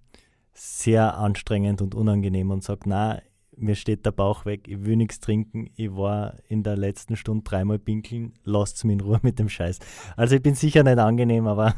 sehr 0.53 1.17
anstrengend 1.17 1.81
und 1.81 1.95
unangenehm 1.95 2.51
und 2.51 2.63
sage, 2.63 2.81
na, 2.85 3.21
mir 3.57 3.75
steht 3.75 4.05
der 4.05 4.11
Bauch 4.11 4.45
weg, 4.45 4.67
ich 4.67 4.85
will 4.85 4.95
nichts 4.95 5.19
trinken, 5.19 5.69
ich 5.75 5.95
war 5.95 6.35
in 6.47 6.63
der 6.63 6.77
letzten 6.77 7.15
Stunde 7.15 7.43
dreimal 7.43 7.79
pinkeln, 7.79 8.33
lasst 8.43 8.83
mich 8.85 8.93
in 8.93 9.01
Ruhe 9.01 9.19
mit 9.23 9.39
dem 9.39 9.49
Scheiß. 9.49 9.79
Also 10.15 10.35
ich 10.35 10.41
bin 10.41 10.55
sicher 10.55 10.83
nicht 10.83 10.99
angenehm, 10.99 11.47
aber 11.47 11.75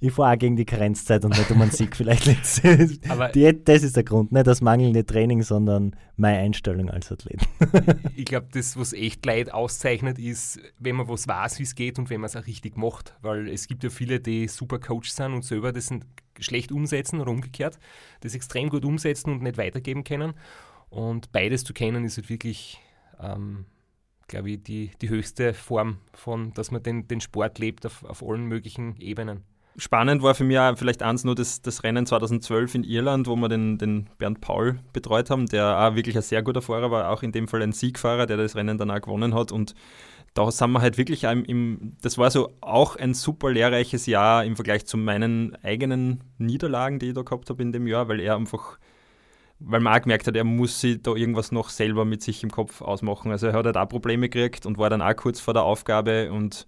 ich 0.00 0.12
fahre 0.12 0.34
auch 0.34 0.38
gegen 0.38 0.56
die 0.56 0.64
Karenzzeit 0.64 1.24
und 1.24 1.36
nicht 1.36 1.50
um 1.50 1.60
einen 1.62 1.70
Sieg 1.70 1.96
vielleicht 1.96 2.26
letzte. 2.26 2.88
Aber- 3.08 3.28
das 3.28 3.82
ist 3.82 3.96
der 3.96 4.04
Grund, 4.04 4.32
nicht 4.32 4.46
das 4.46 4.60
mangelnde 4.60 5.04
Training, 5.04 5.42
sondern 5.42 5.96
meine 6.16 6.38
Einstellung 6.38 6.90
als 6.90 7.10
Athlet. 7.12 7.40
Ich 8.16 8.24
glaube, 8.24 8.48
das, 8.52 8.76
was 8.76 8.92
echt 8.92 9.24
Leid 9.26 9.52
auszeichnet, 9.52 10.18
ist, 10.18 10.58
wenn 10.78 10.96
man 10.96 11.08
was 11.08 11.28
weiß, 11.28 11.58
wie 11.58 11.64
es 11.64 11.74
geht 11.74 11.98
und 11.98 12.08
wenn 12.10 12.20
man 12.20 12.28
es 12.28 12.36
auch 12.36 12.46
richtig 12.46 12.76
macht. 12.76 13.14
Weil 13.22 13.48
es 13.48 13.68
gibt 13.68 13.84
ja 13.84 13.90
viele, 13.90 14.20
die 14.20 14.48
super 14.48 14.78
Coach 14.78 15.10
sind 15.10 15.32
und 15.32 15.44
selber 15.44 15.72
das 15.72 15.90
schlecht 16.38 16.72
umsetzen 16.72 17.20
oder 17.20 17.30
umgekehrt, 17.30 17.78
das 18.20 18.34
extrem 18.34 18.68
gut 18.70 18.84
umsetzen 18.84 19.30
und 19.32 19.42
nicht 19.42 19.58
weitergeben 19.58 20.02
können. 20.04 20.32
Und 20.88 21.32
beides 21.32 21.64
zu 21.64 21.72
kennen, 21.74 22.04
ist 22.04 22.16
halt 22.16 22.30
wirklich, 22.30 22.80
ähm, 23.20 23.66
glaube 24.28 24.50
ich, 24.52 24.62
die, 24.62 24.90
die 25.00 25.08
höchste 25.08 25.52
Form 25.54 25.98
von, 26.14 26.52
dass 26.54 26.70
man 26.70 26.82
den, 26.82 27.06
den 27.08 27.20
Sport 27.20 27.58
lebt 27.58 27.84
auf, 27.86 28.02
auf 28.04 28.22
allen 28.22 28.46
möglichen 28.46 28.96
Ebenen. 29.00 29.42
Spannend 29.78 30.22
war 30.22 30.34
für 30.34 30.44
mich 30.44 30.58
auch 30.58 30.76
vielleicht 30.78 31.02
eins 31.02 31.24
nur 31.24 31.34
das, 31.34 31.60
das 31.60 31.82
Rennen 31.82 32.06
2012 32.06 32.76
in 32.76 32.84
Irland, 32.84 33.26
wo 33.26 33.36
wir 33.36 33.48
den, 33.48 33.76
den 33.76 34.08
Bernd 34.16 34.40
Paul 34.40 34.78
betreut 34.94 35.28
haben, 35.28 35.46
der 35.46 35.78
auch 35.78 35.94
wirklich 35.94 36.16
ein 36.16 36.22
sehr 36.22 36.42
guter 36.42 36.62
Fahrer 36.62 36.90
war, 36.90 37.10
auch 37.10 37.22
in 37.22 37.32
dem 37.32 37.46
Fall 37.46 37.62
ein 37.62 37.72
Siegfahrer, 37.72 38.26
der 38.26 38.38
das 38.38 38.56
Rennen 38.56 38.78
dann 38.78 38.90
auch 38.90 39.00
gewonnen 39.02 39.34
hat. 39.34 39.52
Und 39.52 39.74
da 40.32 40.50
sind 40.50 40.70
wir 40.72 40.80
halt 40.80 40.96
wirklich 40.96 41.24
im, 41.24 41.44
im, 41.44 41.96
das 42.00 42.16
war 42.16 42.30
so 42.30 42.52
auch 42.62 42.96
ein 42.96 43.12
super 43.12 43.50
lehrreiches 43.50 44.06
Jahr 44.06 44.44
im 44.44 44.56
Vergleich 44.56 44.86
zu 44.86 44.96
meinen 44.96 45.56
eigenen 45.62 46.24
Niederlagen, 46.38 46.98
die 46.98 47.08
ich 47.08 47.14
da 47.14 47.22
gehabt 47.22 47.50
habe 47.50 47.62
in 47.62 47.72
dem 47.72 47.86
Jahr, 47.86 48.08
weil 48.08 48.20
er 48.20 48.36
einfach, 48.36 48.78
weil 49.58 49.80
man 49.80 49.94
auch 49.94 50.02
gemerkt 50.02 50.26
hat, 50.26 50.36
er 50.36 50.44
muss 50.44 50.80
sich 50.80 51.02
da 51.02 51.14
irgendwas 51.14 51.52
noch 51.52 51.68
selber 51.68 52.06
mit 52.06 52.22
sich 52.22 52.42
im 52.42 52.50
Kopf 52.50 52.80
ausmachen. 52.80 53.30
Also 53.30 53.48
er 53.48 53.52
hat 53.52 53.66
halt 53.66 53.76
auch 53.76 53.88
Probleme 53.88 54.30
gekriegt 54.30 54.64
und 54.64 54.78
war 54.78 54.88
dann 54.88 55.02
auch 55.02 55.16
kurz 55.16 55.40
vor 55.40 55.52
der 55.52 55.64
Aufgabe 55.64 56.32
und 56.32 56.66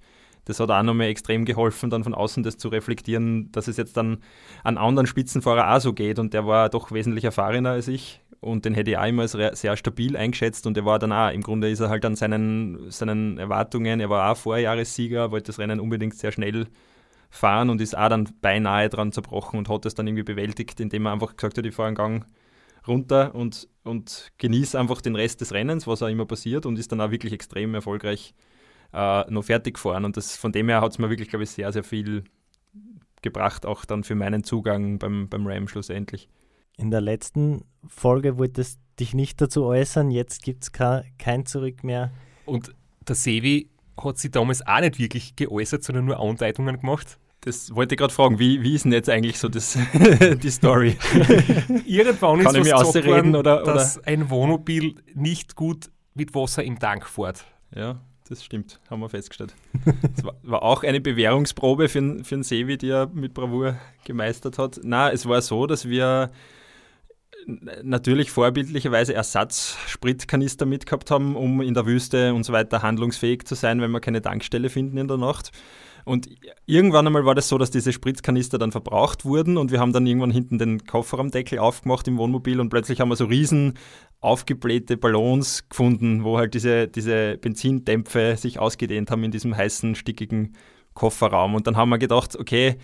das 0.49 0.61
hat 0.61 0.71
auch 0.71 0.83
nochmal 0.83 1.09
extrem 1.09 1.45
geholfen, 1.45 1.91
dann 1.91 2.03
von 2.03 2.15
außen 2.15 2.43
das 2.43 2.57
zu 2.57 2.69
reflektieren, 2.69 3.53
dass 3.53 3.69
es 3.69 3.77
jetzt 3.77 3.99
dann 3.99 4.23
an 4.65 4.79
anderen 4.79 5.07
Spitzenfahrer 5.07 5.77
auch 5.77 5.81
so 5.81 5.93
geht. 5.93 6.19
Und 6.19 6.33
der 6.33 6.47
war 6.47 6.71
doch 6.71 6.91
wesentlich 6.91 7.25
erfahrener 7.25 7.73
als 7.73 7.87
ich. 7.87 8.23
Und 8.41 8.65
den 8.65 8.73
hätte 8.73 8.93
ich 8.93 8.97
auch 8.97 9.05
immer 9.07 9.23
als 9.23 9.33
sehr 9.33 9.77
stabil 9.77 10.17
eingeschätzt. 10.17 10.67
Und 10.67 10.75
der 10.75 10.87
war 10.87 10.99
dann 10.99 11.13
auch, 11.13 11.31
im 11.31 11.43
Grunde 11.43 11.69
ist 11.69 11.81
er 11.81 11.91
halt 11.91 12.03
an 12.07 12.17
seinen, 12.17 12.91
seinen 12.91 13.37
Erwartungen, 13.37 14.01
er 14.01 14.09
war 14.09 14.33
auch 14.33 14.39
Vorjahressieger, 14.39 15.31
wollte 15.33 15.49
das 15.49 15.59
Rennen 15.59 15.81
unbedingt 15.81 16.15
sehr 16.15 16.33
schnell 16.33 16.67
fahren 17.29 17.69
und 17.69 17.83
ist 17.83 17.97
auch 17.97 18.09
dann 18.09 18.31
beinahe 18.41 18.89
dran 18.89 19.13
zerbrochen 19.13 19.59
und 19.59 19.69
hat 19.69 19.85
es 19.85 19.95
dann 19.95 20.07
irgendwie 20.07 20.23
bewältigt, 20.23 20.81
indem 20.81 21.05
er 21.05 21.13
einfach 21.13 21.37
gesagt 21.37 21.59
hat, 21.59 21.67
ich 21.67 21.75
fahre 21.75 21.89
einen 21.89 21.97
Gang 21.97 22.27
runter 22.87 23.35
und, 23.35 23.69
und 23.85 24.33
genieße 24.39 24.81
einfach 24.81 25.03
den 25.03 25.15
Rest 25.15 25.43
des 25.43 25.53
Rennens, 25.53 25.87
was 25.87 26.03
auch 26.03 26.09
immer 26.09 26.25
passiert 26.25 26.65
und 26.65 26.79
ist 26.79 26.91
dann 26.91 27.03
auch 27.03 27.11
wirklich 27.11 27.35
extrem 27.35 27.75
erfolgreich 27.75 28.35
äh, 28.93 29.31
noch 29.31 29.45
fertig 29.45 29.75
gefahren. 29.75 30.05
Und 30.05 30.17
das, 30.17 30.37
von 30.37 30.53
dem 30.53 30.69
her 30.69 30.81
hat 30.81 30.93
es 30.93 30.99
mir 30.99 31.11
wirklich, 31.11 31.29
glaube 31.29 31.45
ich, 31.45 31.51
sehr, 31.51 31.73
sehr 31.73 31.85
viel 31.85 32.25
gebracht, 33.23 33.67
auch 33.67 33.85
dann 33.85 34.05
für 34.05 34.15
meinen 34.15 34.45
Zugang 34.45 34.99
beim, 34.99 35.29
beim 35.29 35.47
Ram 35.47 35.69
schlussendlich. 35.69 36.29
In 36.77 36.91
der 36.91 37.01
letzten 37.01 37.65
Folge 37.87 38.39
wolltest 38.39 38.77
du 38.77 38.89
dich 39.01 39.15
nicht 39.15 39.41
dazu 39.41 39.65
äußern, 39.65 40.11
jetzt 40.11 40.43
gibt 40.43 40.65
es 40.65 40.73
kein 40.73 41.47
Zurück 41.47 41.85
mehr. 41.85 42.13
Und 42.47 42.75
der 43.07 43.15
Sevi 43.15 43.71
hat 44.03 44.19
sich 44.19 44.31
damals 44.31 44.67
auch 44.67 44.81
nicht 44.81 44.99
wirklich 44.99 45.37
geäußert, 45.37 45.83
sondern 45.83 46.05
nur 46.05 46.21
Andeutungen 46.21 46.81
gemacht. 46.81 47.19
Das 47.43 47.75
wollte 47.75 47.95
ich 47.95 47.99
gerade 47.99 48.13
fragen, 48.13 48.39
wie, 48.39 48.63
wie 48.63 48.75
ist 48.75 48.85
denn 48.85 48.93
jetzt 48.93 49.09
eigentlich 49.09 49.39
so 49.39 49.49
das, 49.49 49.79
die 50.43 50.51
Story? 50.51 50.97
Irgendwann 51.87 52.41
Kann 52.41 52.55
ist 52.57 52.67
ich 52.67 52.73
was 52.73 52.95
worden, 52.95 53.07
ausreden 53.07 53.37
oder, 53.37 53.63
oder? 53.63 53.75
dass 53.75 53.99
ein 54.05 54.29
Wohnmobil 54.29 54.97
nicht 55.15 55.55
gut 55.55 55.91
mit 56.15 56.35
Wasser 56.35 56.65
im 56.65 56.79
Tank 56.79 57.07
fährt. 57.07 57.45
Ja, 57.75 58.01
das 58.31 58.45
stimmt, 58.45 58.81
haben 58.91 59.01
wir 59.01 59.09
festgestellt. 59.09 59.55
Es 60.17 60.25
war, 60.25 60.35
war, 60.43 60.63
auch 60.63 60.83
eine 60.83 61.01
Bewährungsprobe 61.01 61.89
für, 61.89 62.25
für 62.25 62.35
den 62.35 62.43
Sevi, 62.43 62.77
die 62.77 62.91
er 62.91 63.09
mit 63.09 63.35
Bravour 63.35 63.77
gemeistert 64.05 64.59
hat. 64.59 64.81
Na, 64.83 65.11
es 65.11 65.27
war 65.27 65.41
so, 65.43 65.67
dass 65.67 65.89
wir 65.89 66.31
natürlich 67.83 68.31
vorbildlicherweise 68.31 69.15
Ersatzspritkanister 69.15 70.67
mitgehabt 70.67 71.11
haben, 71.11 71.37
um 71.37 71.63
in 71.63 71.75
der 71.75 71.87
Wüste 71.87 72.35
und 72.35 72.45
so 72.45 72.53
weiter 72.53 72.83
handlungsfähig 72.83 73.45
zu 73.45 73.55
sein, 73.55 73.81
wenn 73.81 73.91
wir 73.91 74.01
keine 74.01 74.21
Tankstelle 74.21 74.69
finden 74.69 74.99
in 74.99 75.09
der 75.09 75.17
Nacht. 75.17 75.51
Und 76.05 76.29
irgendwann 76.65 77.07
einmal 77.07 77.27
war 77.27 77.35
das 77.35 77.49
so, 77.49 77.59
dass 77.59 77.71
diese 77.71 77.93
Spritzkanister 77.93 78.57
dann 78.57 78.73
verbraucht 78.73 79.27
wurden 79.27 79.59
und 79.59 79.71
wir 79.71 79.79
haben 79.79 79.93
dann 79.93 80.07
irgendwann 80.07 80.31
hinten 80.31 80.59
den 80.59 80.87
Kofferraumdeckel 80.87 81.59
aufgemacht 81.59 82.09
im 82.09 82.17
Wohnmobil 82.17 82.61
und 82.61 82.71
plötzlich 82.71 83.01
haben 83.01 83.11
wir 83.11 83.17
so 83.17 83.27
riesen 83.27 83.75
aufgeblähte 84.21 84.97
Ballons 84.97 85.69
gefunden, 85.69 86.25
wo 86.25 86.39
halt 86.39 86.55
diese, 86.55 86.89
diese 86.89 87.39
Benzindämpfe 87.39 88.37
sich 88.37 88.59
ausgedehnt 88.59 89.11
haben 89.11 89.25
in 89.25 89.31
diesem 89.31 89.57
heißen, 89.57 89.95
stickigen 89.95 90.55
Kofferraum. 90.95 91.55
Und 91.55 91.67
dann 91.67 91.77
haben 91.77 91.91
wir 91.91 91.99
gedacht, 91.99 92.37
okay, 92.37 92.77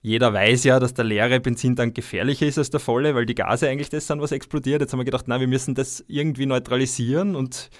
jeder 0.00 0.32
weiß 0.32 0.64
ja, 0.64 0.80
dass 0.80 0.94
der 0.94 1.04
leere 1.04 1.40
Benzintank 1.40 1.94
gefährlicher 1.94 2.46
ist 2.46 2.58
als 2.58 2.70
der 2.70 2.80
volle, 2.80 3.14
weil 3.14 3.26
die 3.26 3.34
Gase 3.34 3.68
eigentlich 3.68 3.88
das 3.88 4.06
sind, 4.06 4.20
was 4.20 4.32
explodiert. 4.32 4.80
Jetzt 4.80 4.92
haben 4.92 5.00
wir 5.00 5.04
gedacht, 5.04 5.24
na, 5.28 5.40
wir 5.40 5.48
müssen 5.48 5.74
das 5.74 6.04
irgendwie 6.08 6.46
neutralisieren 6.46 7.36
und 7.36 7.70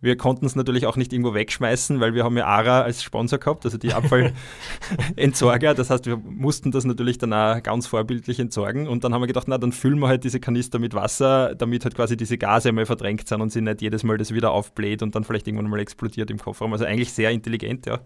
wir 0.00 0.16
konnten 0.16 0.46
es 0.46 0.54
natürlich 0.54 0.86
auch 0.86 0.96
nicht 0.96 1.12
irgendwo 1.12 1.34
wegschmeißen, 1.34 1.98
weil 1.98 2.14
wir 2.14 2.22
haben 2.22 2.36
ja 2.36 2.46
ARA 2.46 2.82
als 2.82 3.02
Sponsor 3.02 3.38
gehabt, 3.38 3.64
also 3.64 3.78
die 3.78 3.92
Abfallentsorger. 3.92 5.74
Das 5.78 5.90
heißt, 5.90 6.06
wir 6.06 6.16
mussten 6.16 6.70
das 6.70 6.84
natürlich 6.84 7.18
dann 7.18 7.32
auch 7.32 7.62
ganz 7.62 7.86
vorbildlich 7.86 8.38
entsorgen. 8.38 8.88
Und 8.88 9.04
dann 9.04 9.12
haben 9.12 9.22
wir 9.22 9.26
gedacht, 9.26 9.48
na, 9.48 9.58
dann 9.58 9.72
füllen 9.72 9.98
wir 9.98 10.08
halt 10.08 10.24
diese 10.24 10.40
Kanister 10.40 10.78
mit 10.78 10.94
Wasser, 10.94 11.54
damit 11.54 11.84
halt 11.84 11.94
quasi 11.94 12.16
diese 12.16 12.38
Gase 12.38 12.68
einmal 12.68 12.86
verdrängt 12.86 13.28
sind 13.28 13.40
und 13.40 13.52
sie 13.52 13.60
nicht 13.60 13.82
jedes 13.82 14.02
Mal 14.02 14.18
das 14.18 14.32
wieder 14.32 14.52
aufbläht 14.52 15.02
und 15.02 15.14
dann 15.14 15.24
vielleicht 15.24 15.46
irgendwann 15.46 15.70
mal 15.70 15.80
explodiert 15.80 16.30
im 16.30 16.38
Kofferraum. 16.38 16.72
Also 16.72 16.84
eigentlich 16.84 17.12
sehr 17.12 17.30
intelligent, 17.30 17.86
ja. 17.86 18.00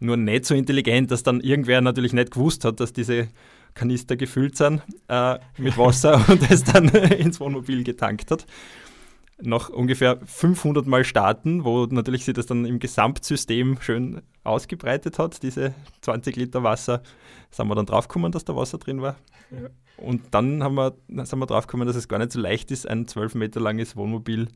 Nur 0.00 0.16
nicht 0.16 0.44
so 0.44 0.54
intelligent, 0.54 1.10
dass 1.10 1.22
dann 1.22 1.40
irgendwer 1.40 1.80
natürlich 1.80 2.12
nicht 2.12 2.32
gewusst 2.32 2.64
hat, 2.64 2.80
dass 2.80 2.92
diese 2.92 3.28
Kanister 3.74 4.16
gefüllt 4.16 4.56
sind 4.56 4.82
äh, 5.08 5.38
mit 5.58 5.76
Wasser 5.78 6.22
und 6.28 6.50
es 6.50 6.64
dann 6.64 6.88
ins 6.88 7.40
Wohnmobil 7.40 7.84
getankt 7.84 8.30
hat 8.30 8.46
nach 9.40 9.68
ungefähr 9.68 10.18
500 10.24 10.86
Mal 10.86 11.04
starten, 11.04 11.64
wo 11.64 11.86
natürlich 11.86 12.24
sich 12.24 12.34
das 12.34 12.46
dann 12.46 12.64
im 12.64 12.78
Gesamtsystem 12.78 13.78
schön 13.80 14.22
ausgebreitet 14.44 15.18
hat, 15.18 15.42
diese 15.42 15.74
20 16.02 16.36
Liter 16.36 16.62
Wasser, 16.62 17.02
sind 17.50 17.68
wir 17.68 17.74
dann 17.74 17.86
draufgekommen, 17.86 18.32
dass 18.32 18.44
da 18.44 18.54
Wasser 18.54 18.78
drin 18.78 19.02
war. 19.02 19.16
Und 19.96 20.22
dann 20.32 20.62
haben 20.62 20.74
wir, 20.74 20.94
sind 21.24 21.38
wir 21.38 21.46
draufgekommen, 21.46 21.86
dass 21.86 21.96
es 21.96 22.08
gar 22.08 22.18
nicht 22.18 22.32
so 22.32 22.40
leicht 22.40 22.70
ist, 22.70 22.88
ein 22.88 23.06
12 23.06 23.34
Meter 23.34 23.60
langes 23.60 23.96
Wohnmobil 23.96 24.48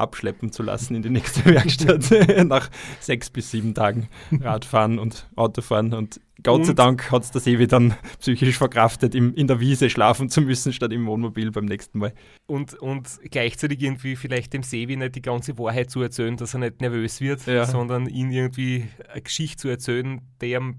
abschleppen 0.00 0.52
zu 0.52 0.62
lassen 0.62 0.94
in 0.94 1.02
die 1.02 1.10
nächste 1.10 1.44
Werkstatt 1.44 2.10
nach 2.46 2.70
sechs 3.00 3.30
bis 3.30 3.50
sieben 3.50 3.74
Tagen 3.74 4.08
Radfahren 4.32 4.98
und 4.98 5.28
Autofahren. 5.36 5.94
Und 5.94 6.20
Gott 6.42 6.60
und? 6.60 6.64
sei 6.64 6.72
Dank 6.72 7.10
hat 7.10 7.22
es 7.22 7.30
der 7.30 7.40
Sevi 7.40 7.66
dann 7.66 7.94
psychisch 8.18 8.56
verkraftet, 8.56 9.14
im, 9.14 9.34
in 9.34 9.46
der 9.46 9.60
Wiese 9.60 9.90
schlafen 9.90 10.28
zu 10.28 10.40
müssen, 10.40 10.72
statt 10.72 10.92
im 10.92 11.06
Wohnmobil 11.06 11.50
beim 11.50 11.66
nächsten 11.66 11.98
Mal. 11.98 12.14
Und, 12.46 12.74
und 12.74 13.18
gleichzeitig 13.30 13.82
irgendwie 13.82 14.16
vielleicht 14.16 14.52
dem 14.52 14.62
Sevi 14.62 14.96
nicht 14.96 15.14
die 15.14 15.22
ganze 15.22 15.58
Wahrheit 15.58 15.90
zu 15.90 16.00
erzählen, 16.00 16.36
dass 16.36 16.54
er 16.54 16.60
nicht 16.60 16.80
nervös 16.80 17.20
wird, 17.20 17.46
ja. 17.46 17.66
sondern 17.66 18.06
ihn 18.06 18.30
irgendwie 18.30 18.88
eine 19.12 19.22
Geschichte 19.22 19.56
zu 19.56 19.68
erzählen, 19.68 20.22
der 20.40 20.60
ihm 20.60 20.76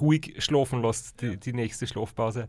ruhig 0.00 0.34
schlafen 0.38 0.82
lässt, 0.82 1.22
die, 1.22 1.38
die 1.38 1.52
nächste 1.52 1.86
Schlafpause. 1.86 2.48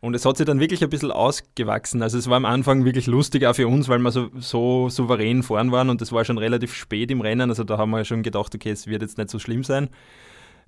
Und 0.00 0.14
es 0.14 0.24
hat 0.24 0.36
sich 0.36 0.46
dann 0.46 0.60
wirklich 0.60 0.82
ein 0.84 0.90
bisschen 0.90 1.10
ausgewachsen. 1.10 2.02
Also 2.02 2.18
es 2.18 2.28
war 2.28 2.36
am 2.36 2.44
Anfang 2.44 2.84
wirklich 2.84 3.06
lustig 3.06 3.46
auch 3.46 3.56
für 3.56 3.66
uns, 3.66 3.88
weil 3.88 3.98
wir 3.98 4.12
so, 4.12 4.28
so 4.38 4.88
souverän 4.88 5.42
fahren 5.42 5.72
waren 5.72 5.88
und 5.88 6.02
es 6.02 6.12
war 6.12 6.24
schon 6.24 6.38
relativ 6.38 6.74
spät 6.74 7.10
im 7.10 7.22
Rennen. 7.22 7.50
Also 7.50 7.64
da 7.64 7.78
haben 7.78 7.90
wir 7.90 8.04
schon 8.04 8.22
gedacht, 8.22 8.54
okay, 8.54 8.70
es 8.70 8.86
wird 8.86 9.02
jetzt 9.02 9.18
nicht 9.18 9.30
so 9.30 9.38
schlimm 9.38 9.64
sein. 9.64 9.88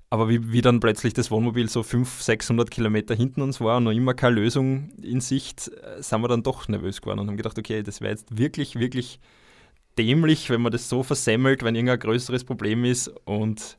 Aber 0.09 0.27
wie, 0.27 0.51
wie 0.51 0.61
dann 0.61 0.79
plötzlich 0.79 1.13
das 1.13 1.29
Wohnmobil 1.29 1.69
so 1.69 1.83
500, 1.83 2.23
600 2.23 2.71
Kilometer 2.71 3.13
hinten 3.13 3.43
uns 3.43 3.61
war 3.61 3.77
und 3.77 3.83
noch 3.83 3.91
immer 3.91 4.15
keine 4.15 4.35
Lösung 4.35 4.89
in 5.01 5.21
Sicht, 5.21 5.67
äh, 5.67 6.01
sind 6.01 6.21
wir 6.21 6.27
dann 6.27 6.41
doch 6.41 6.67
nervös 6.67 7.01
geworden 7.01 7.19
und 7.19 7.27
haben 7.27 7.37
gedacht, 7.37 7.59
okay, 7.59 7.83
das 7.83 8.01
wäre 8.01 8.11
jetzt 8.11 8.35
wirklich, 8.35 8.79
wirklich 8.79 9.19
dämlich, 9.99 10.49
wenn 10.49 10.61
man 10.61 10.71
das 10.71 10.89
so 10.89 11.03
versemmelt, 11.03 11.61
wenn 11.61 11.75
irgendein 11.75 11.99
größeres 11.99 12.43
Problem 12.43 12.85
ist 12.85 13.09
und 13.25 13.77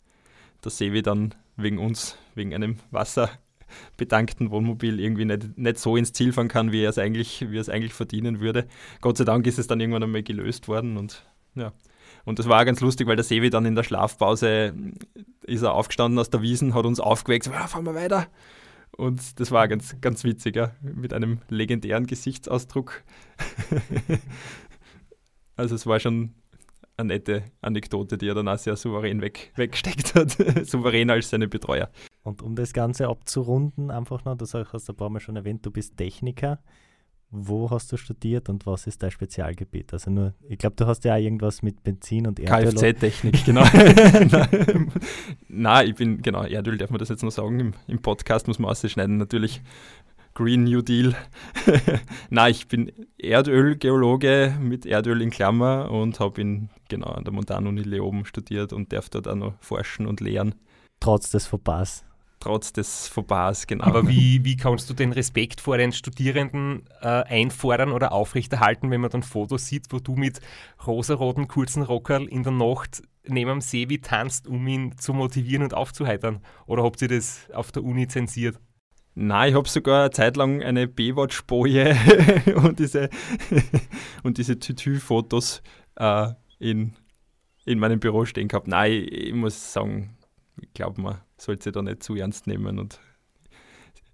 der 0.63 0.71
Sevi 0.71 1.03
dann 1.03 1.35
wegen 1.57 1.79
uns, 1.79 2.17
wegen 2.37 2.55
einem 2.55 2.79
Wasser 2.93 3.31
bedankten 3.97 4.51
Wohnmobil 4.51 5.01
irgendwie 5.01 5.25
nicht, 5.25 5.57
nicht 5.59 5.79
so 5.79 5.97
ins 5.97 6.13
Ziel 6.13 6.33
fahren 6.33 6.49
kann, 6.49 6.73
wie 6.73 6.83
er 6.83 6.91
es 6.91 6.99
eigentlich, 6.99 7.51
wie 7.51 7.57
er 7.57 7.61
es 7.61 7.69
eigentlich 7.69 7.95
verdienen 7.95 8.41
würde. 8.41 8.67
Gott 9.01 9.17
sei 9.17 9.25
Dank 9.25 9.47
ist 9.47 9.59
es 9.59 9.67
dann 9.67 9.81
irgendwann 9.81 10.03
einmal 10.03 10.23
gelöst 10.23 10.69
worden 10.69 10.97
und 10.97 11.25
ja. 11.55 11.73
Und 12.25 12.39
das 12.39 12.49
war 12.49 12.65
ganz 12.65 12.81
lustig, 12.81 13.07
weil 13.07 13.17
der 13.17 13.25
Sevi 13.25 13.51
dann 13.51 13.65
in 13.65 13.75
der 13.75 13.83
Schlafpause 13.83 14.75
ist 15.47 15.63
er 15.63 15.73
aufgestanden 15.73 16.19
aus 16.19 16.31
der 16.31 16.43
Wiesen, 16.43 16.75
hat 16.75 16.85
uns 16.85 17.01
aufgeweckt, 17.01 17.47
ja, 17.47 17.67
fahren 17.67 17.87
wir 17.87 17.95
weiter. 17.95 18.27
Und 18.97 19.41
das 19.41 19.51
war 19.51 19.69
ganz, 19.69 19.97
ganz 20.01 20.25
witzig, 20.25 20.57
ja, 20.57 20.73
mit 20.83 21.13
einem 21.13 21.41
legendären 21.49 22.07
Gesichtsausdruck. 22.07 23.03
also 25.57 25.75
es 25.75 25.87
war 25.87 26.01
schon 26.01 26.35
eine 26.97 27.15
nette 27.15 27.45
Anekdote, 27.63 28.19
die 28.19 28.29
er 28.29 28.35
dann 28.35 28.49
auch 28.49 28.59
sehr 28.59 28.77
souverän 28.77 29.23
weg, 29.23 29.53
weggesteckt 29.57 30.15
hat. 30.15 30.37
Souveräner 30.67 31.15
als 31.15 31.31
seine 31.31 31.49
Betreuer. 31.49 31.91
Und 32.23 32.43
um 32.43 32.55
das 32.55 32.73
Ganze 32.73 33.09
abzurunden, 33.09 33.91
einfach 33.91 34.25
noch, 34.25 34.37
das 34.37 34.55
hast 34.55 34.89
du 34.89 34.93
ein 34.93 34.97
paar 34.97 35.11
Mal 35.11 35.21
schon 35.21 35.37
erwähnt, 35.37 35.65
du 35.65 35.71
bist 35.71 35.97
Techniker. 35.97 36.59
Wo 37.33 37.71
hast 37.71 37.93
du 37.93 37.97
studiert 37.97 38.49
und 38.49 38.67
was 38.67 38.89
ist 38.89 39.05
dein 39.05 39.13
Spezialgebiet? 39.13 39.93
Also 39.93 40.11
nur, 40.11 40.35
ich 40.49 40.59
glaube, 40.59 40.75
du 40.75 40.87
hast 40.87 41.05
ja 41.05 41.15
auch 41.15 41.19
irgendwas 41.19 41.63
mit 41.63 41.85
Benzin 41.85 42.27
und 42.27 42.41
Erdöl. 42.41 42.75
Kfz-Technik, 42.75 43.45
genau. 43.45 43.63
Nein, 45.49 45.89
ich 45.89 45.95
bin, 45.95 46.23
genau, 46.23 46.43
Erdöl 46.43 46.77
darf 46.77 46.91
man 46.91 46.99
das 46.99 47.09
jetzt 47.09 47.23
noch 47.23 47.31
sagen, 47.31 47.61
im, 47.61 47.75
im 47.87 48.03
Podcast 48.03 48.49
muss 48.49 48.59
man 48.59 48.73
ausschneiden, 48.73 49.17
natürlich 49.17 49.63
Green 50.35 50.65
New 50.65 50.83
Deal. 50.83 51.15
Nein, 52.31 52.51
ich 52.51 52.67
bin 52.67 52.91
Erdölgeologe 53.17 54.57
mit 54.61 54.85
Erdöl 54.85 55.23
in 55.23 55.31
Klammer 55.31 55.89
und 55.89 56.19
habe 56.19 56.69
genau 56.89 57.11
an 57.11 57.23
der 57.23 57.33
Montanuni 57.33 57.83
Leoben 57.83 58.25
studiert 58.25 58.73
und 58.73 58.93
darf 58.93 59.09
dort 59.09 59.29
auch 59.29 59.37
noch 59.37 59.55
forschen 59.61 60.07
und 60.07 60.21
lehren. 60.21 60.57
Trotz 60.99 61.31
des 61.31 61.47
Fauxpas 61.47 62.05
trotz 62.41 62.73
des 62.73 63.07
Fauxpas, 63.07 63.67
genau. 63.67 63.85
Aber 63.85 64.09
wie, 64.09 64.45
wie 64.45 64.57
kannst 64.57 64.91
du 64.91 64.95
den 64.95 65.13
Respekt 65.13 65.61
vor 65.61 65.77
den 65.77 65.93
Studierenden 65.93 66.87
äh, 67.01 67.07
einfordern 67.07 67.93
oder 67.93 68.13
aufrechterhalten, 68.13 68.91
wenn 68.91 69.03
man 69.03 69.11
dann 69.11 69.23
Fotos 69.23 69.67
sieht, 69.67 69.93
wo 69.93 69.99
du 69.99 70.17
mit 70.17 70.41
rosaroten 70.87 71.47
kurzen 71.47 71.83
Rockerl 71.83 72.27
in 72.27 72.43
der 72.43 72.53
Nacht 72.53 73.03
neben 73.27 73.51
dem 73.51 73.61
Sevi 73.61 74.01
tanzt, 74.01 74.49
um 74.49 74.67
ihn 74.67 74.97
zu 74.99 75.13
motivieren 75.13 75.63
und 75.63 75.75
aufzuheitern? 75.75 76.41
Oder 76.67 76.83
habt 76.83 77.01
ihr 77.03 77.09
das 77.09 77.49
auf 77.53 77.71
der 77.73 77.85
Uni 77.85 78.09
zensiert? 78.09 78.59
Nein, 79.15 79.51
ich 79.51 79.55
habe 79.55 79.69
sogar 79.69 80.03
eine 80.05 80.11
Zeit 80.11 80.37
lang 80.37 80.63
eine 80.63 80.89
Baywatch-Boje 80.89 81.97
und 82.57 82.79
diese, 82.79 83.11
und 84.23 84.39
diese 84.39 84.59
Tütü-Fotos 84.59 85.63
äh, 85.97 86.29
in, 86.59 86.95
in 87.67 87.79
meinem 87.79 88.01
Büro 88.01 88.25
stehen 88.25 88.49
gehabt. 88.49 88.67
Nein, 88.67 88.93
ich, 88.93 89.13
ich 89.13 89.35
muss 89.35 89.73
sagen, 89.73 90.17
ich 90.61 90.73
glaube, 90.73 91.03
man 91.03 91.21
sollte 91.41 91.65
sie 91.65 91.73
da 91.73 91.83
nicht 91.83 92.03
zu 92.03 92.15
ernst 92.15 92.47
nehmen 92.47 92.79
und 92.79 93.01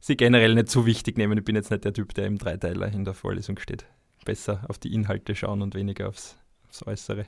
sie 0.00 0.16
generell 0.16 0.54
nicht 0.54 0.68
zu 0.68 0.86
wichtig 0.86 1.18
nehmen. 1.18 1.38
Ich 1.38 1.44
bin 1.44 1.56
jetzt 1.56 1.70
nicht 1.70 1.84
der 1.84 1.92
Typ, 1.92 2.14
der 2.14 2.26
im 2.26 2.38
Dreiteiler 2.38 2.92
in 2.92 3.04
der 3.04 3.14
Vorlesung 3.14 3.58
steht. 3.58 3.86
Besser 4.24 4.64
auf 4.68 4.78
die 4.78 4.92
Inhalte 4.92 5.34
schauen 5.34 5.62
und 5.62 5.74
weniger 5.74 6.08
aufs, 6.08 6.38
aufs 6.68 6.86
Äußere. 6.86 7.26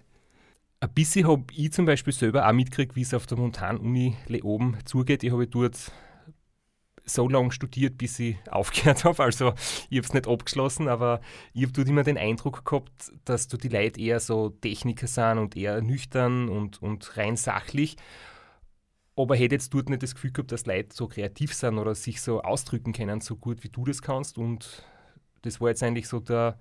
Ein 0.81 0.93
bisschen 0.95 1.27
habe 1.27 1.45
ich 1.53 1.73
zum 1.73 1.87
Beispiel 1.87 2.13
selber 2.13 2.49
auch 2.49 2.53
mitgekriegt, 2.53 2.95
wie 2.95 3.03
es 3.03 3.15
auf 3.15 3.27
der 3.27 3.37
Montanuni 3.37 4.17
oben 4.43 4.79
zugeht. 4.85 5.25
Ich 5.25 5.33
habe 5.33 5.47
dort 5.47 5.93
so 7.05 7.29
lange 7.29 7.51
studiert, 7.51 7.99
bis 7.99 8.19
ich 8.21 8.37
aufgehört 8.51 9.05
habe. 9.05 9.23
Also 9.23 9.55
ich 9.91 9.99
habe 9.99 10.07
es 10.07 10.15
nicht 10.15 10.29
abgeschlossen, 10.29 10.89
aber 10.89 11.21
ich 11.53 11.63
habe 11.63 11.73
dort 11.73 11.89
immer 11.89 12.05
den 12.05 12.19
Eindruck 12.19 12.65
gehabt, 12.65 13.13
dass 13.25 13.49
dort 13.49 13.65
die 13.65 13.69
Leute 13.69 14.01
eher 14.01 14.21
so 14.21 14.51
Techniker 14.51 15.09
sind 15.09 15.39
und 15.39 15.57
eher 15.57 15.81
nüchtern 15.81 16.49
und, 16.49 16.81
und 16.81 17.17
rein 17.17 17.37
sachlich. 17.37 17.97
Aber 19.19 19.35
hätte 19.35 19.57
jetzt 19.57 19.75
dort 19.75 19.89
nicht 19.89 20.05
das 20.05 20.15
Gefühl 20.15 20.31
gehabt, 20.31 20.53
dass 20.53 20.65
Leute 20.65 20.95
so 20.95 21.09
kreativ 21.09 21.53
sind 21.53 21.77
oder 21.79 21.97
sich 21.97 22.21
so 22.21 22.41
ausdrücken 22.41 22.93
können, 22.93 23.21
so 23.21 23.35
gut 23.35 23.65
wie 23.65 23.69
du 23.69 23.85
das 23.85 24.01
kannst. 24.01 24.39
Und 24.39 24.85
das 25.43 25.61
war 25.61 25.71
jetzt 25.71 25.83
eigentlich 25.83 26.07
so 26.07 26.21
der, 26.21 26.57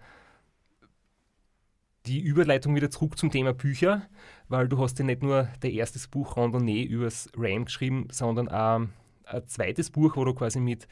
die 2.07 2.19
Überleitung 2.19 2.75
wieder 2.75 2.89
zurück 2.89 3.15
zum 3.15 3.29
Thema 3.29 3.53
Bücher, 3.53 4.09
weil 4.47 4.67
du 4.67 4.79
hast 4.79 4.97
ja 4.97 5.05
nicht 5.05 5.21
nur 5.21 5.49
dein 5.59 5.71
erstes 5.71 6.07
Buch 6.07 6.35
Randonnee 6.35 6.81
übers 6.81 7.29
RAM 7.37 7.65
geschrieben, 7.65 8.07
sondern 8.11 8.49
auch 8.49 8.87
ein 9.25 9.47
zweites 9.47 9.91
Buch, 9.91 10.15
wo 10.15 10.25
du 10.25 10.33
quasi 10.33 10.59
mit 10.59 10.87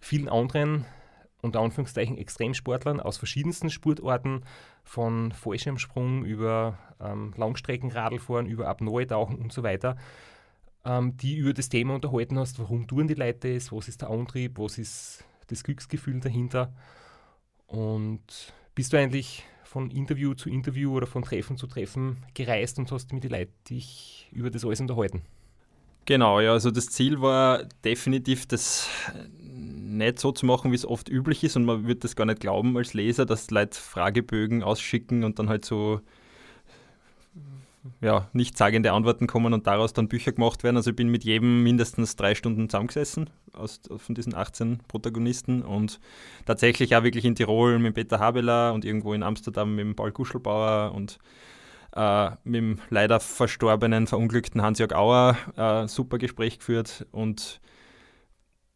vielen 0.00 0.28
anderen 0.28 0.84
unter 1.40 1.60
Anführungszeichen 1.60 2.18
Extremsportlern 2.18 3.00
aus 3.00 3.16
verschiedensten 3.16 3.70
Sportarten, 3.70 4.42
von 4.84 5.32
Fallschirmsprung 5.32 6.24
über 6.24 6.78
ähm, 7.00 7.32
Langstreckenradlfahren, 7.36 8.46
über 8.46 8.68
Apnoe-Tauchen 8.68 9.36
und 9.36 9.52
so 9.52 9.62
weiter, 9.62 9.96
ähm, 10.88 11.16
die 11.16 11.36
über 11.36 11.52
das 11.52 11.68
Thema 11.68 11.94
unterhalten 11.94 12.38
hast, 12.38 12.58
warum 12.58 12.86
tun 12.86 13.06
die 13.06 13.14
Leute 13.14 13.54
das, 13.54 13.70
was 13.70 13.88
ist 13.88 14.00
der 14.00 14.10
Antrieb, 14.10 14.58
was 14.58 14.78
ist 14.78 15.24
das 15.48 15.62
Glücksgefühl 15.62 16.20
dahinter. 16.20 16.72
Und 17.66 18.22
bist 18.74 18.92
du 18.92 18.96
eigentlich 18.96 19.44
von 19.64 19.90
Interview 19.90 20.32
zu 20.32 20.48
Interview 20.48 20.94
oder 20.96 21.06
von 21.06 21.22
Treffen 21.22 21.58
zu 21.58 21.66
Treffen 21.66 22.24
gereist 22.32 22.78
und 22.78 22.90
hast 22.90 23.12
mit 23.12 23.22
den 23.22 23.32
Leuten 23.32 23.52
dich 23.68 24.28
über 24.32 24.50
das 24.50 24.64
alles 24.64 24.80
unterhalten? 24.80 25.22
Genau, 26.06 26.40
ja, 26.40 26.52
also 26.52 26.70
das 26.70 26.86
Ziel 26.86 27.20
war 27.20 27.64
definitiv, 27.84 28.46
das 28.46 28.88
nicht 29.42 30.18
so 30.18 30.32
zu 30.32 30.46
machen, 30.46 30.70
wie 30.70 30.76
es 30.76 30.86
oft 30.86 31.10
üblich 31.10 31.44
ist 31.44 31.56
und 31.56 31.66
man 31.66 31.86
wird 31.86 32.02
das 32.02 32.16
gar 32.16 32.24
nicht 32.24 32.40
glauben 32.40 32.74
als 32.78 32.94
Leser, 32.94 33.26
dass 33.26 33.50
Leute 33.50 33.78
Fragebögen 33.78 34.62
ausschicken 34.62 35.22
und 35.22 35.38
dann 35.38 35.50
halt 35.50 35.66
so 35.66 36.00
ja, 38.00 38.28
nichtssagende 38.32 38.92
Antworten 38.92 39.26
kommen 39.26 39.52
und 39.52 39.66
daraus 39.66 39.92
dann 39.92 40.08
Bücher 40.08 40.32
gemacht 40.32 40.62
werden. 40.62 40.76
Also 40.76 40.90
ich 40.90 40.96
bin 40.96 41.08
mit 41.08 41.24
jedem 41.24 41.62
mindestens 41.62 42.16
drei 42.16 42.34
Stunden 42.34 42.68
zusammengesessen 42.68 43.30
aus, 43.52 43.80
von 43.96 44.14
diesen 44.14 44.34
18 44.34 44.78
Protagonisten 44.88 45.62
und 45.62 46.00
tatsächlich 46.46 46.94
auch 46.96 47.02
wirklich 47.02 47.24
in 47.24 47.34
Tirol 47.34 47.78
mit 47.78 47.94
Peter 47.94 48.18
Habeler 48.18 48.72
und 48.72 48.84
irgendwo 48.84 49.14
in 49.14 49.22
Amsterdam 49.22 49.74
mit 49.74 49.96
Paul 49.96 50.12
Kuschelbauer 50.12 50.92
und 50.94 51.18
äh, 51.94 52.30
mit 52.44 52.54
dem 52.54 52.78
leider 52.90 53.20
verstorbenen, 53.20 54.06
verunglückten 54.06 54.62
Hans-Jörg 54.62 54.94
Auer 54.94 55.36
äh, 55.56 55.88
super 55.88 56.18
Gespräch 56.18 56.58
geführt 56.58 57.06
und 57.10 57.60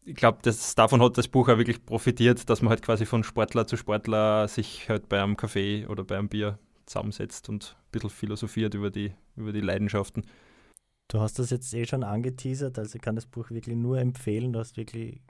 ich 0.05 0.15
glaube, 0.15 0.39
davon 0.75 1.01
hat 1.01 1.17
das 1.17 1.29
Buch 1.29 1.47
auch 1.47 1.57
wirklich 1.57 1.85
profitiert, 1.85 2.49
dass 2.49 2.61
man 2.61 2.71
halt 2.71 2.81
quasi 2.81 3.05
von 3.05 3.23
Sportler 3.23 3.67
zu 3.67 3.77
Sportler 3.77 4.49
sich 4.49 4.89
halt 4.89 5.07
bei 5.07 5.21
einem 5.21 5.37
Kaffee 5.37 5.87
oder 5.87 6.03
bei 6.03 6.17
einem 6.17 6.27
Bier 6.27 6.59
zusammensetzt 6.85 7.49
und 7.49 7.75
ein 7.77 7.91
bisschen 7.91 8.09
philosophiert 8.09 8.73
über 8.73 8.89
die, 8.91 9.13
über 9.35 9.51
die 9.51 9.61
Leidenschaften. 9.61 10.25
Du 11.07 11.19
hast 11.19 11.39
das 11.39 11.49
jetzt 11.49 11.73
eh 11.73 11.85
schon 11.85 12.03
angeteasert, 12.03 12.79
also 12.79 12.95
ich 12.95 13.01
kann 13.01 13.15
das 13.15 13.25
Buch 13.25 13.51
wirklich 13.51 13.75
nur 13.75 13.99
empfehlen. 13.99 14.53
Du 14.53 14.59
hast 14.59 14.77
wirklich 14.77 15.21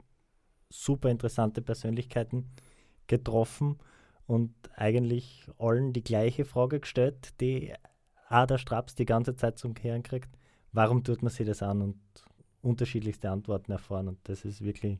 super 0.70 1.10
interessante 1.10 1.62
Persönlichkeiten 1.62 2.50
getroffen 3.06 3.78
und 4.26 4.54
eigentlich 4.76 5.46
allen 5.58 5.92
die 5.92 6.02
gleiche 6.02 6.44
Frage 6.44 6.80
gestellt, 6.80 7.40
die 7.40 7.74
der 8.30 8.58
Straps 8.58 8.94
die 8.94 9.04
ganze 9.04 9.36
Zeit 9.36 9.58
zum 9.58 9.74
Kehren 9.74 10.02
kriegt. 10.02 10.30
Warum 10.72 11.04
tut 11.04 11.22
man 11.22 11.30
sich 11.30 11.46
das 11.46 11.62
an 11.62 11.82
und 11.82 12.00
unterschiedlichste 12.62 13.30
Antworten 13.30 13.70
erfahren 13.70 14.08
und 14.08 14.18
das 14.24 14.44
ist 14.44 14.64
wirklich, 14.64 14.98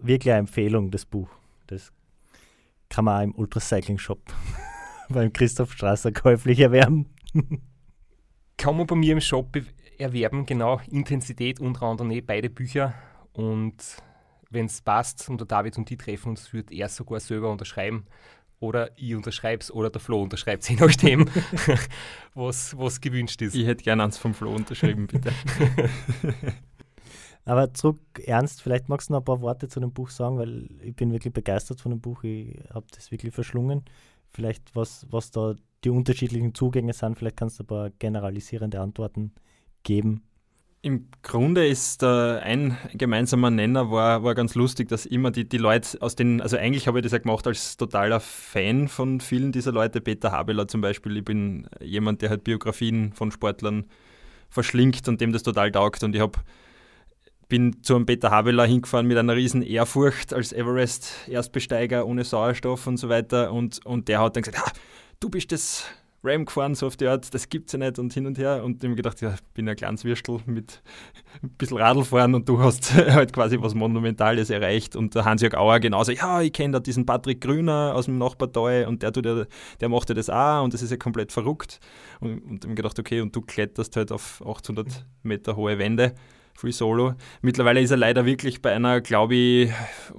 wirklich 0.00 0.32
eine 0.32 0.40
Empfehlung, 0.40 0.90
das 0.90 1.06
Buch. 1.06 1.30
Das 1.68 1.92
kann 2.88 3.04
man 3.04 3.18
auch 3.18 3.24
im 3.24 3.34
Ultracycling 3.34 3.98
Shop 3.98 4.20
beim 5.12 5.32
Christoph 5.32 5.72
Strasser 5.72 6.12
käuflich 6.12 6.60
erwerben. 6.60 7.06
Kann 8.56 8.76
man 8.76 8.86
bei 8.86 8.96
mir 8.96 9.12
im 9.12 9.20
Shop 9.20 9.56
erwerben, 9.98 10.46
genau, 10.46 10.80
Intensität 10.90 11.60
und 11.60 11.80
Randonnee, 11.80 12.20
beide 12.20 12.50
Bücher. 12.50 12.94
Und 13.32 13.76
wenn 14.50 14.66
es 14.66 14.82
passt 14.82 15.28
und 15.28 15.40
der 15.40 15.46
David 15.46 15.78
und 15.78 15.88
die 15.88 15.96
treffen 15.96 16.30
uns, 16.30 16.52
wird 16.52 16.70
er 16.70 16.88
sogar 16.88 17.20
selber 17.20 17.50
unterschreiben. 17.50 18.04
Oder 18.60 18.90
ich 18.96 19.14
unterschreibe 19.14 19.62
es 19.62 19.72
oder 19.72 19.90
der 19.90 20.00
Flo 20.00 20.22
unterschreibt 20.22 20.62
es, 20.62 20.68
je 20.68 20.76
nachdem, 20.76 21.28
was, 22.34 22.76
was 22.78 23.00
gewünscht 23.00 23.42
ist. 23.42 23.54
Ich 23.54 23.66
hätte 23.66 23.82
gerne 23.82 24.04
eins 24.04 24.18
vom 24.18 24.34
Flo 24.34 24.54
unterschrieben, 24.54 25.06
bitte. 25.06 25.32
Aber 27.44 27.74
zurück, 27.74 27.98
Ernst, 28.24 28.62
vielleicht 28.62 28.88
magst 28.88 29.08
du 29.08 29.14
noch 29.14 29.20
ein 29.22 29.24
paar 29.24 29.40
Worte 29.40 29.66
zu 29.66 29.80
dem 29.80 29.92
Buch 29.92 30.10
sagen, 30.10 30.38
weil 30.38 30.68
ich 30.80 30.94
bin 30.94 31.10
wirklich 31.10 31.32
begeistert 31.32 31.80
von 31.80 31.90
dem 31.90 32.00
Buch. 32.00 32.22
Ich 32.22 32.56
habe 32.72 32.86
das 32.92 33.10
wirklich 33.10 33.34
verschlungen 33.34 33.82
vielleicht 34.32 34.74
was, 34.74 35.06
was 35.10 35.30
da 35.30 35.54
die 35.84 35.90
unterschiedlichen 35.90 36.54
Zugänge 36.54 36.92
sind. 36.92 37.18
Vielleicht 37.18 37.36
kannst 37.36 37.58
du 37.58 37.64
ein 37.64 37.66
paar 37.66 37.90
generalisierende 37.90 38.80
Antworten 38.80 39.32
geben. 39.82 40.22
Im 40.84 41.06
Grunde 41.22 41.64
ist 41.64 42.02
äh, 42.02 42.06
ein 42.06 42.76
gemeinsamer 42.92 43.50
Nenner, 43.50 43.92
war, 43.92 44.24
war 44.24 44.34
ganz 44.34 44.56
lustig, 44.56 44.88
dass 44.88 45.06
immer 45.06 45.30
die, 45.30 45.48
die 45.48 45.58
Leute 45.58 45.96
aus 46.02 46.16
den, 46.16 46.40
also 46.40 46.56
eigentlich 46.56 46.88
habe 46.88 46.98
ich 46.98 47.04
das 47.04 47.12
ja 47.12 47.18
gemacht 47.18 47.46
als 47.46 47.76
totaler 47.76 48.18
Fan 48.18 48.88
von 48.88 49.20
vielen 49.20 49.52
dieser 49.52 49.70
Leute, 49.70 50.00
Peter 50.00 50.32
Habeler 50.32 50.66
zum 50.66 50.80
Beispiel. 50.80 51.16
Ich 51.18 51.24
bin 51.24 51.68
jemand, 51.80 52.20
der 52.20 52.30
halt 52.30 52.42
Biografien 52.42 53.12
von 53.12 53.30
Sportlern 53.30 53.84
verschlingt 54.50 55.06
und 55.06 55.20
dem 55.20 55.32
das 55.32 55.44
total 55.44 55.70
taugt 55.70 56.02
und 56.02 56.16
ich 56.16 56.20
habe 56.20 56.40
bin 57.52 57.82
zu 57.82 57.94
einem 57.94 58.06
Peter 58.06 58.30
Habeler 58.30 58.64
hingefahren 58.64 59.06
mit 59.06 59.18
einer 59.18 59.36
riesen 59.36 59.60
Ehrfurcht 59.60 60.32
als 60.32 60.54
Everest-Erstbesteiger 60.54 62.06
ohne 62.06 62.24
Sauerstoff 62.24 62.86
und 62.86 62.96
so 62.96 63.10
weiter. 63.10 63.52
Und, 63.52 63.84
und 63.84 64.08
der 64.08 64.20
hat 64.20 64.36
dann 64.36 64.42
gesagt, 64.42 64.66
ah, 64.66 64.72
du 65.20 65.28
bist 65.28 65.52
das 65.52 65.84
Ram 66.24 66.46
gefahren, 66.46 66.74
so 66.74 66.86
auf 66.86 66.96
die 66.96 67.06
Art, 67.06 67.34
das 67.34 67.50
gibt's 67.50 67.74
ja 67.74 67.78
nicht 67.78 67.98
und 67.98 68.14
hin 68.14 68.24
und 68.24 68.38
her. 68.38 68.64
Und 68.64 68.82
ich 68.82 68.88
habe 68.88 68.96
gedacht, 68.96 69.20
ja, 69.20 69.34
ich 69.34 69.42
bin 69.52 69.68
ein 69.68 69.76
kleines 69.76 70.02
Würstel 70.02 70.38
mit 70.46 70.80
ein 71.42 71.50
bisschen 71.58 71.76
Radl 71.76 72.04
fahren 72.04 72.34
und 72.34 72.48
du 72.48 72.58
hast 72.58 72.94
halt 72.94 73.34
quasi 73.34 73.60
was 73.60 73.74
Monumentales 73.74 74.48
erreicht. 74.48 74.96
Und 74.96 75.14
der 75.14 75.26
Hans-Jörg 75.26 75.52
Auer 75.54 75.78
genauso, 75.78 76.10
ja, 76.10 76.40
ich 76.40 76.54
kenne 76.54 76.72
da 76.72 76.80
diesen 76.80 77.04
Patrick 77.04 77.42
Grüner 77.42 77.92
aus 77.94 78.06
dem 78.06 78.16
Nachbartal 78.16 78.86
und 78.86 79.02
der, 79.02 79.12
tut 79.12 79.26
ja, 79.26 79.44
der 79.78 79.88
macht 79.90 80.08
ja 80.08 80.14
das 80.14 80.30
auch 80.30 80.64
und 80.64 80.72
das 80.72 80.80
ist 80.80 80.90
ja 80.90 80.96
komplett 80.96 81.32
verrückt. 81.32 81.80
Und, 82.20 82.38
und 82.44 82.64
ich 82.64 82.64
habe 82.64 82.76
gedacht, 82.76 82.98
okay, 82.98 83.20
und 83.20 83.36
du 83.36 83.42
kletterst 83.42 83.94
halt 83.94 84.10
auf 84.10 84.42
800 84.42 85.04
Meter 85.22 85.54
hohe 85.54 85.78
Wände 85.78 86.14
Free 86.54 86.70
Solo. 86.70 87.14
Mittlerweile 87.40 87.80
ist 87.80 87.90
er 87.90 87.96
leider 87.96 88.26
wirklich 88.26 88.62
bei 88.62 88.72
einer, 88.72 89.00
glaube 89.00 89.34
ich, 89.34 89.70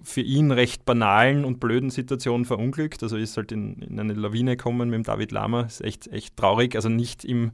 für 0.01 0.21
ihn 0.21 0.51
recht 0.51 0.85
banalen 0.85 1.45
und 1.45 1.59
blöden 1.59 1.89
Situation 1.89 2.45
verunglückt. 2.45 3.03
Also 3.03 3.17
ist 3.17 3.37
halt 3.37 3.51
in, 3.51 3.79
in 3.79 3.99
eine 3.99 4.13
Lawine 4.13 4.57
gekommen 4.57 4.89
mit 4.89 4.95
dem 4.97 5.03
David 5.03 5.31
Lama. 5.31 5.61
Ist 5.61 5.81
echt, 5.81 6.07
echt 6.07 6.35
traurig. 6.35 6.75
Also 6.75 6.89
nicht 6.89 7.23
im, 7.23 7.51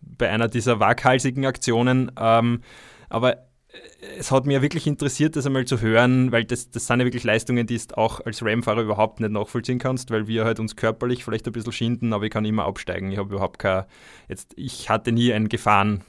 bei 0.00 0.30
einer 0.30 0.48
dieser 0.48 0.80
waghalsigen 0.80 1.46
Aktionen. 1.46 2.10
Ähm, 2.18 2.62
aber 3.08 3.48
es 4.16 4.30
hat 4.30 4.46
mir 4.46 4.62
wirklich 4.62 4.86
interessiert, 4.86 5.36
das 5.36 5.46
einmal 5.46 5.66
zu 5.66 5.80
hören, 5.80 6.32
weil 6.32 6.44
das, 6.44 6.70
das 6.70 6.86
sind 6.86 7.00
ja 7.00 7.06
wirklich 7.06 7.24
Leistungen, 7.24 7.66
die 7.66 7.76
du 7.76 7.96
auch 7.96 8.24
als 8.24 8.42
RAM-Fahrer 8.42 8.82
überhaupt 8.82 9.20
nicht 9.20 9.30
nachvollziehen 9.30 9.78
kannst, 9.78 10.10
weil 10.10 10.26
wir 10.26 10.44
halt 10.44 10.58
uns 10.58 10.76
körperlich 10.76 11.24
vielleicht 11.24 11.46
ein 11.46 11.52
bisschen 11.52 11.72
schinden, 11.72 12.12
aber 12.12 12.24
ich 12.24 12.30
kann 12.30 12.44
immer 12.44 12.64
absteigen. 12.64 13.12
Ich 13.12 13.18
habe 13.18 13.34
überhaupt 13.34 13.58
kein, 13.58 13.84
jetzt, 14.28 14.54
ich 14.56 14.88
hatte 14.88 15.12
nie 15.12 15.32
ein 15.32 15.48
Gefahren, 15.48 16.02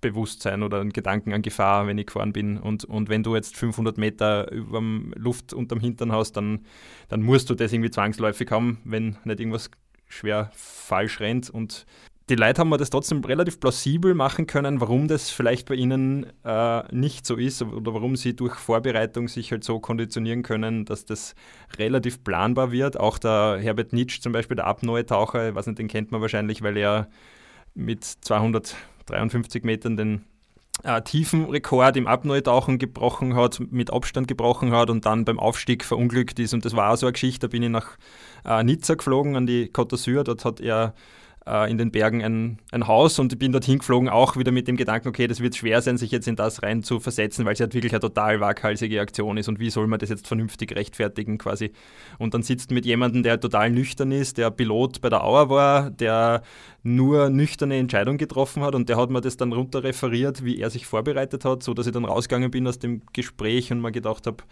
Bewusstsein 0.00 0.62
oder 0.62 0.80
einen 0.80 0.92
Gedanken 0.92 1.32
an 1.32 1.42
Gefahr, 1.42 1.86
wenn 1.86 1.98
ich 1.98 2.06
gefahren 2.06 2.32
bin. 2.32 2.58
Und, 2.58 2.84
und 2.84 3.08
wenn 3.08 3.22
du 3.22 3.34
jetzt 3.34 3.56
500 3.56 3.98
Meter 3.98 4.50
über 4.52 4.82
Luft 5.14 5.52
unterm 5.52 5.80
Hintern 5.80 6.12
hast, 6.12 6.32
dann, 6.32 6.66
dann 7.08 7.22
musst 7.22 7.50
du 7.50 7.54
das 7.54 7.72
irgendwie 7.72 7.90
zwangsläufig 7.90 8.50
haben, 8.50 8.78
wenn 8.84 9.16
nicht 9.24 9.40
irgendwas 9.40 9.70
schwer 10.08 10.50
falsch 10.54 11.20
rennt. 11.20 11.50
Und 11.50 11.86
die 12.28 12.34
Leute 12.34 12.60
haben 12.60 12.70
mir 12.70 12.76
das 12.76 12.90
trotzdem 12.90 13.24
relativ 13.24 13.60
plausibel 13.60 14.14
machen 14.14 14.48
können, 14.48 14.80
warum 14.80 15.06
das 15.06 15.30
vielleicht 15.30 15.68
bei 15.68 15.76
ihnen 15.76 16.26
äh, 16.44 16.82
nicht 16.92 17.24
so 17.24 17.36
ist 17.36 17.62
oder 17.62 17.94
warum 17.94 18.16
sie 18.16 18.34
durch 18.34 18.54
Vorbereitung 18.56 19.28
sich 19.28 19.52
halt 19.52 19.62
so 19.62 19.78
konditionieren 19.78 20.42
können, 20.42 20.84
dass 20.84 21.04
das 21.04 21.36
relativ 21.78 22.24
planbar 22.24 22.72
wird. 22.72 22.98
Auch 22.98 23.18
der 23.18 23.58
Herbert 23.60 23.92
Nitsch 23.92 24.20
zum 24.20 24.32
Beispiel, 24.32 24.56
der 24.56 24.66
Apnoe-Taucher, 24.66 25.50
ich 25.50 25.54
weiß 25.54 25.68
nicht, 25.68 25.78
den 25.78 25.88
kennt 25.88 26.10
man 26.10 26.20
wahrscheinlich, 26.20 26.62
weil 26.62 26.76
er 26.76 27.08
mit 27.74 28.24
253 29.06 29.64
Metern 29.64 29.96
den 29.96 30.24
äh, 30.82 31.00
Tiefenrekord 31.02 31.96
im 31.96 32.06
Apnoe-Tauchen 32.06 32.78
gebrochen 32.78 33.34
hat, 33.34 33.60
mit 33.70 33.92
Abstand 33.92 34.28
gebrochen 34.28 34.72
hat 34.72 34.90
und 34.90 35.06
dann 35.06 35.24
beim 35.24 35.38
Aufstieg 35.38 35.84
verunglückt 35.84 36.38
ist. 36.38 36.54
Und 36.54 36.64
das 36.64 36.76
war 36.76 36.92
auch 36.92 36.96
so 36.96 37.06
eine 37.06 37.12
Geschichte, 37.12 37.46
da 37.46 37.50
bin 37.50 37.62
ich 37.62 37.70
nach 37.70 37.96
äh, 38.44 38.62
Nizza 38.62 38.94
geflogen 38.94 39.36
an 39.36 39.46
die 39.46 39.66
Côte 39.68 39.94
d'Azur, 39.94 40.22
dort 40.22 40.44
hat 40.44 40.60
er 40.60 40.94
äh, 41.46 41.70
in 41.70 41.78
den 41.78 41.90
Bergen 41.90 42.22
ein, 42.22 42.58
ein 42.72 42.86
Haus 42.86 43.18
und 43.18 43.32
ich 43.32 43.38
bin 43.38 43.52
dorthin 43.52 43.78
geflogen, 43.78 44.08
auch 44.08 44.36
wieder 44.36 44.52
mit 44.52 44.68
dem 44.68 44.76
Gedanken, 44.76 45.08
okay, 45.08 45.26
das 45.26 45.40
wird 45.40 45.56
schwer 45.56 45.80
sein, 45.82 45.96
sich 45.96 46.10
jetzt 46.10 46.28
in 46.28 46.36
das 46.36 46.62
rein 46.62 46.82
zu 46.82 47.00
versetzen, 47.00 47.44
weil 47.44 47.54
es 47.54 47.60
halt 47.60 47.74
wirklich 47.74 47.92
eine 47.92 48.00
total 48.00 48.40
waghalsige 48.40 49.00
Aktion 49.00 49.36
ist 49.36 49.48
und 49.48 49.60
wie 49.60 49.70
soll 49.70 49.86
man 49.86 49.98
das 49.98 50.10
jetzt 50.10 50.26
vernünftig 50.26 50.74
rechtfertigen 50.74 51.38
quasi. 51.38 51.72
Und 52.18 52.34
dann 52.34 52.42
sitzt 52.42 52.70
mit 52.70 52.84
jemandem, 52.84 53.22
der 53.22 53.40
total 53.40 53.70
nüchtern 53.70 54.12
ist, 54.12 54.38
der 54.38 54.50
Pilot 54.50 55.00
bei 55.00 55.08
der 55.08 55.24
Auer 55.24 55.48
war, 55.48 55.90
der 55.90 56.42
nur 56.82 57.30
nüchterne 57.30 57.76
Entscheidungen 57.76 58.18
getroffen 58.18 58.62
hat 58.62 58.74
und 58.74 58.88
der 58.88 58.96
hat 58.96 59.10
mir 59.10 59.20
das 59.20 59.36
dann 59.36 59.52
runter 59.52 59.82
referiert, 59.82 60.44
wie 60.44 60.60
er 60.60 60.70
sich 60.70 60.86
vorbereitet 60.86 61.44
hat, 61.44 61.62
so 61.62 61.74
dass 61.74 61.86
ich 61.86 61.92
dann 61.92 62.04
rausgegangen 62.04 62.50
bin 62.50 62.66
aus 62.66 62.78
dem 62.78 63.02
Gespräch 63.12 63.72
und 63.72 63.80
mir 63.80 63.92
gedacht 63.92 64.26
habe, 64.26 64.44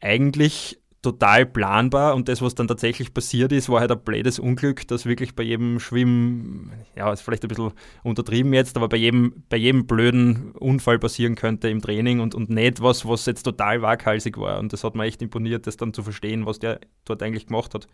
eigentlich 0.00 0.78
total 1.06 1.46
planbar 1.46 2.16
und 2.16 2.28
das, 2.28 2.42
was 2.42 2.56
dann 2.56 2.66
tatsächlich 2.66 3.14
passiert 3.14 3.52
ist, 3.52 3.68
war 3.68 3.80
halt 3.80 3.92
ein 3.92 4.00
blödes 4.00 4.40
Unglück, 4.40 4.88
dass 4.88 5.06
wirklich 5.06 5.36
bei 5.36 5.44
jedem 5.44 5.78
Schwimmen, 5.78 6.72
ja, 6.96 7.12
ist 7.12 7.20
vielleicht 7.20 7.44
ein 7.44 7.48
bisschen 7.48 7.72
untertrieben 8.02 8.52
jetzt, 8.52 8.76
aber 8.76 8.88
bei 8.88 8.96
jedem, 8.96 9.44
bei 9.48 9.56
jedem 9.56 9.86
blöden 9.86 10.50
Unfall 10.52 10.98
passieren 10.98 11.36
könnte 11.36 11.68
im 11.68 11.80
Training 11.80 12.18
und, 12.18 12.34
und 12.34 12.50
nicht 12.50 12.82
was, 12.82 13.06
was 13.06 13.24
jetzt 13.26 13.44
total 13.44 13.82
waghalsig 13.82 14.36
war. 14.36 14.58
Und 14.58 14.72
das 14.72 14.82
hat 14.82 14.96
mir 14.96 15.04
echt 15.04 15.22
imponiert, 15.22 15.68
das 15.68 15.76
dann 15.76 15.94
zu 15.94 16.02
verstehen, 16.02 16.44
was 16.44 16.58
der 16.58 16.80
dort 17.04 17.22
eigentlich 17.22 17.46
gemacht 17.46 17.72
hat. 17.74 17.86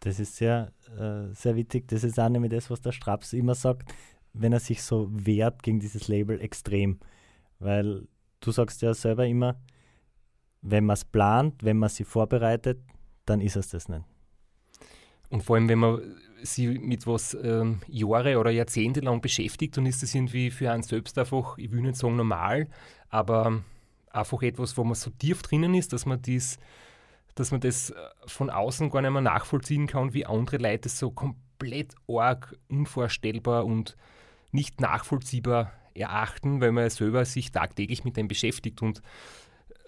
Das 0.00 0.18
ist 0.18 0.36
sehr, 0.36 0.72
äh, 0.98 1.34
sehr 1.34 1.56
wichtig. 1.56 1.88
Das 1.88 2.04
ist 2.04 2.18
auch 2.18 2.30
nämlich 2.30 2.52
das, 2.52 2.70
was 2.70 2.80
der 2.80 2.92
Straps 2.92 3.34
immer 3.34 3.54
sagt, 3.54 3.92
wenn 4.32 4.52
er 4.52 4.60
sich 4.60 4.82
so 4.82 5.08
wehrt 5.10 5.62
gegen 5.62 5.80
dieses 5.80 6.08
Label 6.08 6.40
extrem. 6.40 7.00
Weil 7.58 8.06
du 8.40 8.50
sagst 8.50 8.80
ja 8.80 8.94
selber 8.94 9.26
immer, 9.26 9.56
wenn 10.68 10.84
man 10.84 10.94
es 10.94 11.04
plant, 11.04 11.62
wenn 11.62 11.78
man 11.78 11.88
sie 11.88 12.04
vorbereitet, 12.04 12.78
dann 13.24 13.40
ist 13.40 13.56
es 13.56 13.68
das 13.68 13.88
nicht. 13.88 14.04
Und 15.30 15.42
vor 15.42 15.56
allem, 15.56 15.68
wenn 15.68 15.78
man 15.78 16.00
sich 16.42 16.80
mit 16.80 17.06
was 17.06 17.34
ähm, 17.34 17.80
Jahre 17.88 18.38
oder 18.38 18.50
Jahrzehnte 18.50 19.00
lang 19.00 19.20
beschäftigt, 19.20 19.76
dann 19.76 19.86
ist 19.86 20.02
das 20.02 20.14
irgendwie 20.14 20.50
für 20.50 20.70
einen 20.70 20.82
selbst 20.82 21.18
einfach, 21.18 21.58
ich 21.58 21.72
will 21.72 21.80
nicht 21.80 21.96
sagen 21.96 22.16
normal, 22.16 22.68
aber 23.08 23.62
einfach 24.10 24.42
etwas, 24.42 24.76
wo 24.76 24.84
man 24.84 24.94
so 24.94 25.10
tief 25.10 25.42
drinnen 25.42 25.74
ist, 25.74 25.92
dass 25.92 26.06
man 26.06 26.20
dies, 26.20 26.58
dass 27.34 27.50
man 27.50 27.60
das 27.60 27.90
äh, 27.90 27.94
von 28.26 28.50
außen 28.50 28.90
gar 28.90 29.02
nicht 29.02 29.10
mehr 29.10 29.22
nachvollziehen 29.22 29.86
kann, 29.86 30.14
wie 30.14 30.26
andere 30.26 30.58
Leute 30.58 30.88
so 30.88 31.10
komplett 31.10 31.94
arg, 32.08 32.56
unvorstellbar 32.68 33.64
und 33.64 33.96
nicht 34.52 34.80
nachvollziehbar 34.80 35.72
erachten, 35.94 36.60
weil 36.60 36.72
man 36.72 36.90
selber 36.90 37.24
sich 37.24 37.50
tagtäglich 37.50 38.04
mit 38.04 38.16
dem 38.16 38.28
beschäftigt 38.28 38.82
und 38.82 39.02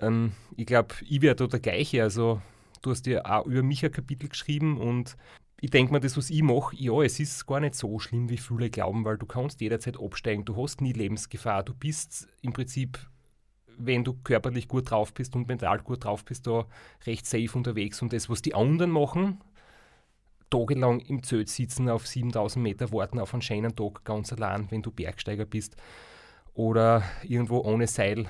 ähm, 0.00 0.32
ich 0.56 0.66
glaube, 0.66 0.94
ich 1.08 1.22
wäre 1.22 1.36
da 1.36 1.46
der 1.46 1.60
gleiche. 1.60 2.02
Also, 2.02 2.40
du 2.82 2.90
hast 2.90 3.06
ja 3.06 3.24
auch 3.24 3.46
über 3.46 3.62
mich 3.62 3.84
ein 3.84 3.92
Kapitel 3.92 4.28
geschrieben 4.28 4.78
und 4.78 5.16
ich 5.60 5.70
denke 5.70 5.92
mir, 5.92 6.00
das, 6.00 6.16
was 6.16 6.30
ich 6.30 6.42
mache, 6.42 6.76
ja, 6.76 7.02
es 7.02 7.18
ist 7.18 7.46
gar 7.46 7.60
nicht 7.60 7.74
so 7.74 7.98
schlimm, 7.98 8.30
wie 8.30 8.36
viele 8.36 8.70
glauben, 8.70 9.04
weil 9.04 9.18
du 9.18 9.26
kannst 9.26 9.60
jederzeit 9.60 9.98
absteigen, 10.00 10.44
du 10.44 10.56
hast 10.62 10.80
nie 10.80 10.92
Lebensgefahr, 10.92 11.64
du 11.64 11.74
bist 11.74 12.28
im 12.42 12.52
Prinzip, 12.52 12.98
wenn 13.76 14.04
du 14.04 14.14
körperlich 14.14 14.68
gut 14.68 14.90
drauf 14.90 15.12
bist 15.12 15.34
und 15.34 15.48
mental 15.48 15.80
gut 15.80 16.04
drauf 16.04 16.24
bist, 16.24 16.46
da 16.46 16.66
recht 17.06 17.26
safe 17.26 17.50
unterwegs. 17.54 18.02
Und 18.02 18.12
das, 18.12 18.28
was 18.28 18.42
die 18.42 18.54
anderen 18.54 18.90
machen, 18.90 19.40
tagelang 20.50 21.00
im 21.00 21.22
Zelt 21.22 21.48
sitzen, 21.48 21.88
auf 21.88 22.06
7000 22.06 22.62
Meter 22.62 22.92
warten 22.92 23.18
auf 23.18 23.34
einen 23.34 23.42
schönen 23.42 23.74
Tag 23.74 24.04
ganz 24.04 24.32
allein, 24.32 24.70
wenn 24.70 24.82
du 24.82 24.90
Bergsteiger 24.90 25.44
bist 25.44 25.76
oder 26.54 27.02
irgendwo 27.22 27.58
ohne 27.60 27.86
Seil 27.86 28.28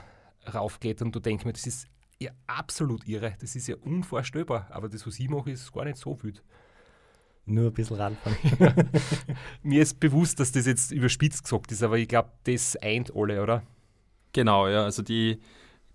raufgeht 0.55 1.03
und 1.03 1.15
du 1.15 1.21
denkst 1.21 1.45
mir, 1.45 1.53
das 1.53 1.67
ist 1.67 1.89
ja 2.19 2.31
absolut 2.47 3.07
irre, 3.07 3.35
das 3.41 3.55
ist 3.55 3.69
ja 3.69 3.77
unvorstellbar, 3.77 4.69
aber 4.71 4.89
das, 4.89 5.07
was 5.07 5.19
ich 5.19 5.29
mache, 5.29 5.51
ist 5.51 5.73
gar 5.73 5.85
nicht 5.85 5.99
so 5.99 6.21
wild. 6.23 6.43
Nur 7.47 7.71
ein 7.71 7.73
bisschen 7.73 7.97
ranfahren. 7.97 8.37
ja. 8.59 8.75
Mir 9.63 9.83
ist 9.83 9.99
bewusst, 10.01 10.39
dass 10.39 10.53
das 10.53 10.67
jetzt 10.67 10.93
überspitzt 10.93 11.45
gesagt 11.45 11.73
ist, 11.73 11.83
aber 11.83 11.97
ich 11.97 12.09
glaube, 12.09 12.31
das 12.45 12.77
eint 12.77 13.15
alle, 13.15 13.43
oder? 13.43 13.63
Genau, 14.35 14.69
ja. 14.69 14.85
Also 14.85 15.03
die, 15.03 15.41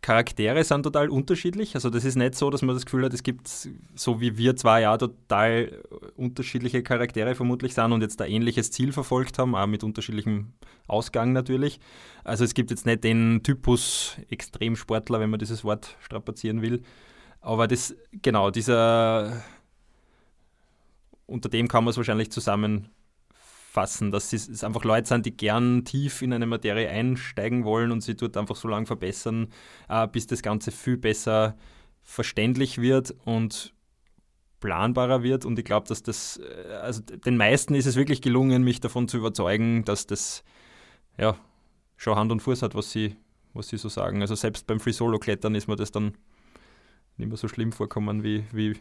Charaktere 0.03 0.65
sind 0.65 0.83
total 0.83 1.09
unterschiedlich. 1.09 1.75
Also 1.75 1.89
das 1.89 2.03
ist 2.03 2.17
nicht 2.17 2.35
so, 2.35 2.49
dass 2.49 2.61
man 2.61 2.75
das 2.75 2.83
Gefühl 2.83 3.05
hat, 3.05 3.13
es 3.13 3.23
gibt, 3.23 3.47
so 3.47 4.19
wie 4.19 4.37
wir 4.37 4.57
zwei 4.57 4.81
ja 4.81 4.97
total 4.97 5.81
unterschiedliche 6.17 6.83
Charaktere 6.83 7.35
vermutlich 7.35 7.73
sind 7.73 7.93
und 7.93 8.01
jetzt 8.01 8.21
ein 8.21 8.29
ähnliches 8.29 8.69
Ziel 8.69 8.91
verfolgt 8.91 9.39
haben, 9.39 9.55
auch 9.55 9.65
mit 9.65 9.81
unterschiedlichem 9.81 10.51
Ausgang 10.87 11.31
natürlich. 11.31 11.79
Also 12.25 12.43
es 12.43 12.53
gibt 12.53 12.69
jetzt 12.69 12.85
nicht 12.85 13.05
den 13.05 13.43
Typus 13.43 14.17
Extremsportler, 14.29 15.21
wenn 15.21 15.29
man 15.29 15.39
dieses 15.39 15.63
Wort 15.63 15.95
strapazieren 16.01 16.61
will. 16.61 16.83
Aber 17.39 17.69
das, 17.69 17.95
genau, 18.21 18.51
dieser, 18.51 19.41
unter 21.27 21.47
dem 21.47 21.69
kann 21.69 21.85
man 21.85 21.91
es 21.91 21.97
wahrscheinlich 21.97 22.29
zusammen 22.29 22.89
fassen, 23.73 24.11
dass 24.11 24.31
es 24.33 24.63
einfach 24.63 24.83
Leute 24.83 25.07
sind, 25.07 25.25
die 25.25 25.35
gern 25.35 25.83
tief 25.83 26.21
in 26.21 26.31
eine 26.31 26.45
Materie 26.45 26.87
einsteigen 26.87 27.65
wollen 27.65 27.91
und 27.91 28.01
sie 28.01 28.15
dort 28.15 28.37
einfach 28.37 28.55
so 28.55 28.67
lange 28.67 28.85
verbessern, 28.85 29.47
äh, 29.89 30.07
bis 30.07 30.27
das 30.27 30.43
Ganze 30.43 30.69
viel 30.69 30.95
besser 30.95 31.57
verständlich 32.03 32.79
wird 32.79 33.15
und 33.25 33.73
planbarer 34.59 35.23
wird. 35.23 35.43
Und 35.43 35.57
ich 35.57 35.65
glaube, 35.65 35.87
dass 35.87 36.03
das, 36.03 36.37
äh, 36.37 36.73
also 36.83 37.01
den 37.01 37.35
meisten 37.35 37.73
ist 37.73 37.87
es 37.87 37.95
wirklich 37.95 38.21
gelungen, 38.21 38.63
mich 38.63 38.79
davon 38.79 39.07
zu 39.07 39.17
überzeugen, 39.17 39.83
dass 39.85 40.05
das 40.05 40.43
ja 41.17 41.35
schon 41.97 42.15
Hand 42.15 42.31
und 42.31 42.41
Fuß 42.41 42.61
hat, 42.61 42.75
was 42.75 42.91
sie, 42.91 43.15
was 43.55 43.69
sie 43.69 43.77
so 43.77 43.89
sagen. 43.89 44.21
Also 44.21 44.35
selbst 44.35 44.67
beim 44.67 44.79
Free 44.79 44.91
Solo 44.91 45.17
Klettern 45.17 45.55
ist 45.55 45.67
mir 45.67 45.77
das 45.77 45.91
dann 45.91 46.13
nicht 47.17 47.27
mehr 47.27 47.37
so 47.37 47.47
schlimm 47.47 47.71
vorkommen 47.71 48.21
wie, 48.21 48.45
wie 48.51 48.75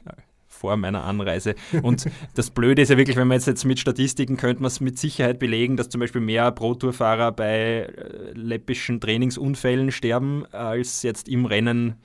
vor 0.53 0.77
meiner 0.77 1.05
Anreise. 1.05 1.55
Und 1.83 2.09
das 2.35 2.51
Blöde 2.51 2.83
ist 2.83 2.91
ja 2.91 2.97
wirklich, 2.97 3.17
wenn 3.17 3.29
man 3.29 3.37
jetzt, 3.37 3.47
jetzt 3.47 3.65
mit 3.65 3.81
Statistiken 3.81 4.37
könnte 4.37 4.63
man 4.63 4.69
es 4.69 4.81
mit 4.81 4.99
Sicherheit 4.99 5.39
belegen, 5.39 5.77
dass 5.77 5.89
zum 5.89 6.01
Beispiel 6.01 6.21
mehr 6.21 6.51
Pro-Tour-Fahrer 6.53 7.33
bei 7.33 7.49
äh, 7.49 8.33
läppischen 8.35 9.01
Trainingsunfällen 9.01 9.91
sterben, 9.91 10.45
als 10.53 11.03
jetzt 11.03 11.29
im 11.29 11.47
Rennen. 11.47 11.97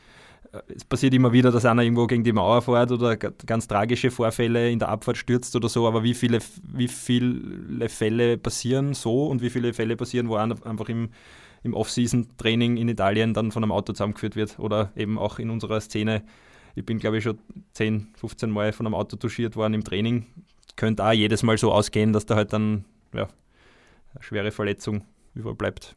Äh, 0.52 0.60
es 0.76 0.86
passiert 0.86 1.14
immer 1.14 1.34
wieder, 1.34 1.52
dass 1.52 1.66
einer 1.66 1.84
irgendwo 1.84 2.08
gegen 2.08 2.24
die 2.24 2.34
Mauer 2.34 2.62
fährt 2.62 2.92
oder 2.92 3.18
ganz 3.18 3.68
tragische 3.68 4.12
Vorfälle 4.12 4.72
in 4.72 4.80
der 4.80 4.90
Abfahrt 4.90 5.18
stürzt 5.18 5.56
oder 5.56 5.70
so, 5.70 5.88
aber 5.88 6.04
wie 6.04 6.14
viele, 6.14 6.40
wie 6.64 6.88
viele 6.88 7.90
Fälle 7.90 8.38
passieren 8.38 8.94
so 8.94 9.28
und 9.28 9.42
wie 9.42 9.50
viele 9.50 9.74
Fälle 9.74 9.98
passieren, 9.98 10.30
wo 10.30 10.36
einer 10.36 10.56
einfach 10.66 10.90
im, 10.90 11.10
im 11.64 11.74
Off-Season-Training 11.74 12.78
in 12.78 12.88
Italien 12.88 13.34
dann 13.34 13.52
von 13.52 13.64
einem 13.64 13.72
Auto 13.72 13.94
zusammengeführt 13.94 14.36
wird 14.36 14.58
oder 14.58 14.92
eben 14.96 15.20
auch 15.20 15.38
in 15.38 15.50
unserer 15.50 15.82
Szene 15.82 16.24
ich 16.78 16.86
bin, 16.86 17.00
glaube 17.00 17.18
ich, 17.18 17.24
schon 17.24 17.40
10, 17.74 18.10
15 18.16 18.52
Mal 18.52 18.72
von 18.72 18.86
einem 18.86 18.94
Auto 18.94 19.18
touchiert 19.18 19.56
worden 19.56 19.74
im 19.74 19.84
Training. 19.84 20.28
Könnte 20.76 21.04
auch 21.04 21.12
jedes 21.12 21.42
Mal 21.42 21.58
so 21.58 21.72
ausgehen, 21.72 22.14
dass 22.14 22.28
da 22.28 22.36
halt 22.36 22.54
dann 22.54 22.86
ja, 23.14 23.28
eine 24.14 24.24
schwere 24.24 24.52
Verletzung 24.52 25.04
überbleibt. 25.34 25.96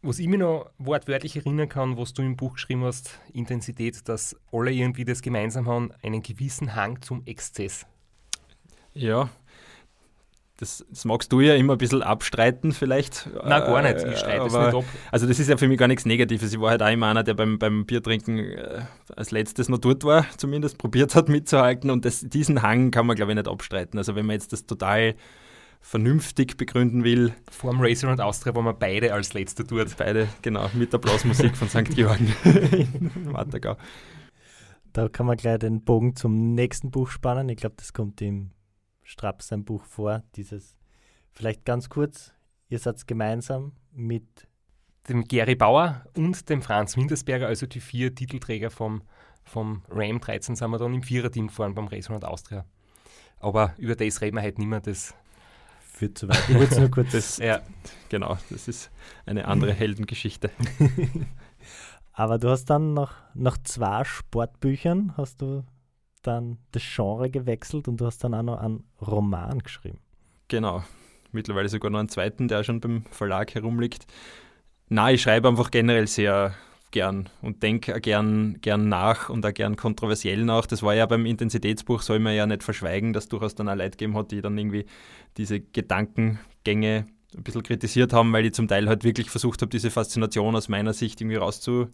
Was 0.00 0.20
ich 0.20 0.26
mir 0.26 0.38
noch 0.38 0.70
wortwörtlich 0.78 1.36
erinnern 1.36 1.68
kann, 1.68 1.98
was 1.98 2.14
du 2.14 2.22
im 2.22 2.36
Buch 2.36 2.54
geschrieben 2.54 2.84
hast, 2.84 3.20
Intensität, 3.34 4.08
dass 4.08 4.36
alle 4.52 4.72
irgendwie 4.72 5.04
das 5.04 5.20
gemeinsam 5.20 5.68
haben, 5.68 5.90
einen 6.02 6.22
gewissen 6.22 6.74
Hang 6.74 7.02
zum 7.02 7.22
Exzess. 7.26 7.84
Ja, 8.94 9.28
das, 10.58 10.86
das, 10.88 11.04
magst 11.04 11.30
du 11.32 11.40
ja 11.40 11.54
immer 11.54 11.74
ein 11.74 11.78
bisschen 11.78 12.02
abstreiten, 12.02 12.72
vielleicht. 12.72 13.28
Nein, 13.34 13.48
gar 13.48 13.82
nicht. 13.82 13.96
Ich 14.06 14.18
streite 14.18 14.46
es 14.46 14.52
nicht 14.52 14.74
ab. 14.74 14.84
Also, 15.12 15.26
das 15.26 15.38
ist 15.38 15.48
ja 15.48 15.58
für 15.58 15.68
mich 15.68 15.78
gar 15.78 15.86
nichts 15.86 16.06
Negatives. 16.06 16.52
Ich 16.52 16.60
war 16.60 16.70
halt 16.70 16.82
auch 16.82 16.90
immer 16.90 17.08
einer, 17.08 17.22
der 17.22 17.34
beim, 17.34 17.58
beim 17.58 17.84
Biertrinken 17.84 18.38
äh, 18.38 18.82
als 19.14 19.32
letztes 19.32 19.68
noch 19.68 19.78
dort 19.78 20.04
war, 20.04 20.26
zumindest 20.38 20.78
probiert 20.78 21.14
hat 21.14 21.28
mitzuhalten. 21.30 21.90
Und 21.90 22.06
das, 22.06 22.20
diesen 22.20 22.62
Hang 22.62 22.90
kann 22.90 23.06
man, 23.06 23.16
glaube 23.16 23.32
ich, 23.32 23.36
nicht 23.36 23.48
abstreiten. 23.48 23.98
Also, 23.98 24.14
wenn 24.16 24.24
man 24.24 24.34
jetzt 24.34 24.52
das 24.52 24.64
total 24.64 25.14
vernünftig 25.82 26.56
begründen 26.56 27.04
will. 27.04 27.34
Vor 27.50 27.70
dem 27.70 27.80
Racer 27.80 28.10
und 28.10 28.20
Austria 28.20 28.54
waren 28.54 28.64
wir 28.64 28.72
beide 28.72 29.12
als 29.12 29.34
Letzter 29.34 29.62
dort. 29.62 29.94
Beide, 29.98 30.26
genau, 30.40 30.70
mit 30.72 30.92
der 30.92 30.98
Blasmusik 30.98 31.54
von 31.54 31.68
St. 31.68 31.84
Georgen 31.94 32.34
in 32.44 33.30
Mattergau. 33.30 33.76
Da 34.94 35.08
kann 35.10 35.26
man 35.26 35.36
gleich 35.36 35.58
den 35.58 35.84
Bogen 35.84 36.16
zum 36.16 36.54
nächsten 36.54 36.90
Buch 36.90 37.10
spannen. 37.10 37.50
Ich 37.50 37.58
glaube, 37.58 37.74
das 37.76 37.92
kommt 37.92 38.22
im 38.22 38.52
Straps 39.06 39.48
sein 39.48 39.64
Buch 39.64 39.84
vor, 39.84 40.24
dieses, 40.34 40.76
vielleicht 41.30 41.64
ganz 41.64 41.88
kurz, 41.88 42.34
ihr 42.68 42.80
seid 42.80 43.06
gemeinsam 43.06 43.72
mit 43.92 44.48
dem 45.08 45.24
Gary 45.24 45.54
Bauer 45.54 46.04
und 46.16 46.48
dem 46.48 46.60
Franz 46.60 46.96
Wintersberger, 46.96 47.46
also 47.46 47.66
die 47.66 47.80
vier 47.80 48.14
Titelträger 48.14 48.70
vom, 48.70 49.02
vom 49.44 49.84
Ram 49.88 50.20
13, 50.20 50.56
sind 50.56 50.70
wir 50.70 50.78
dann 50.78 50.92
im 50.92 51.04
Viererteam 51.04 51.46
gefahren 51.46 51.74
beim 51.74 51.86
Race 51.86 52.08
100 52.08 52.28
Austria. 52.28 52.64
Aber 53.38 53.74
über 53.78 53.94
das 53.94 54.20
reden 54.20 54.36
wir 54.36 54.42
heute 54.42 54.60
nicht 54.60 54.68
mehr, 54.68 54.80
das 54.80 55.14
führt 55.80 56.18
zu 56.18 56.28
weit. 56.28 56.42
Ich 56.48 56.56
wollte 56.56 56.74
es 56.74 56.80
nur 56.80 56.90
kurz. 56.90 57.12
Das, 57.12 57.38
Ja. 57.38 57.60
genau, 58.08 58.36
das 58.50 58.66
ist 58.66 58.90
eine 59.24 59.46
andere 59.46 59.72
Heldengeschichte. 59.74 60.50
Aber 62.12 62.38
du 62.38 62.48
hast 62.48 62.64
dann 62.64 62.92
nach, 62.92 63.14
nach 63.34 63.56
zwei 63.62 64.02
Sportbüchern 64.02 65.16
hast 65.16 65.42
du 65.42 65.64
dann 66.26 66.58
das 66.72 66.82
Genre 66.82 67.30
gewechselt 67.30 67.88
und 67.88 68.00
du 68.00 68.06
hast 68.06 68.22
dann 68.24 68.34
auch 68.34 68.42
noch 68.42 68.58
einen 68.58 68.84
Roman 69.00 69.58
geschrieben. 69.60 69.98
Genau. 70.48 70.82
Mittlerweile 71.32 71.68
sogar 71.68 71.90
noch 71.90 71.98
einen 71.98 72.08
zweiten, 72.08 72.48
der 72.48 72.64
schon 72.64 72.80
beim 72.80 73.04
Verlag 73.10 73.54
herumliegt. 73.54 74.06
Na, 74.88 75.10
ich 75.10 75.22
schreibe 75.22 75.48
einfach 75.48 75.70
generell 75.70 76.06
sehr 76.06 76.54
gern 76.92 77.28
und 77.42 77.62
denke 77.62 78.00
gern, 78.00 78.58
gern 78.60 78.88
nach 78.88 79.28
und 79.28 79.44
auch 79.44 79.52
gern 79.52 79.76
kontroversiell 79.76 80.44
nach. 80.44 80.66
Das 80.66 80.82
war 80.82 80.94
ja 80.94 81.06
beim 81.06 81.26
Intensitätsbuch, 81.26 82.00
soll 82.00 82.20
man 82.20 82.34
ja 82.34 82.46
nicht 82.46 82.62
verschweigen, 82.62 83.12
dass 83.12 83.28
durchaus 83.28 83.54
dann 83.54 83.68
auch 83.68 83.74
Leute 83.74 83.90
gegeben 83.90 84.16
hat, 84.16 84.30
die 84.30 84.40
dann 84.40 84.56
irgendwie 84.56 84.86
diese 85.36 85.60
Gedankengänge 85.60 87.06
ein 87.36 87.42
bisschen 87.42 87.62
kritisiert 87.62 88.12
haben, 88.12 88.32
weil 88.32 88.46
ich 88.46 88.54
zum 88.54 88.68
Teil 88.68 88.88
halt 88.88 89.04
wirklich 89.04 89.30
versucht 89.30 89.60
habe, 89.60 89.70
diese 89.70 89.90
Faszination 89.90 90.56
aus 90.56 90.68
meiner 90.68 90.92
Sicht 90.92 91.20
irgendwie 91.20 91.36
rauszu 91.36 91.88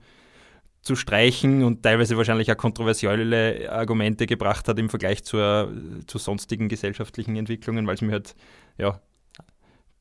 zu 0.82 0.96
streichen 0.96 1.62
und 1.62 1.82
teilweise 1.82 2.16
wahrscheinlich 2.16 2.50
auch 2.50 2.56
kontroversielle 2.56 3.70
Argumente 3.70 4.26
gebracht 4.26 4.66
hat 4.66 4.78
im 4.78 4.88
Vergleich 4.88 5.22
zur, 5.22 5.72
zu 6.06 6.18
sonstigen 6.18 6.68
gesellschaftlichen 6.68 7.36
Entwicklungen, 7.36 7.86
weil 7.86 7.94
es 7.94 8.02
mir 8.02 8.12
halt 8.12 8.34
ja, 8.78 9.00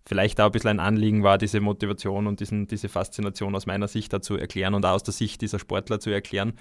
vielleicht 0.06 0.42
auch 0.42 0.48
ein 0.48 0.52
bisschen 0.52 0.72
ein 0.72 0.80
Anliegen 0.80 1.24
war, 1.24 1.38
diese 1.38 1.62
Motivation 1.62 2.26
und 2.26 2.40
diesen, 2.40 2.66
diese 2.68 2.90
Faszination 2.90 3.56
aus 3.56 3.68
meiner 3.68 3.88
Sicht 3.88 4.12
da 4.12 4.22
zu 4.22 4.38
erklären 4.38 4.74
und 4.74 4.86
auch 4.86 4.94
aus 4.94 5.04
der 5.04 5.14
Sicht 5.14 5.42
dieser 5.42 5.60
Sportler 5.60 6.00
zu 6.00 6.10
erklären. 6.10 6.54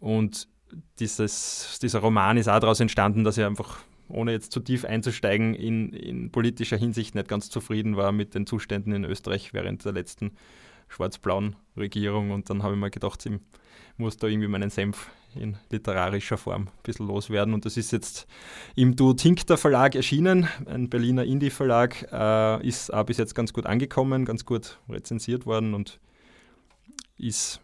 Und 0.00 0.48
dieses, 0.98 1.78
dieser 1.82 2.00
Roman 2.00 2.38
ist 2.38 2.48
auch 2.48 2.60
daraus 2.60 2.80
entstanden, 2.80 3.24
dass 3.24 3.36
ich 3.36 3.44
einfach, 3.44 3.80
ohne 4.08 4.32
jetzt 4.32 4.52
zu 4.52 4.60
tief 4.60 4.86
einzusteigen, 4.86 5.54
in, 5.54 5.92
in 5.92 6.30
politischer 6.30 6.78
Hinsicht 6.78 7.14
nicht 7.14 7.28
ganz 7.28 7.50
zufrieden 7.50 7.96
war 7.96 8.12
mit 8.12 8.34
den 8.34 8.46
Zuständen 8.46 8.92
in 8.92 9.04
Österreich 9.04 9.52
während 9.52 9.84
der 9.84 9.92
letzten 9.92 10.32
schwarz-blauen 10.88 11.56
Regierung. 11.76 12.30
Und 12.30 12.48
dann 12.48 12.62
habe 12.62 12.74
ich 12.74 12.80
mir 12.80 12.90
gedacht, 12.90 13.24
ich 13.26 13.32
muss 13.98 14.16
da 14.16 14.26
irgendwie 14.26 14.48
meinen 14.48 14.70
Senf 14.70 15.10
in 15.34 15.56
literarischer 15.70 16.38
Form 16.38 16.62
ein 16.62 16.82
bisschen 16.82 17.06
loswerden. 17.06 17.54
Und 17.54 17.64
das 17.64 17.76
ist 17.76 17.92
jetzt 17.92 18.26
im 18.74 18.96
Du 18.96 19.12
Tinkter 19.12 19.56
Verlag 19.56 19.94
erschienen, 19.94 20.48
ein 20.66 20.88
Berliner 20.88 21.24
Indie-Verlag, 21.24 22.08
äh, 22.12 22.66
ist 22.66 22.92
auch 22.92 23.04
bis 23.04 23.18
jetzt 23.18 23.34
ganz 23.34 23.52
gut 23.52 23.66
angekommen, 23.66 24.24
ganz 24.24 24.44
gut 24.44 24.78
rezensiert 24.88 25.46
worden 25.46 25.74
und 25.74 26.00
ist 27.18 27.60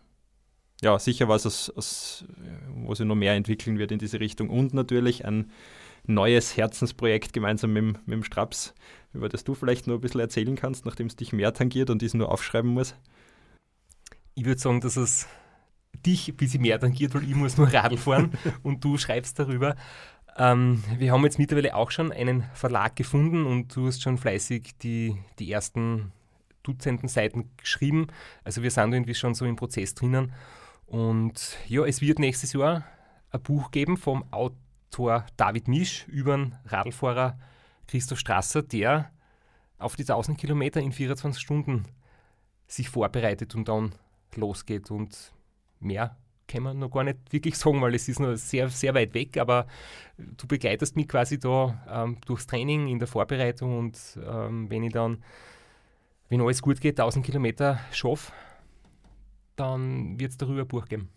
ja 0.83 0.99
sicher 0.99 1.29
was, 1.29 1.47
aus, 1.47 1.71
aus, 1.71 2.25
wo 2.75 2.95
sich 2.95 3.07
noch 3.07 3.15
mehr 3.15 3.35
entwickeln 3.35 3.79
wird 3.79 3.93
in 3.93 3.99
diese 3.99 4.21
Richtung. 4.21 4.51
Und 4.51 4.75
natürlich 4.75 5.25
ein 5.25 5.51
neues 6.07 6.57
Herzensprojekt 6.57 7.33
gemeinsam 7.33 7.73
mit, 7.73 7.85
mit 8.07 8.11
dem 8.11 8.25
Straps, 8.25 8.75
über 9.15 9.29
das 9.29 9.45
du 9.45 9.55
vielleicht 9.55 9.87
noch 9.87 9.95
ein 9.95 10.01
bisschen 10.01 10.21
erzählen 10.21 10.57
kannst, 10.57 10.85
nachdem 10.85 11.07
es 11.07 11.17
dich 11.17 11.33
mehr 11.33 11.55
tangiert 11.55 11.91
und 11.91 12.03
ich 12.03 12.09
es 12.09 12.15
nur 12.15 12.31
aufschreiben 12.31 12.71
muss. 12.71 12.95
Ich 14.35 14.45
würde 14.45 14.61
sagen, 14.61 14.81
dass 14.81 14.97
es 14.97 15.29
dich 16.03 16.29
ein 16.29 16.37
bisschen 16.37 16.63
mehr 16.63 16.79
tangiert, 16.79 17.15
weil 17.15 17.25
ich 17.25 17.35
muss 17.35 17.57
nur 17.57 17.73
Radl 17.73 17.97
fahren 17.97 18.33
und 18.63 18.83
du 18.85 18.99
schreibst 18.99 19.39
darüber. 19.39 19.77
Ähm, 20.37 20.83
wir 20.99 21.13
haben 21.13 21.25
jetzt 21.25 21.39
mittlerweile 21.39 21.75
auch 21.75 21.91
schon 21.91 22.13
einen 22.13 22.45
Verlag 22.55 22.97
gefunden 22.97 23.47
und 23.47 23.75
du 23.75 23.87
hast 23.87 24.03
schon 24.03 24.19
fleißig 24.19 24.77
die, 24.83 25.17
die 25.39 25.51
ersten 25.53 26.13
Dutzenden 26.63 27.09
Seiten 27.09 27.51
geschrieben. 27.57 28.09
Also 28.43 28.63
wir 28.63 28.71
sind 28.71 28.93
irgendwie 28.93 29.15
schon 29.15 29.35
so 29.35 29.45
im 29.45 29.57
Prozess 29.57 29.95
drinnen. 29.95 30.33
Und 30.87 31.57
ja, 31.69 31.85
es 31.85 32.01
wird 32.01 32.19
nächstes 32.19 32.53
Jahr 32.53 32.85
ein 33.31 33.43
Buch 33.43 33.71
geben 33.71 33.97
vom 33.97 34.25
Autor 34.33 35.27
David 35.37 35.69
Misch 35.69 36.07
über 36.09 36.37
den 36.37 36.57
Radlfahrer 36.65 37.39
Christoph 37.87 38.19
Strasser, 38.19 38.63
der 38.63 39.11
auf 39.79 39.97
die 39.97 40.03
1000 40.03 40.39
Kilometer 40.39 40.81
in 40.81 40.93
24 40.93 41.41
Stunden 41.41 41.85
sich 42.67 42.89
vorbereitet 42.89 43.55
und 43.55 43.69
dann 43.69 43.95
losgeht. 44.35 44.91
Und 44.91 45.33
mehr 45.85 46.17
kann 46.47 46.63
man 46.63 46.79
noch 46.79 46.91
gar 46.91 47.05
nicht 47.05 47.33
wirklich 47.33 47.57
sagen, 47.57 47.81
weil 47.81 47.95
es 47.95 48.09
ist 48.09 48.21
noch 48.21 48.37
sehr, 48.37 48.69
sehr 48.69 48.95
weit 48.95 49.15
weg, 49.15 49.39
aber 49.39 49.67
du 50.19 50.47
begleitest 50.47 50.97
mich 50.97 51.09
quasi 51.09 51.39
da 51.39 51.83
ähm, 51.89 52.19
durchs 52.27 52.47
Training 52.47 52.89
in 52.89 52.99
der 52.99 53.09
Vorbereitung 53.09 53.79
und 53.79 53.99
ähm, 54.25 54.69
wenn 54.71 54.83
ich 54.83 54.93
dann, 54.93 55.23
wenn 56.29 56.41
alles 56.41 56.63
gut 56.63 56.81
geht, 56.81 57.01
1000 57.01 57.25
Kilometer 57.25 57.81
schaffe, 57.93 58.33
dann 59.57 60.19
wird 60.19 60.33
es 60.33 60.37
darüber 60.37 60.63
ein 60.63 60.69
Buch 60.69 60.87
geben. 60.87 61.09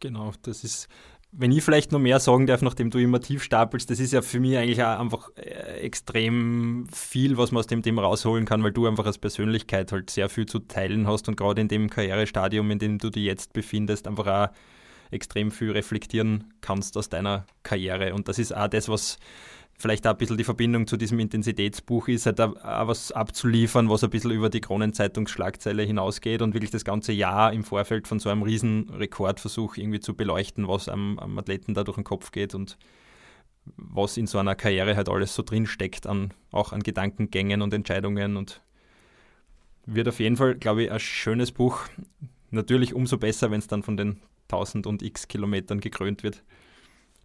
Genau, 0.00 0.32
das 0.42 0.64
ist, 0.64 0.88
wenn 1.36 1.50
ich 1.50 1.64
vielleicht 1.64 1.90
noch 1.90 1.98
mehr 1.98 2.20
sagen 2.20 2.46
darf, 2.46 2.62
nachdem 2.62 2.90
du 2.90 2.98
immer 2.98 3.20
tief 3.20 3.42
stapelst, 3.42 3.90
das 3.90 3.98
ist 3.98 4.12
ja 4.12 4.22
für 4.22 4.38
mich 4.38 4.56
eigentlich 4.56 4.82
auch 4.82 5.00
einfach 5.00 5.30
äh, 5.36 5.80
extrem 5.80 6.86
viel, 6.92 7.36
was 7.36 7.50
man 7.50 7.60
aus 7.60 7.66
dem 7.66 7.82
Thema 7.82 8.02
rausholen 8.02 8.44
kann, 8.44 8.62
weil 8.62 8.72
du 8.72 8.86
einfach 8.86 9.06
als 9.06 9.18
Persönlichkeit 9.18 9.90
halt 9.90 10.10
sehr 10.10 10.28
viel 10.28 10.46
zu 10.46 10.60
teilen 10.60 11.08
hast 11.08 11.28
und 11.28 11.36
gerade 11.36 11.60
in 11.60 11.68
dem 11.68 11.90
Karrierestadium, 11.90 12.70
in 12.70 12.78
dem 12.78 12.98
du 12.98 13.10
dich 13.10 13.24
jetzt 13.24 13.52
befindest, 13.52 14.06
einfach 14.06 14.26
auch 14.26 14.54
extrem 15.10 15.50
viel 15.50 15.72
reflektieren 15.72 16.54
kannst 16.60 16.96
aus 16.96 17.08
deiner 17.08 17.46
Karriere. 17.62 18.14
Und 18.14 18.28
das 18.28 18.38
ist 18.38 18.54
auch 18.56 18.68
das, 18.68 18.88
was 18.88 19.18
vielleicht 19.76 20.06
auch 20.06 20.12
ein 20.12 20.16
bisschen 20.16 20.36
die 20.36 20.44
Verbindung 20.44 20.86
zu 20.86 20.96
diesem 20.96 21.18
Intensitätsbuch 21.18 22.08
ist, 22.08 22.26
halt 22.26 22.40
auch 22.40 22.54
was 22.86 23.12
abzuliefern, 23.12 23.88
was 23.90 24.04
ein 24.04 24.10
bisschen 24.10 24.30
über 24.30 24.48
die 24.48 24.60
Kronenzeitungsschlagzeile 24.60 25.82
hinausgeht 25.82 26.42
und 26.42 26.54
wirklich 26.54 26.70
das 26.70 26.84
ganze 26.84 27.12
Jahr 27.12 27.52
im 27.52 27.64
Vorfeld 27.64 28.06
von 28.06 28.20
so 28.20 28.30
einem 28.30 28.42
riesen 28.42 28.88
Rekordversuch 28.90 29.76
irgendwie 29.76 30.00
zu 30.00 30.14
beleuchten, 30.14 30.68
was 30.68 30.88
am, 30.88 31.18
am 31.18 31.38
Athleten 31.38 31.74
da 31.74 31.84
durch 31.84 31.96
den 31.96 32.04
Kopf 32.04 32.30
geht 32.30 32.54
und 32.54 32.78
was 33.76 34.16
in 34.16 34.26
so 34.26 34.38
einer 34.38 34.54
Karriere 34.54 34.96
halt 34.96 35.08
alles 35.08 35.34
so 35.34 35.42
drin 35.42 35.66
steckt, 35.66 36.06
an, 36.06 36.32
auch 36.52 36.72
an 36.72 36.82
Gedankengängen 36.82 37.62
und 37.62 37.72
Entscheidungen 37.72 38.36
und 38.36 38.62
wird 39.86 40.08
auf 40.08 40.20
jeden 40.20 40.36
Fall, 40.36 40.54
glaube 40.54 40.84
ich, 40.84 40.92
ein 40.92 41.00
schönes 41.00 41.52
Buch. 41.52 41.80
Natürlich 42.50 42.94
umso 42.94 43.18
besser, 43.18 43.50
wenn 43.50 43.58
es 43.58 43.66
dann 43.66 43.82
von 43.82 43.96
den 43.96 44.20
1000 44.48 44.86
und 44.86 45.02
x 45.02 45.28
Kilometern 45.28 45.80
gekrönt 45.80 46.22
wird. 46.22 46.42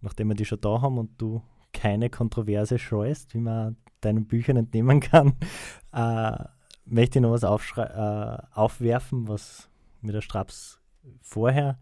Nachdem 0.00 0.28
wir 0.28 0.34
die 0.34 0.46
schon 0.46 0.60
da 0.60 0.80
haben 0.80 0.98
und 0.98 1.10
du 1.18 1.42
keine 1.72 2.10
Kontroverse 2.10 2.78
scheust, 2.78 3.34
wie 3.34 3.40
man 3.40 3.76
deinen 4.00 4.26
Büchern 4.26 4.56
entnehmen 4.56 5.00
kann, 5.00 5.34
äh, 5.92 6.44
möchte 6.84 7.18
ich 7.18 7.22
noch 7.22 7.32
was 7.32 7.42
äh, 7.44 8.38
aufwerfen, 8.52 9.28
was 9.28 9.68
mir 10.00 10.12
der 10.12 10.22
Straps 10.22 10.80
vorher 11.20 11.78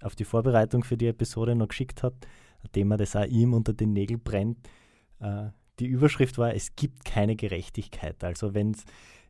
auf 0.00 0.16
die 0.16 0.24
Vorbereitung 0.24 0.84
für 0.84 0.96
die 0.96 1.06
Episode 1.06 1.54
noch 1.54 1.68
geschickt 1.68 2.02
hat, 2.02 2.14
ein 2.64 2.72
Thema, 2.72 2.96
das 2.96 3.16
auch 3.16 3.24
ihm 3.24 3.54
unter 3.54 3.72
den 3.72 3.92
Nägeln 3.92 4.20
brennt. 4.20 4.58
Äh, 5.20 5.50
die 5.78 5.86
Überschrift 5.86 6.38
war, 6.38 6.54
es 6.54 6.74
gibt 6.76 7.04
keine 7.04 7.36
Gerechtigkeit. 7.36 8.22
Also 8.24 8.54
wenn 8.54 8.76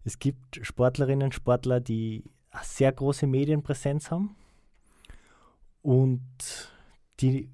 es 0.05 0.19
gibt 0.19 0.59
Sportlerinnen 0.63 1.27
und 1.27 1.35
Sportler, 1.35 1.81
die 1.81 2.25
eine 2.51 2.65
sehr 2.65 2.93
große 2.93 3.27
Medienpräsenz 3.27 4.11
haben 4.11 4.37
und 5.83 6.23
die 7.21 7.49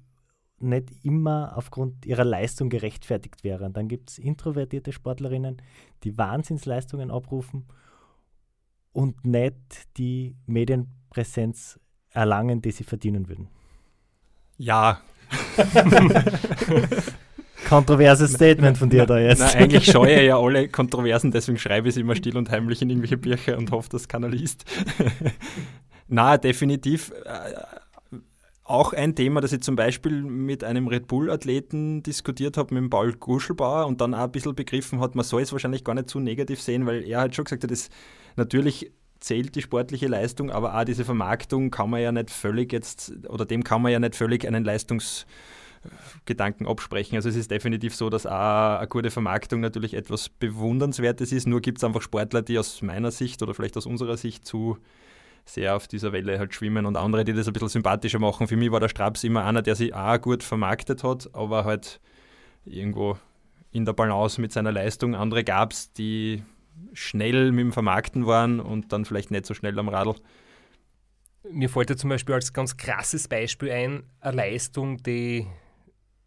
nicht 0.61 0.91
immer 1.03 1.53
aufgrund 1.55 2.05
ihrer 2.05 2.23
Leistung 2.23 2.69
gerechtfertigt 2.69 3.43
wären. 3.43 3.73
Dann 3.73 3.87
gibt 3.87 4.11
es 4.11 4.17
introvertierte 4.17 4.91
Sportlerinnen, 4.91 5.61
die 6.03 6.17
Wahnsinnsleistungen 6.17 7.11
abrufen 7.11 7.65
und 8.91 9.25
nicht 9.25 9.55
die 9.97 10.35
Medienpräsenz 10.45 11.79
erlangen, 12.11 12.61
die 12.61 12.71
sie 12.71 12.83
verdienen 12.83 13.29
würden. 13.29 13.47
Ja, 14.57 15.01
Kontroverses 17.67 18.33
Statement 18.33 18.77
von 18.77 18.89
dir 18.89 19.05
da 19.05 19.19
jetzt. 19.19 19.39
Na, 19.39 19.47
eigentlich 19.53 19.85
scheue 19.91 20.21
ich 20.21 20.27
ja 20.27 20.39
alle 20.39 20.69
Kontroversen, 20.69 21.31
deswegen 21.31 21.57
schreibe 21.57 21.89
ich 21.89 21.95
sie 21.95 22.01
immer 22.01 22.15
still 22.15 22.37
und 22.37 22.49
heimlich 22.49 22.81
in 22.81 22.89
irgendwelche 22.89 23.17
Bücher 23.17 23.57
und 23.57 23.71
hoffe, 23.71 23.89
dass 23.89 24.07
keiner 24.07 24.29
liest. 24.29 24.65
Na, 26.07 26.37
definitiv. 26.37 27.11
Auch 28.69 28.93
ein 28.93 29.15
Thema, 29.15 29.41
das 29.41 29.51
ich 29.51 29.61
zum 29.61 29.75
Beispiel 29.75 30.21
mit 30.21 30.63
einem 30.63 30.87
Red 30.87 31.07
Bull-Athleten 31.07 32.03
diskutiert 32.03 32.55
habe, 32.55 32.75
mit 32.75 32.83
dem 32.83 32.91
Paul 32.91 33.13
Guschelbauer 33.13 33.87
und 33.87 33.99
dann 33.99 34.13
auch 34.13 34.25
ein 34.25 34.31
bisschen 34.31 34.53
begriffen 34.53 34.99
hat, 34.99 35.15
man 35.15 35.25
soll 35.25 35.41
es 35.41 35.51
wahrscheinlich 35.51 35.83
gar 35.83 35.95
nicht 35.95 36.07
zu 36.07 36.19
negativ 36.19 36.61
sehen, 36.61 36.85
weil 36.85 37.03
er 37.03 37.19
halt 37.21 37.35
schon 37.35 37.45
gesagt 37.45 37.63
hat, 37.63 37.71
das 37.71 37.89
natürlich 38.35 38.91
zählt 39.19 39.55
die 39.55 39.63
sportliche 39.63 40.05
Leistung, 40.05 40.51
aber 40.51 40.79
auch 40.79 40.83
diese 40.83 41.03
Vermarktung 41.03 41.71
kann 41.71 41.89
man 41.89 42.01
ja 42.01 42.11
nicht 42.11 42.29
völlig 42.29 42.71
jetzt, 42.71 43.11
oder 43.27 43.43
dem 43.47 43.63
kann 43.63 43.81
man 43.81 43.91
ja 43.91 43.97
nicht 43.97 44.15
völlig 44.15 44.47
einen 44.47 44.63
Leistungs- 44.63 45.25
Gedanken 46.25 46.67
absprechen. 46.67 47.15
Also 47.15 47.29
es 47.29 47.37
ist 47.37 47.51
definitiv 47.51 47.95
so, 47.95 48.09
dass 48.09 48.25
auch 48.25 48.79
eine 48.79 48.87
gute 48.89 49.11
Vermarktung 49.11 49.61
natürlich 49.61 49.93
etwas 49.93 50.27
Bewundernswertes 50.27 51.31
ist. 51.31 51.47
Nur 51.47 51.61
gibt 51.61 51.77
es 51.77 51.85
einfach 51.85 52.01
Sportler, 52.01 52.41
die 52.41 52.59
aus 52.59 52.81
meiner 52.81 53.11
Sicht 53.11 53.41
oder 53.41 53.53
vielleicht 53.53 53.77
aus 53.77 53.85
unserer 53.85 54.17
Sicht 54.17 54.45
zu 54.45 54.77
sehr 55.49 55.75
auf 55.75 55.87
dieser 55.87 56.11
Welle 56.11 56.39
halt 56.39 56.53
schwimmen 56.53 56.85
und 56.85 56.95
andere, 56.95 57.25
die 57.25 57.33
das 57.33 57.47
ein 57.47 57.53
bisschen 57.53 57.69
sympathischer 57.69 58.19
machen. 58.19 58.47
Für 58.47 58.57
mich 58.57 58.71
war 58.71 58.79
der 58.79 58.89
Straps 58.89 59.23
immer 59.23 59.45
einer, 59.45 59.61
der 59.61 59.75
sich 59.75 59.93
auch 59.93 60.21
gut 60.21 60.43
vermarktet 60.43 61.03
hat, 61.03 61.29
aber 61.33 61.65
halt 61.65 61.99
irgendwo 62.65 63.17
in 63.71 63.85
der 63.85 63.93
Balance 63.93 64.39
mit 64.39 64.51
seiner 64.51 64.71
Leistung. 64.71 65.15
Andere 65.15 65.43
gab 65.43 65.73
es, 65.73 65.91
die 65.93 66.43
schnell 66.93 67.51
mit 67.51 67.65
dem 67.65 67.73
Vermarkten 67.73 68.25
waren 68.25 68.59
und 68.59 68.93
dann 68.93 69.05
vielleicht 69.05 69.31
nicht 69.31 69.45
so 69.45 69.53
schnell 69.53 69.77
am 69.79 69.89
Radl. 69.89 70.15
Mir 71.51 71.69
fällt 71.69 71.89
ja 71.89 71.95
zum 71.95 72.09
Beispiel 72.09 72.35
als 72.35 72.53
ganz 72.53 72.77
krasses 72.77 73.27
Beispiel 73.27 73.71
ein, 73.71 74.03
eine 74.21 74.35
Leistung, 74.35 74.97
die 74.97 75.47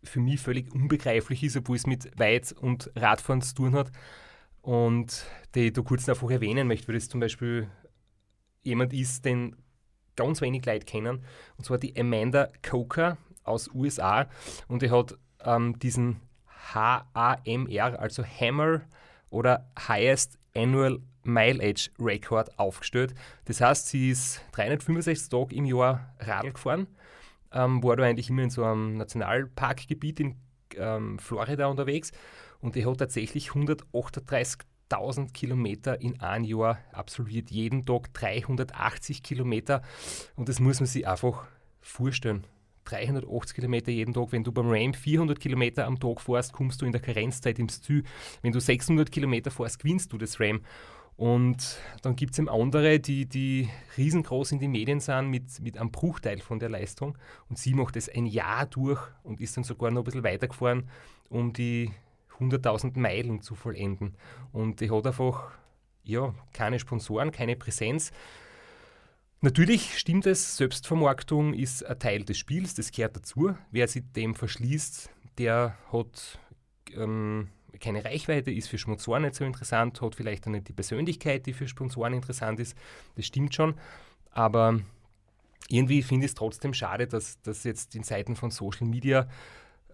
für 0.02 0.20
mich 0.20 0.40
völlig 0.40 0.72
unbegreiflich 0.72 1.44
ist, 1.44 1.56
obwohl 1.56 1.76
es 1.76 1.86
mit 1.86 2.18
Weit- 2.18 2.52
und 2.52 2.90
Radfahren 2.96 3.42
zu 3.42 3.54
tun 3.54 3.74
hat. 3.74 3.92
Und 4.62 5.24
die 5.54 5.66
ich 5.66 5.72
da 5.72 5.82
kurz 5.82 6.08
einfach 6.08 6.30
erwähnen 6.30 6.66
möchte, 6.66 6.88
weil 6.88 6.94
das 6.94 7.08
zum 7.08 7.20
Beispiel 7.20 7.68
jemand 8.62 8.92
ist, 8.92 9.24
den 9.24 9.56
ganz 10.16 10.40
wenig 10.40 10.64
Leute 10.66 10.84
kennen, 10.84 11.24
und 11.56 11.64
zwar 11.64 11.78
die 11.78 11.98
Amanda 11.98 12.48
Coker 12.62 13.16
aus 13.44 13.70
USA. 13.74 14.26
Und 14.68 14.82
die 14.82 14.90
hat 14.90 15.16
ähm, 15.44 15.78
diesen 15.78 16.20
HAMR, 16.46 17.98
also 17.98 18.24
Hammer 18.24 18.82
oder 19.30 19.70
Highest 19.88 20.38
Annual 20.54 21.00
Mileage 21.24 21.90
Record 21.98 22.58
aufgestellt. 22.58 23.14
Das 23.44 23.60
heißt, 23.60 23.88
sie 23.88 24.10
ist 24.10 24.42
365 24.52 25.28
Tage 25.28 25.54
im 25.54 25.64
Jahr 25.64 26.12
Radl 26.18 26.52
gefahren, 26.52 26.86
ähm, 27.52 27.82
war 27.82 27.96
da 27.96 28.04
eigentlich 28.04 28.28
immer 28.28 28.42
in 28.42 28.50
so 28.50 28.64
einem 28.64 28.96
Nationalparkgebiet 28.96 30.20
in 30.20 30.36
ähm, 30.76 31.18
Florida 31.18 31.66
unterwegs 31.66 32.12
und 32.60 32.74
die 32.74 32.86
hat 32.86 32.98
tatsächlich 32.98 33.54
138.000 34.92 35.32
Kilometer 35.32 36.00
in 36.00 36.20
einem 36.20 36.44
Jahr 36.44 36.78
absolviert, 36.92 37.50
jeden 37.50 37.84
Tag 37.84 38.12
380 38.14 39.22
Kilometer 39.22 39.82
und 40.36 40.48
das 40.48 40.60
muss 40.60 40.80
man 40.80 40.86
sich 40.86 41.06
einfach 41.06 41.46
vorstellen. 41.80 42.44
380 42.84 43.54
Kilometer 43.54 43.92
jeden 43.92 44.12
Tag. 44.12 44.32
Wenn 44.32 44.44
du 44.44 44.52
beim 44.52 44.68
Ram 44.68 44.92
400 44.92 45.38
Kilometer 45.38 45.86
am 45.86 46.00
Tag 46.00 46.20
fährst, 46.20 46.52
kommst 46.52 46.82
du 46.82 46.86
in 46.86 46.92
der 46.92 47.00
Karenzzeit 47.00 47.58
ins 47.58 47.80
Ziel. 47.80 48.02
Wenn 48.42 48.52
du 48.52 48.60
600 48.60 49.10
Kilometer 49.10 49.50
fährst, 49.50 49.78
gewinnst 49.78 50.12
du 50.12 50.18
das 50.18 50.40
Ram. 50.40 50.62
Und 51.16 51.78
dann 52.02 52.16
gibt 52.16 52.32
es 52.32 52.38
eben 52.38 52.48
andere, 52.48 52.98
die, 52.98 53.26
die 53.26 53.68
riesengroß 53.96 54.52
in 54.52 54.58
die 54.58 54.68
Medien 54.68 54.98
sind 54.98 55.28
mit, 55.28 55.60
mit 55.60 55.78
einem 55.78 55.92
Bruchteil 55.92 56.40
von 56.40 56.58
der 56.58 56.70
Leistung. 56.70 57.16
Und 57.48 57.58
sie 57.58 57.74
macht 57.74 57.96
das 57.96 58.08
ein 58.08 58.26
Jahr 58.26 58.66
durch 58.66 59.00
und 59.22 59.40
ist 59.40 59.56
dann 59.56 59.64
sogar 59.64 59.90
noch 59.90 60.00
ein 60.00 60.04
bisschen 60.04 60.24
weitergefahren, 60.24 60.88
um 61.28 61.52
die 61.52 61.92
100.000 62.42 62.98
Meilen 62.98 63.40
zu 63.42 63.54
vollenden. 63.54 64.16
Und 64.52 64.80
die 64.80 64.90
hat 64.90 65.06
einfach 65.06 65.52
ja, 66.04 66.34
keine 66.52 66.78
Sponsoren, 66.78 67.30
keine 67.30 67.56
Präsenz. 67.56 68.12
Natürlich 69.40 69.98
stimmt 69.98 70.26
es, 70.26 70.56
Selbstvermarktung 70.56 71.54
ist 71.54 71.84
ein 71.84 71.98
Teil 71.98 72.24
des 72.24 72.38
Spiels, 72.38 72.74
das 72.74 72.92
gehört 72.92 73.16
dazu. 73.16 73.54
Wer 73.70 73.88
sich 73.88 74.04
dem 74.14 74.34
verschließt, 74.34 75.10
der 75.38 75.76
hat 75.92 76.38
ähm, 76.94 77.48
keine 77.80 78.04
Reichweite, 78.04 78.52
ist 78.52 78.68
für 78.68 78.78
Sponsoren 78.78 79.22
nicht 79.22 79.34
so 79.34 79.44
interessant, 79.44 80.00
hat 80.00 80.14
vielleicht 80.14 80.46
auch 80.46 80.52
nicht 80.52 80.68
die 80.68 80.72
Persönlichkeit, 80.72 81.46
die 81.46 81.52
für 81.52 81.66
Sponsoren 81.66 82.12
interessant 82.12 82.60
ist. 82.60 82.76
Das 83.16 83.26
stimmt 83.26 83.54
schon. 83.54 83.74
Aber 84.30 84.80
irgendwie 85.68 86.02
finde 86.02 86.26
ich 86.26 86.32
es 86.32 86.34
trotzdem 86.36 86.74
schade, 86.74 87.06
dass, 87.06 87.40
dass 87.42 87.64
jetzt 87.64 87.94
in 87.96 88.04
Zeiten 88.04 88.36
von 88.36 88.50
Social 88.50 88.86
Media 88.86 89.28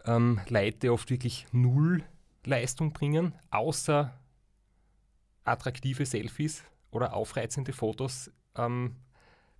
ähm, 0.05 0.41
Leute 0.49 0.93
oft 0.93 1.11
wirklich 1.11 1.47
null 1.53 2.05
Leistung 2.45 2.93
bringen, 2.93 3.35
außer 3.51 4.13
attraktive 5.45 6.07
Selfies 6.07 6.65
oder 6.91 7.15
aufreizende 7.15 7.73
Fotos 7.73 8.31
ähm, 8.57 8.97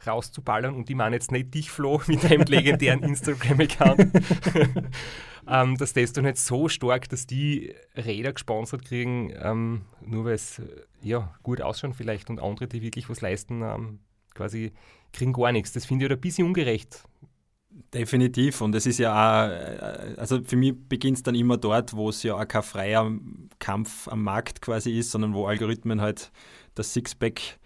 rauszuballern. 0.07 0.75
Und 0.75 0.89
ich 0.91 0.97
meine 0.97 1.17
jetzt 1.17 1.33
nicht 1.33 1.55
dich, 1.55 1.71
Flo, 1.71 2.01
mit 2.07 2.25
deinem 2.25 2.47
legendären 2.47 3.03
Instagram-Account. 3.03 4.01
ähm, 5.49 5.77
dass 5.77 5.93
das 5.93 6.13
dann 6.13 6.25
nicht 6.25 6.39
so 6.39 6.69
stark, 6.69 7.09
dass 7.09 7.27
die 7.27 7.75
Räder 7.97 8.33
gesponsert 8.33 8.85
kriegen, 8.85 9.33
ähm, 9.37 9.83
nur 10.01 10.27
weil 10.27 10.35
es 10.35 10.59
äh, 10.59 10.65
ja, 11.03 11.35
gut 11.43 11.61
ausschauen 11.61 11.95
vielleicht 11.95 12.31
und 12.31 12.41
andere, 12.41 12.69
die 12.69 12.83
wirklich 12.83 13.09
was 13.09 13.21
leisten, 13.21 13.63
ähm, 13.63 14.01
quasi 14.35 14.73
kriegen 15.13 15.33
gar 15.33 15.53
nichts. 15.53 15.73
Das 15.73 15.87
finde 15.87 16.07
ich 16.07 16.13
ein 16.13 16.21
bisschen 16.21 16.47
ungerecht. 16.47 17.05
Definitiv. 17.95 18.61
Und 18.61 18.75
es 18.75 18.87
ist 18.87 18.99
ja 18.99 19.13
auch, 19.13 19.51
äh, 19.51 20.15
also 20.17 20.43
für 20.43 20.57
mich 20.57 20.75
beginnt 20.89 21.19
es 21.19 21.23
dann 21.23 21.35
immer 21.35 21.57
dort, 21.57 21.95
wo 21.95 22.09
es 22.09 22.23
ja 22.23 22.35
auch 22.35 22.47
kein 22.47 22.63
freier 22.63 23.11
Kampf 23.59 24.09
am 24.09 24.23
Markt 24.23 24.61
quasi 24.61 24.99
ist, 24.99 25.11
sondern 25.11 25.35
wo 25.35 25.47
Algorithmen 25.47 26.01
halt 26.01 26.31
das 26.75 26.93
Sixpack 26.93 27.59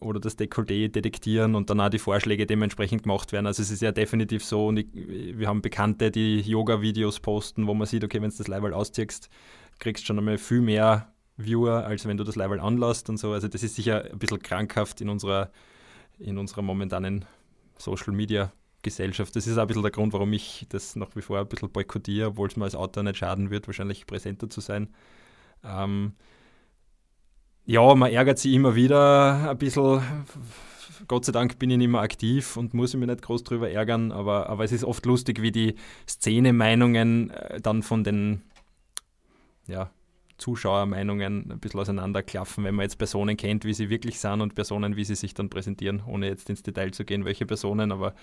oder 0.00 0.20
das 0.20 0.36
Dekolleté 0.38 0.88
detektieren 0.88 1.54
und 1.54 1.70
dann 1.70 1.80
auch 1.80 1.88
die 1.88 1.98
Vorschläge 1.98 2.46
dementsprechend 2.46 3.04
gemacht 3.04 3.32
werden. 3.32 3.46
Also 3.46 3.62
es 3.62 3.70
ist 3.70 3.80
ja 3.80 3.92
definitiv 3.92 4.44
so, 4.44 4.66
und 4.66 4.78
ich, 4.78 4.88
wir 4.92 5.46
haben 5.48 5.62
Bekannte, 5.62 6.10
die 6.10 6.40
Yoga-Videos 6.40 7.20
posten, 7.20 7.66
wo 7.66 7.74
man 7.74 7.86
sieht, 7.86 8.04
okay, 8.04 8.20
wenn 8.20 8.30
du 8.30 8.36
das 8.36 8.48
Level 8.48 8.74
ausziehst, 8.74 9.30
kriegst 9.78 10.02
du 10.02 10.06
schon 10.06 10.18
einmal 10.18 10.38
viel 10.38 10.60
mehr 10.60 11.12
Viewer, 11.36 11.84
als 11.86 12.06
wenn 12.06 12.16
du 12.16 12.24
das 12.24 12.36
Level 12.36 12.60
anlässt 12.60 13.08
und 13.08 13.16
so. 13.16 13.32
Also 13.32 13.48
das 13.48 13.62
ist 13.62 13.76
sicher 13.76 14.04
ein 14.10 14.18
bisschen 14.18 14.40
krankhaft 14.40 15.00
in 15.00 15.08
unserer, 15.08 15.50
in 16.18 16.38
unserer 16.38 16.62
momentanen 16.62 17.24
Social 17.78 18.12
Media 18.12 18.52
Gesellschaft. 18.84 19.34
Das 19.34 19.48
ist 19.48 19.58
auch 19.58 19.62
ein 19.62 19.66
bisschen 19.66 19.82
der 19.82 19.90
Grund, 19.90 20.12
warum 20.12 20.32
ich 20.32 20.66
das 20.68 20.94
nach 20.94 21.16
wie 21.16 21.22
vor 21.22 21.40
ein 21.40 21.48
bisschen 21.48 21.70
boykottiere, 21.70 22.28
obwohl 22.28 22.46
es 22.46 22.56
mir 22.56 22.64
als 22.64 22.76
Autor 22.76 23.02
nicht 23.02 23.16
schaden 23.18 23.50
wird, 23.50 23.66
wahrscheinlich 23.66 24.06
präsenter 24.06 24.48
zu 24.48 24.60
sein. 24.60 24.94
Ähm, 25.64 26.12
ja, 27.66 27.94
man 27.94 28.12
ärgert 28.12 28.38
sich 28.38 28.52
immer 28.52 28.76
wieder 28.76 29.50
ein 29.50 29.58
bisschen. 29.58 30.02
Gott 31.08 31.24
sei 31.24 31.32
Dank 31.32 31.58
bin 31.58 31.70
ich 31.70 31.78
nicht 31.78 31.88
mehr 31.88 32.00
aktiv 32.00 32.56
und 32.56 32.72
muss 32.72 32.94
mich 32.94 33.08
nicht 33.08 33.22
groß 33.22 33.42
drüber 33.42 33.68
ärgern, 33.68 34.12
aber, 34.12 34.48
aber 34.48 34.64
es 34.64 34.72
ist 34.72 34.84
oft 34.84 35.04
lustig, 35.06 35.42
wie 35.42 35.50
die 35.50 35.74
Szene-Meinungen 36.08 37.30
äh, 37.30 37.60
dann 37.60 37.82
von 37.82 38.04
den 38.04 38.42
ja, 39.66 39.90
Zuschauermeinungen 40.38 41.50
ein 41.50 41.58
bisschen 41.58 41.80
auseinanderklaffen, 41.80 42.64
wenn 42.64 42.74
man 42.74 42.84
jetzt 42.84 42.96
Personen 42.96 43.36
kennt, 43.36 43.64
wie 43.64 43.74
sie 43.74 43.90
wirklich 43.90 44.18
sind 44.18 44.40
und 44.40 44.54
Personen, 44.54 44.96
wie 44.96 45.04
sie 45.04 45.14
sich 45.14 45.34
dann 45.34 45.50
präsentieren, 45.50 46.02
ohne 46.06 46.28
jetzt 46.28 46.48
ins 46.50 46.62
Detail 46.62 46.92
zu 46.92 47.04
gehen, 47.04 47.24
welche 47.24 47.46
Personen, 47.46 47.92
aber 47.92 48.14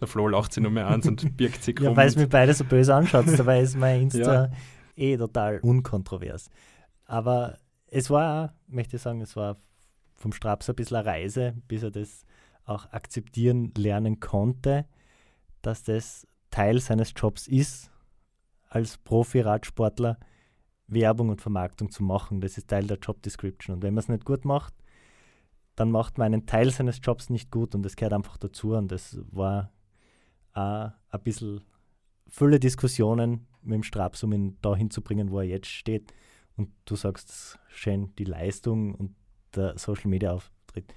der 0.00 0.08
Flo 0.08 0.28
lacht 0.28 0.52
sich 0.52 0.62
nur 0.62 0.72
mehr 0.72 0.86
an 0.88 1.02
und 1.02 1.36
birgt 1.36 1.62
sich 1.62 1.78
Ja, 1.80 1.96
weil 1.96 2.08
es 2.08 2.16
mir 2.16 2.28
beide 2.28 2.54
so 2.54 2.64
böse 2.64 2.94
anschaut, 2.94 3.26
dabei 3.36 3.60
ist 3.60 3.76
mein 3.76 4.02
Insta 4.02 4.46
ja. 4.46 4.50
eh 4.96 5.16
total 5.16 5.60
unkontrovers. 5.60 6.50
Aber 7.06 7.58
es 7.88 8.10
war, 8.10 8.54
möchte 8.66 8.96
ich 8.96 9.02
sagen, 9.02 9.20
es 9.20 9.36
war 9.36 9.56
vom 10.14 10.32
Straps 10.32 10.68
ein 10.68 10.76
bisschen 10.76 10.96
eine 10.96 11.06
Reise, 11.06 11.54
bis 11.68 11.82
er 11.82 11.90
das 11.90 12.24
auch 12.64 12.90
akzeptieren 12.92 13.72
lernen 13.76 14.20
konnte, 14.20 14.86
dass 15.62 15.82
das 15.82 16.26
Teil 16.50 16.80
seines 16.80 17.12
Jobs 17.16 17.46
ist, 17.46 17.90
als 18.68 18.98
Profi-Radsportler 18.98 20.18
Werbung 20.88 21.30
und 21.30 21.40
Vermarktung 21.40 21.90
zu 21.90 22.02
machen. 22.02 22.40
Das 22.40 22.58
ist 22.58 22.68
Teil 22.68 22.86
der 22.86 22.98
Job 22.98 23.22
Description. 23.22 23.76
Und 23.76 23.82
wenn 23.82 23.94
man 23.94 24.02
es 24.02 24.08
nicht 24.08 24.24
gut 24.24 24.44
macht, 24.44 24.74
dann 25.74 25.90
macht 25.90 26.18
man 26.18 26.26
einen 26.26 26.46
Teil 26.46 26.70
seines 26.70 27.00
Jobs 27.02 27.28
nicht 27.28 27.50
gut 27.50 27.74
und 27.74 27.82
das 27.82 27.96
gehört 27.96 28.12
einfach 28.12 28.36
dazu. 28.38 28.74
Und 28.74 28.90
das 28.92 29.18
war 29.30 29.72
auch 30.56 30.90
ein 31.10 31.22
bisschen 31.22 31.60
viele 32.28 32.58
Diskussionen 32.58 33.46
mit 33.62 33.74
dem 33.74 33.82
Straps, 33.82 34.22
um 34.22 34.32
ihn 34.32 34.56
da 34.62 34.74
hinzubringen, 34.74 35.30
wo 35.30 35.40
er 35.40 35.46
jetzt 35.46 35.68
steht. 35.68 36.12
Und 36.56 36.70
du 36.84 36.96
sagst 36.96 37.58
schön, 37.68 38.14
die 38.16 38.24
Leistung 38.24 38.94
und 38.94 39.14
der 39.54 39.78
Social 39.78 40.08
Media 40.08 40.32
Auftritt 40.32 40.92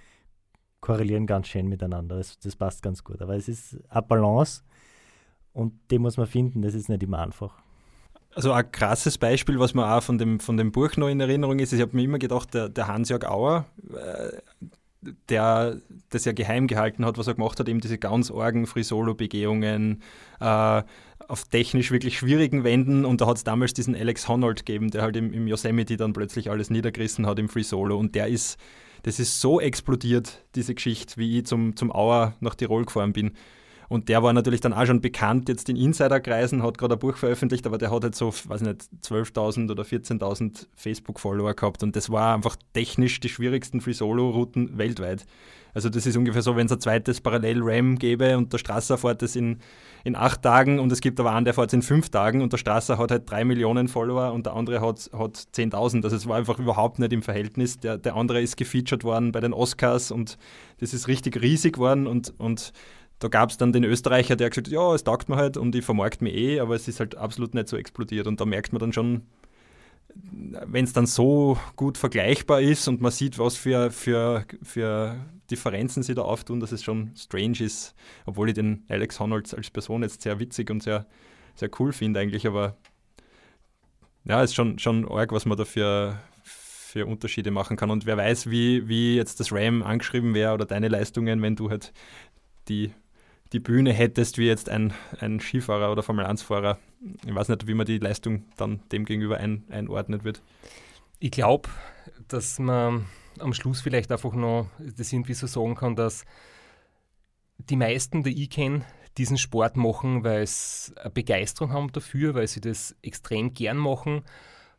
korrelieren 0.82 1.28
ganz 1.28 1.48
schön 1.48 1.68
miteinander. 1.68 2.16
Das, 2.18 2.40
das 2.40 2.56
passt 2.56 2.82
ganz 2.82 3.04
gut. 3.04 3.22
Aber 3.22 3.36
es 3.36 3.48
ist 3.48 3.78
eine 3.90 4.02
Balance 4.02 4.64
und 5.54 5.74
die 5.92 6.00
muss 6.00 6.18
man 6.18 6.28
finden. 6.28 6.62
Das 6.62 6.74
ist 6.74 6.90
nicht 6.90 7.04
immer 7.04 7.20
einfach. 7.20 7.62
Also 8.36 8.52
ein 8.52 8.72
krasses 8.72 9.18
Beispiel, 9.18 9.60
was 9.60 9.74
mir 9.74 9.92
auch 9.92 10.04
von 10.04 10.18
dem, 10.18 10.40
von 10.40 10.56
dem 10.56 10.72
Buch 10.72 10.96
noch 10.98 11.10
in 11.10 11.20
Erinnerung 11.20 11.60
ist, 11.60 11.74
ich 11.74 11.82
habe 11.82 11.96
mir 11.96 12.04
immer 12.04 12.20
gedacht, 12.20 12.54
der, 12.54 12.70
der 12.70 12.88
Hans-Jörg 12.88 13.26
Auer, 13.26 13.66
äh, 13.94 14.38
der 15.30 15.82
das 16.10 16.26
ja 16.26 16.34
geheim 16.34 16.68
gehalten 16.68 17.06
hat, 17.06 17.18
was 17.18 17.28
er 17.28 17.36
gemacht 17.36 17.60
hat, 17.60 17.70
eben 17.70 17.80
diese 17.80 17.98
ganz 17.98 18.32
argen 18.32 18.68
Free-Solo-Begehungen 18.68 20.02
äh, 20.40 20.84
auf 21.28 21.44
technisch 21.46 21.92
wirklich 21.92 22.18
schwierigen 22.18 22.64
Wänden 22.64 23.06
und 23.06 23.22
da 23.22 23.28
hat 23.28 23.38
es 23.38 23.44
damals 23.44 23.74
diesen 23.74 23.96
Alex 23.96 24.28
Honnold 24.28 24.66
gegeben, 24.66 24.90
der 24.92 25.04
halt 25.04 25.16
im, 25.16 25.32
im, 25.32 25.48
Yosemite 25.48 25.96
dann 25.96 26.14
plötzlich 26.14 26.50
alles 26.50 26.70
niedergerissen 26.70 27.26
hat 27.28 27.40
im 27.40 27.50
Free-Solo 27.50 27.98
und 27.98 28.16
der 28.16 28.28
ist, 28.28 28.58
das 29.04 29.20
ist 29.20 29.40
so 29.40 29.62
explodiert, 29.62 30.44
diese 30.56 30.76
Geschichte, 30.76 31.18
wie 31.18 31.40
ich 31.40 31.46
zum, 31.46 31.76
zum 31.76 31.92
Auer 31.92 32.34
nach 32.42 32.56
Tirol 32.56 32.86
gefahren 32.86 33.14
bin. 33.14 33.32
Und 33.90 34.08
der 34.08 34.22
war 34.22 34.32
natürlich 34.34 34.62
dann 34.62 34.72
auch 34.72 34.86
schon 34.86 35.02
bekannt 35.02 35.50
jetzt 35.50 35.68
in 35.68 35.76
Insiderkreisen, 35.76 36.62
hat 36.62 36.78
gerade 36.78 36.94
ein 36.94 37.00
Buch 37.00 37.18
veröffentlicht, 37.18 37.66
aber 37.66 37.80
der 37.80 37.92
hat 37.92 38.04
halt 38.04 38.16
so, 38.16 38.32
weiß 38.32 38.62
nicht, 38.62 38.88
12.000 39.04 39.72
oder 39.72 39.84
14.000 39.84 40.68
Facebook-Follower 40.76 41.56
gehabt. 41.56 41.82
Und 41.82 41.96
das 41.96 42.12
war 42.12 42.36
einfach 42.36 42.56
technisch 42.74 43.20
die 43.20 43.30
schwierigsten 43.30 43.82
Free-Solo-Routen 43.82 44.78
weltweit. 44.78 45.26
Also 45.74 45.90
das 45.90 46.06
ist 46.06 46.18
ungefähr 46.18 46.42
so, 46.42 46.56
wenn 46.56 46.66
es 46.66 46.72
ein 46.72 46.82
zweites 46.82 47.22
Parallel-RAM 47.22 47.98
gäbe 47.98 48.38
und 48.38 48.52
der 48.52 48.58
Strasser 48.58 48.98
fährt 48.98 49.22
es 49.22 49.36
in, 49.36 49.60
in 50.04 50.16
acht 50.16 50.42
Tagen 50.42 50.80
und 50.80 50.92
es 50.92 51.00
gibt 51.00 51.20
aber 51.20 51.32
einen, 51.34 51.46
der 51.46 51.54
fährt 51.54 51.70
es 51.70 51.74
in 51.74 51.82
fünf 51.82 52.10
Tagen 52.10 52.42
und 52.42 52.54
der 52.54 52.58
Strasser 52.58 52.98
hat 52.98 53.12
halt 53.12 53.30
drei 53.30 53.46
Millionen 53.46 53.88
Follower 53.88 54.34
und 54.34 54.46
der 54.46 54.54
andere 54.56 54.82
hat, 54.82 55.10
hat 55.14 55.38
10.000. 55.56 56.04
Also 56.04 56.16
es 56.16 56.28
war 56.28 56.38
einfach 56.38 56.60
überhaupt 56.60 57.00
nicht 57.00 57.14
im 57.14 57.22
Verhältnis. 57.22 57.80
Der, 57.80 57.98
der 57.98 58.16
andere 58.16 58.42
ist 58.42 58.58
gefeatured 58.58 59.04
worden 59.04 59.32
bei 59.32 59.42
den 59.42 59.54
Oscars 59.54 60.12
und 60.12 60.38
das 60.80 60.94
ist 60.94 61.08
richtig 61.08 61.42
riesig 61.42 61.74
geworden 61.74 62.08
und, 62.08 62.34
und 62.40 62.74
da 63.20 63.28
gab 63.28 63.50
es 63.50 63.58
dann 63.58 63.74
den 63.74 63.84
Österreicher, 63.84 64.36
der 64.36 64.50
gesagt 64.50 64.68
hat, 64.68 64.74
ja, 64.74 64.94
es 64.96 65.04
taugt 65.04 65.28
mir 65.30 65.36
halt 65.36 65.58
und 65.58 65.76
ich 65.76 65.84
vermarkt 65.84 66.22
mich 66.22 66.34
eh, 66.34 66.60
aber 66.60 66.76
es 66.76 66.88
ist 66.88 67.00
halt 67.00 67.16
absolut 67.16 67.54
nicht 67.54 67.68
so 67.68 67.76
explodiert. 67.76 68.28
Und 68.28 68.40
da 68.40 68.46
merkt 68.46 68.72
man 68.72 68.80
dann 68.80 68.94
schon, 68.94 69.24
wenn 70.16 70.86
es 70.86 70.94
dann 70.94 71.06
so 71.06 71.58
gut 71.76 71.98
vergleichbar 71.98 72.62
ist 72.62 72.88
und 72.88 73.02
man 73.02 73.12
sieht, 73.12 73.38
was 73.38 73.58
für, 73.58 73.92
für, 73.92 74.46
für 74.64 75.18
Differenzen 75.52 76.02
sie 76.02 76.16
da 76.16 76.22
auftun, 76.22 76.62
dass 76.62 76.72
es 76.72 76.82
schon 76.82 77.12
strange 77.16 77.60
ist, 77.60 77.94
obwohl 78.26 78.50
ich 78.50 78.56
den 78.56 78.86
Alex 78.88 79.20
Honnold 79.20 79.54
als 79.54 79.70
Person 79.70 80.04
jetzt 80.04 80.22
sehr 80.22 80.40
witzig 80.40 80.70
und 80.70 80.82
sehr, 80.82 81.06
sehr 81.56 81.70
cool 81.80 81.92
finde 81.92 82.22
eigentlich, 82.22 82.48
aber 82.48 82.78
ja, 84.24 84.42
ist 84.44 84.56
schon, 84.56 84.80
schon 84.80 85.10
arg, 85.10 85.32
was 85.34 85.46
man 85.46 85.58
da 85.58 85.66
für, 85.66 86.20
für 86.44 87.06
Unterschiede 87.06 87.52
machen 87.52 87.78
kann. 87.78 87.90
Und 87.90 88.06
wer 88.06 88.18
weiß, 88.18 88.50
wie, 88.50 88.88
wie 88.88 89.16
jetzt 89.16 89.40
das 89.40 89.52
RAM 89.52 89.84
angeschrieben 89.84 90.34
wäre 90.34 90.54
oder 90.54 90.66
deine 90.66 90.88
Leistungen, 90.88 91.42
wenn 91.42 91.56
du 91.56 91.70
halt 91.70 91.94
die, 92.68 92.94
die 93.54 93.60
Bühne 93.60 93.94
hättest, 93.94 94.38
wie 94.38 94.46
jetzt 94.46 94.70
ein, 94.70 94.94
ein 95.20 95.40
Skifahrer 95.40 95.92
oder 95.92 96.04
Formel-1-Fahrer. 96.04 96.78
Ich 97.26 97.34
weiß 97.34 97.50
nicht, 97.50 97.68
wie 97.68 97.74
man 97.74 97.86
die 97.86 97.98
Leistung 97.98 98.46
dann 98.58 98.82
dem 98.92 99.06
gegenüber 99.06 99.38
ein, 99.38 99.64
einordnet 99.70 100.24
wird. 100.24 100.42
Ich 101.20 101.32
glaube, 101.32 101.70
dass 102.28 102.60
man 102.60 103.06
am 103.40 103.54
Schluss 103.54 103.82
vielleicht 103.82 104.12
einfach 104.12 104.34
noch 104.34 104.68
das 104.80 105.12
irgendwie 105.12 105.34
so 105.34 105.48
sagen 105.48 105.76
kann, 105.76 105.96
dass 105.96 106.26
die 107.58 107.76
meisten, 107.76 108.24
die 108.24 108.44
ich 108.44 108.50
kenne, 108.50 108.86
diesen 109.18 109.38
Sport 109.38 109.76
machen, 109.76 110.24
weil 110.24 110.48
sie 110.48 110.96
eine 110.98 111.10
Begeisterung 111.10 111.74
haben 111.74 111.92
dafür, 111.92 112.36
weil 112.36 112.48
sie 112.48 112.62
das 112.62 112.96
extrem 113.02 113.54
gern 113.54 113.78
machen 113.78 114.24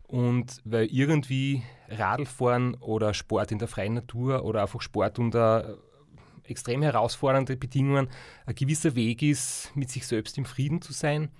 und 0.07 0.61
weil 0.65 0.87
irgendwie 0.87 1.63
Radlfahren 1.89 2.75
oder 2.75 3.13
Sport 3.13 3.53
in 3.53 3.59
der 3.59 3.69
freien 3.69 3.95
Natur 3.95 4.45
oder 4.45 4.63
einfach 4.63 4.81
Sport 4.81 5.19
unter 5.19 5.77
extrem 6.51 6.83
herausfordernde 6.83 7.57
Bedingungen 7.57 8.09
ein 8.47 8.55
gewisser 8.55 8.95
Weg 8.95 9.23
ist, 9.23 9.73
mit 9.75 9.91
sich 9.91 10.07
selbst 10.07 10.37
im 10.39 10.45
Frieden 10.45 10.83
zu 10.83 10.93
sein, 10.93 11.31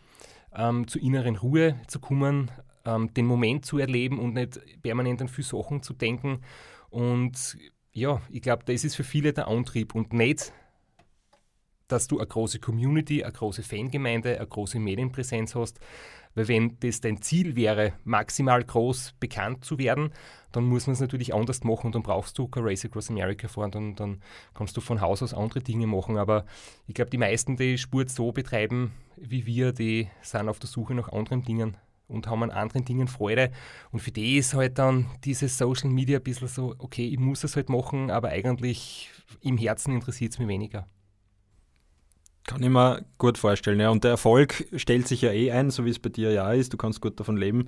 ähm, 0.55 0.87
zur 0.89 1.03
inneren 1.03 1.37
Ruhe 1.37 1.81
zu 1.87 2.01
kommen, 2.01 2.51
ähm, 2.85 3.13
den 3.15 3.27
Moment 3.27 3.67
zu 3.67 3.79
erleben 3.79 4.19
und 4.19 4.35
nicht 4.35 4.61
permanent 4.83 5.21
an 5.21 5.29
viele 5.29 5.47
Sachen 5.47 5.83
zu 5.83 5.93
denken. 5.93 6.41
Und 6.89 7.59
ja, 7.93 8.21
ich 8.31 8.43
glaube, 8.43 8.65
das 8.65 8.85
ist 8.85 8.97
für 8.97 9.05
viele 9.05 9.33
der 9.33 9.49
Antrieb 9.49 9.95
und 9.95 10.13
nicht 10.13 10.53
dass 11.93 12.07
du 12.07 12.19
eine 12.19 12.27
große 12.27 12.59
Community, 12.59 13.23
eine 13.23 13.33
große 13.33 13.63
Fangemeinde, 13.63 14.37
eine 14.37 14.47
große 14.47 14.79
Medienpräsenz 14.79 15.55
hast. 15.55 15.81
Weil 16.35 16.49
wenn 16.49 16.77
das 16.81 17.01
dein 17.01 17.21
Ziel 17.23 17.57
wäre, 17.57 17.95
maximal 18.05 18.63
groß 18.63 19.15
bekannt 19.19 19.65
zu 19.65 19.79
werden, 19.79 20.13
dann 20.53 20.65
muss 20.65 20.87
man 20.87 20.95
es 20.95 21.01
natürlich 21.01 21.35
anders 21.35 21.65
machen 21.65 21.87
und 21.87 21.95
dann 21.95 22.03
brauchst 22.03 22.39
du 22.39 22.47
kein 22.47 22.63
Race 22.63 22.85
Across 22.85 23.11
America 23.11 23.49
fahren, 23.49 23.73
dann, 23.73 23.97
dann 23.97 24.23
kannst 24.55 24.77
du 24.77 24.81
von 24.81 25.01
Haus 25.01 25.23
aus 25.23 25.35
andere 25.35 25.61
Dinge 25.61 25.89
machen. 25.89 26.19
Aber 26.19 26.45
ich 26.87 26.95
glaube, 26.95 27.11
die 27.11 27.19
meisten, 27.19 27.57
die 27.57 27.79
Sport 27.79 28.11
so 28.11 28.31
betreiben 28.33 28.93
wie 29.21 29.45
wir, 29.47 29.73
die 29.73 30.09
sind 30.23 30.49
auf 30.49 30.59
der 30.59 30.69
Suche 30.69 30.95
nach 30.95 31.11
anderen 31.11 31.43
Dingen 31.43 31.77
und 32.09 32.27
haben 32.27 32.43
an 32.43 32.51
anderen 32.51 32.85
Dingen 32.85 33.09
Freude. 33.09 33.51
Und 33.93 34.01
für 34.01 34.11
die 34.11 34.37
ist 34.37 34.55
halt 34.55 34.79
dann 34.79 35.07
dieses 35.25 35.59
Social 35.59 35.91
Media 35.91 36.19
ein 36.19 36.25
bisschen 36.25 36.49
so, 36.49 36.75
okay, 36.79 37.07
ich 37.07 37.19
muss 37.19 37.45
es 37.45 37.57
halt 37.57 37.69
machen, 37.69 38.11
aber 38.11 38.31
eigentlich 38.31 39.11
im 39.43 39.59
Herzen 39.59 39.95
interessiert 39.95 40.33
es 40.33 40.39
mich 40.39 40.49
weniger. 40.49 40.89
Kann 42.51 42.65
ich 42.65 42.69
mir 42.69 43.05
gut 43.17 43.39
vorstellen, 43.39 43.79
ja. 43.79 43.91
Und 43.91 44.03
der 44.03 44.11
Erfolg 44.11 44.67
stellt 44.75 45.07
sich 45.07 45.23
ja 45.23 45.31
eh 45.31 45.53
ein, 45.53 45.71
so 45.71 45.85
wie 45.85 45.91
es 45.91 46.01
bei 46.01 46.09
dir 46.09 46.33
ja 46.33 46.53
ist. 46.53 46.73
Du 46.73 46.77
kannst 46.77 47.01
gut 47.01 47.21
davon 47.21 47.37
leben. 47.37 47.67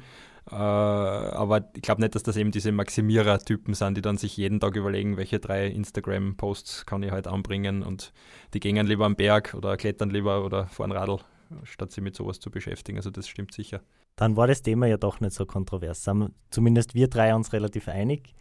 Äh, 0.50 0.56
aber 0.56 1.70
ich 1.76 1.82
glaube 1.82 2.00
nicht, 2.00 2.16
dass 2.16 2.24
das 2.24 2.36
eben 2.36 2.50
diese 2.50 2.72
Maximierer-Typen 2.72 3.74
sind, 3.74 3.96
die 3.96 4.02
dann 4.02 4.18
sich 4.18 4.36
jeden 4.36 4.58
Tag 4.58 4.74
überlegen, 4.74 5.16
welche 5.16 5.38
drei 5.38 5.68
Instagram-Posts 5.68 6.84
kann 6.84 7.04
ich 7.04 7.12
heute 7.12 7.30
anbringen 7.30 7.84
und 7.84 8.12
die 8.54 8.58
gehen 8.58 8.84
lieber 8.84 9.06
am 9.06 9.14
Berg 9.14 9.54
oder 9.54 9.76
klettern 9.76 10.10
lieber 10.10 10.44
oder 10.44 10.66
fahren 10.66 10.90
Radl, 10.90 11.18
statt 11.62 11.92
sich 11.92 12.02
mit 12.02 12.16
sowas 12.16 12.40
zu 12.40 12.50
beschäftigen. 12.50 12.98
Also 12.98 13.10
das 13.10 13.28
stimmt 13.28 13.54
sicher. 13.54 13.82
Dann 14.16 14.36
war 14.36 14.48
das 14.48 14.62
Thema 14.62 14.86
ja 14.86 14.96
doch 14.96 15.20
nicht 15.20 15.34
so 15.34 15.46
kontrovers. 15.46 16.02
Sind 16.02 16.32
zumindest 16.50 16.96
wir 16.96 17.06
drei 17.06 17.36
uns 17.36 17.52
relativ 17.52 17.86
einig. 17.86 18.34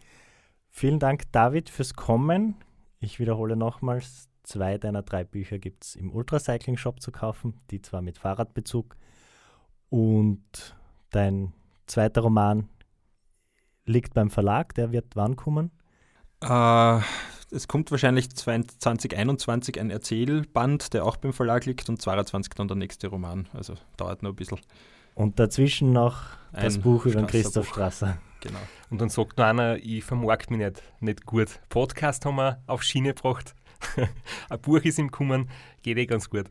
Vielen 0.70 0.98
Dank, 0.98 1.30
David, 1.30 1.70
fürs 1.70 1.94
Kommen. 1.94 2.56
Ich 2.98 3.20
wiederhole 3.20 3.54
nochmals, 3.54 4.28
Zwei 4.42 4.78
deiner 4.78 5.02
drei 5.02 5.24
Bücher 5.24 5.58
gibt 5.58 5.84
es 5.84 5.96
im 5.96 6.12
Ultracycling 6.12 6.76
Shop 6.76 7.00
zu 7.00 7.12
kaufen, 7.12 7.60
die 7.70 7.80
zwar 7.80 8.02
mit 8.02 8.18
Fahrradbezug. 8.18 8.96
Und 9.88 10.76
dein 11.10 11.52
zweiter 11.86 12.22
Roman 12.22 12.68
liegt 13.84 14.14
beim 14.14 14.30
Verlag, 14.30 14.74
der 14.74 14.92
wird 14.92 15.14
wann 15.14 15.36
kommen? 15.36 15.70
Äh, 16.42 17.00
es 17.50 17.68
kommt 17.68 17.90
wahrscheinlich 17.90 18.34
2021 18.34 19.78
ein 19.78 19.90
Erzählband, 19.90 20.94
der 20.94 21.04
auch 21.04 21.16
beim 21.16 21.32
Verlag 21.32 21.66
liegt, 21.66 21.88
und 21.88 22.00
2022 22.00 22.54
dann 22.54 22.68
der 22.68 22.76
nächste 22.76 23.08
Roman. 23.08 23.48
Also 23.52 23.74
dauert 23.96 24.22
noch 24.22 24.30
ein 24.30 24.36
bisschen. 24.36 24.58
Und 25.14 25.38
dazwischen 25.38 25.92
noch 25.92 26.22
das 26.52 26.76
ein 26.76 26.82
Buch 26.82 27.04
über 27.06 27.22
Christoph 27.26 27.68
Strasser. 27.68 28.18
Genau. 28.40 28.58
Und 28.90 29.00
dann 29.00 29.08
sagt 29.08 29.38
noch 29.38 29.44
einer, 29.44 29.76
ich 29.76 30.02
vermarkt 30.02 30.50
mich 30.50 30.58
nicht, 30.58 30.82
nicht 31.00 31.26
gut. 31.26 31.60
Podcast 31.68 32.24
haben 32.24 32.36
wir 32.36 32.62
auf 32.66 32.82
Schiene 32.82 33.14
gebracht. 33.14 33.54
ein 34.48 34.60
Buch 34.60 34.80
ist 34.80 34.98
im 34.98 35.10
Kommen, 35.10 35.48
geht 35.82 35.98
eh 35.98 36.06
ganz 36.06 36.28
gut. 36.30 36.46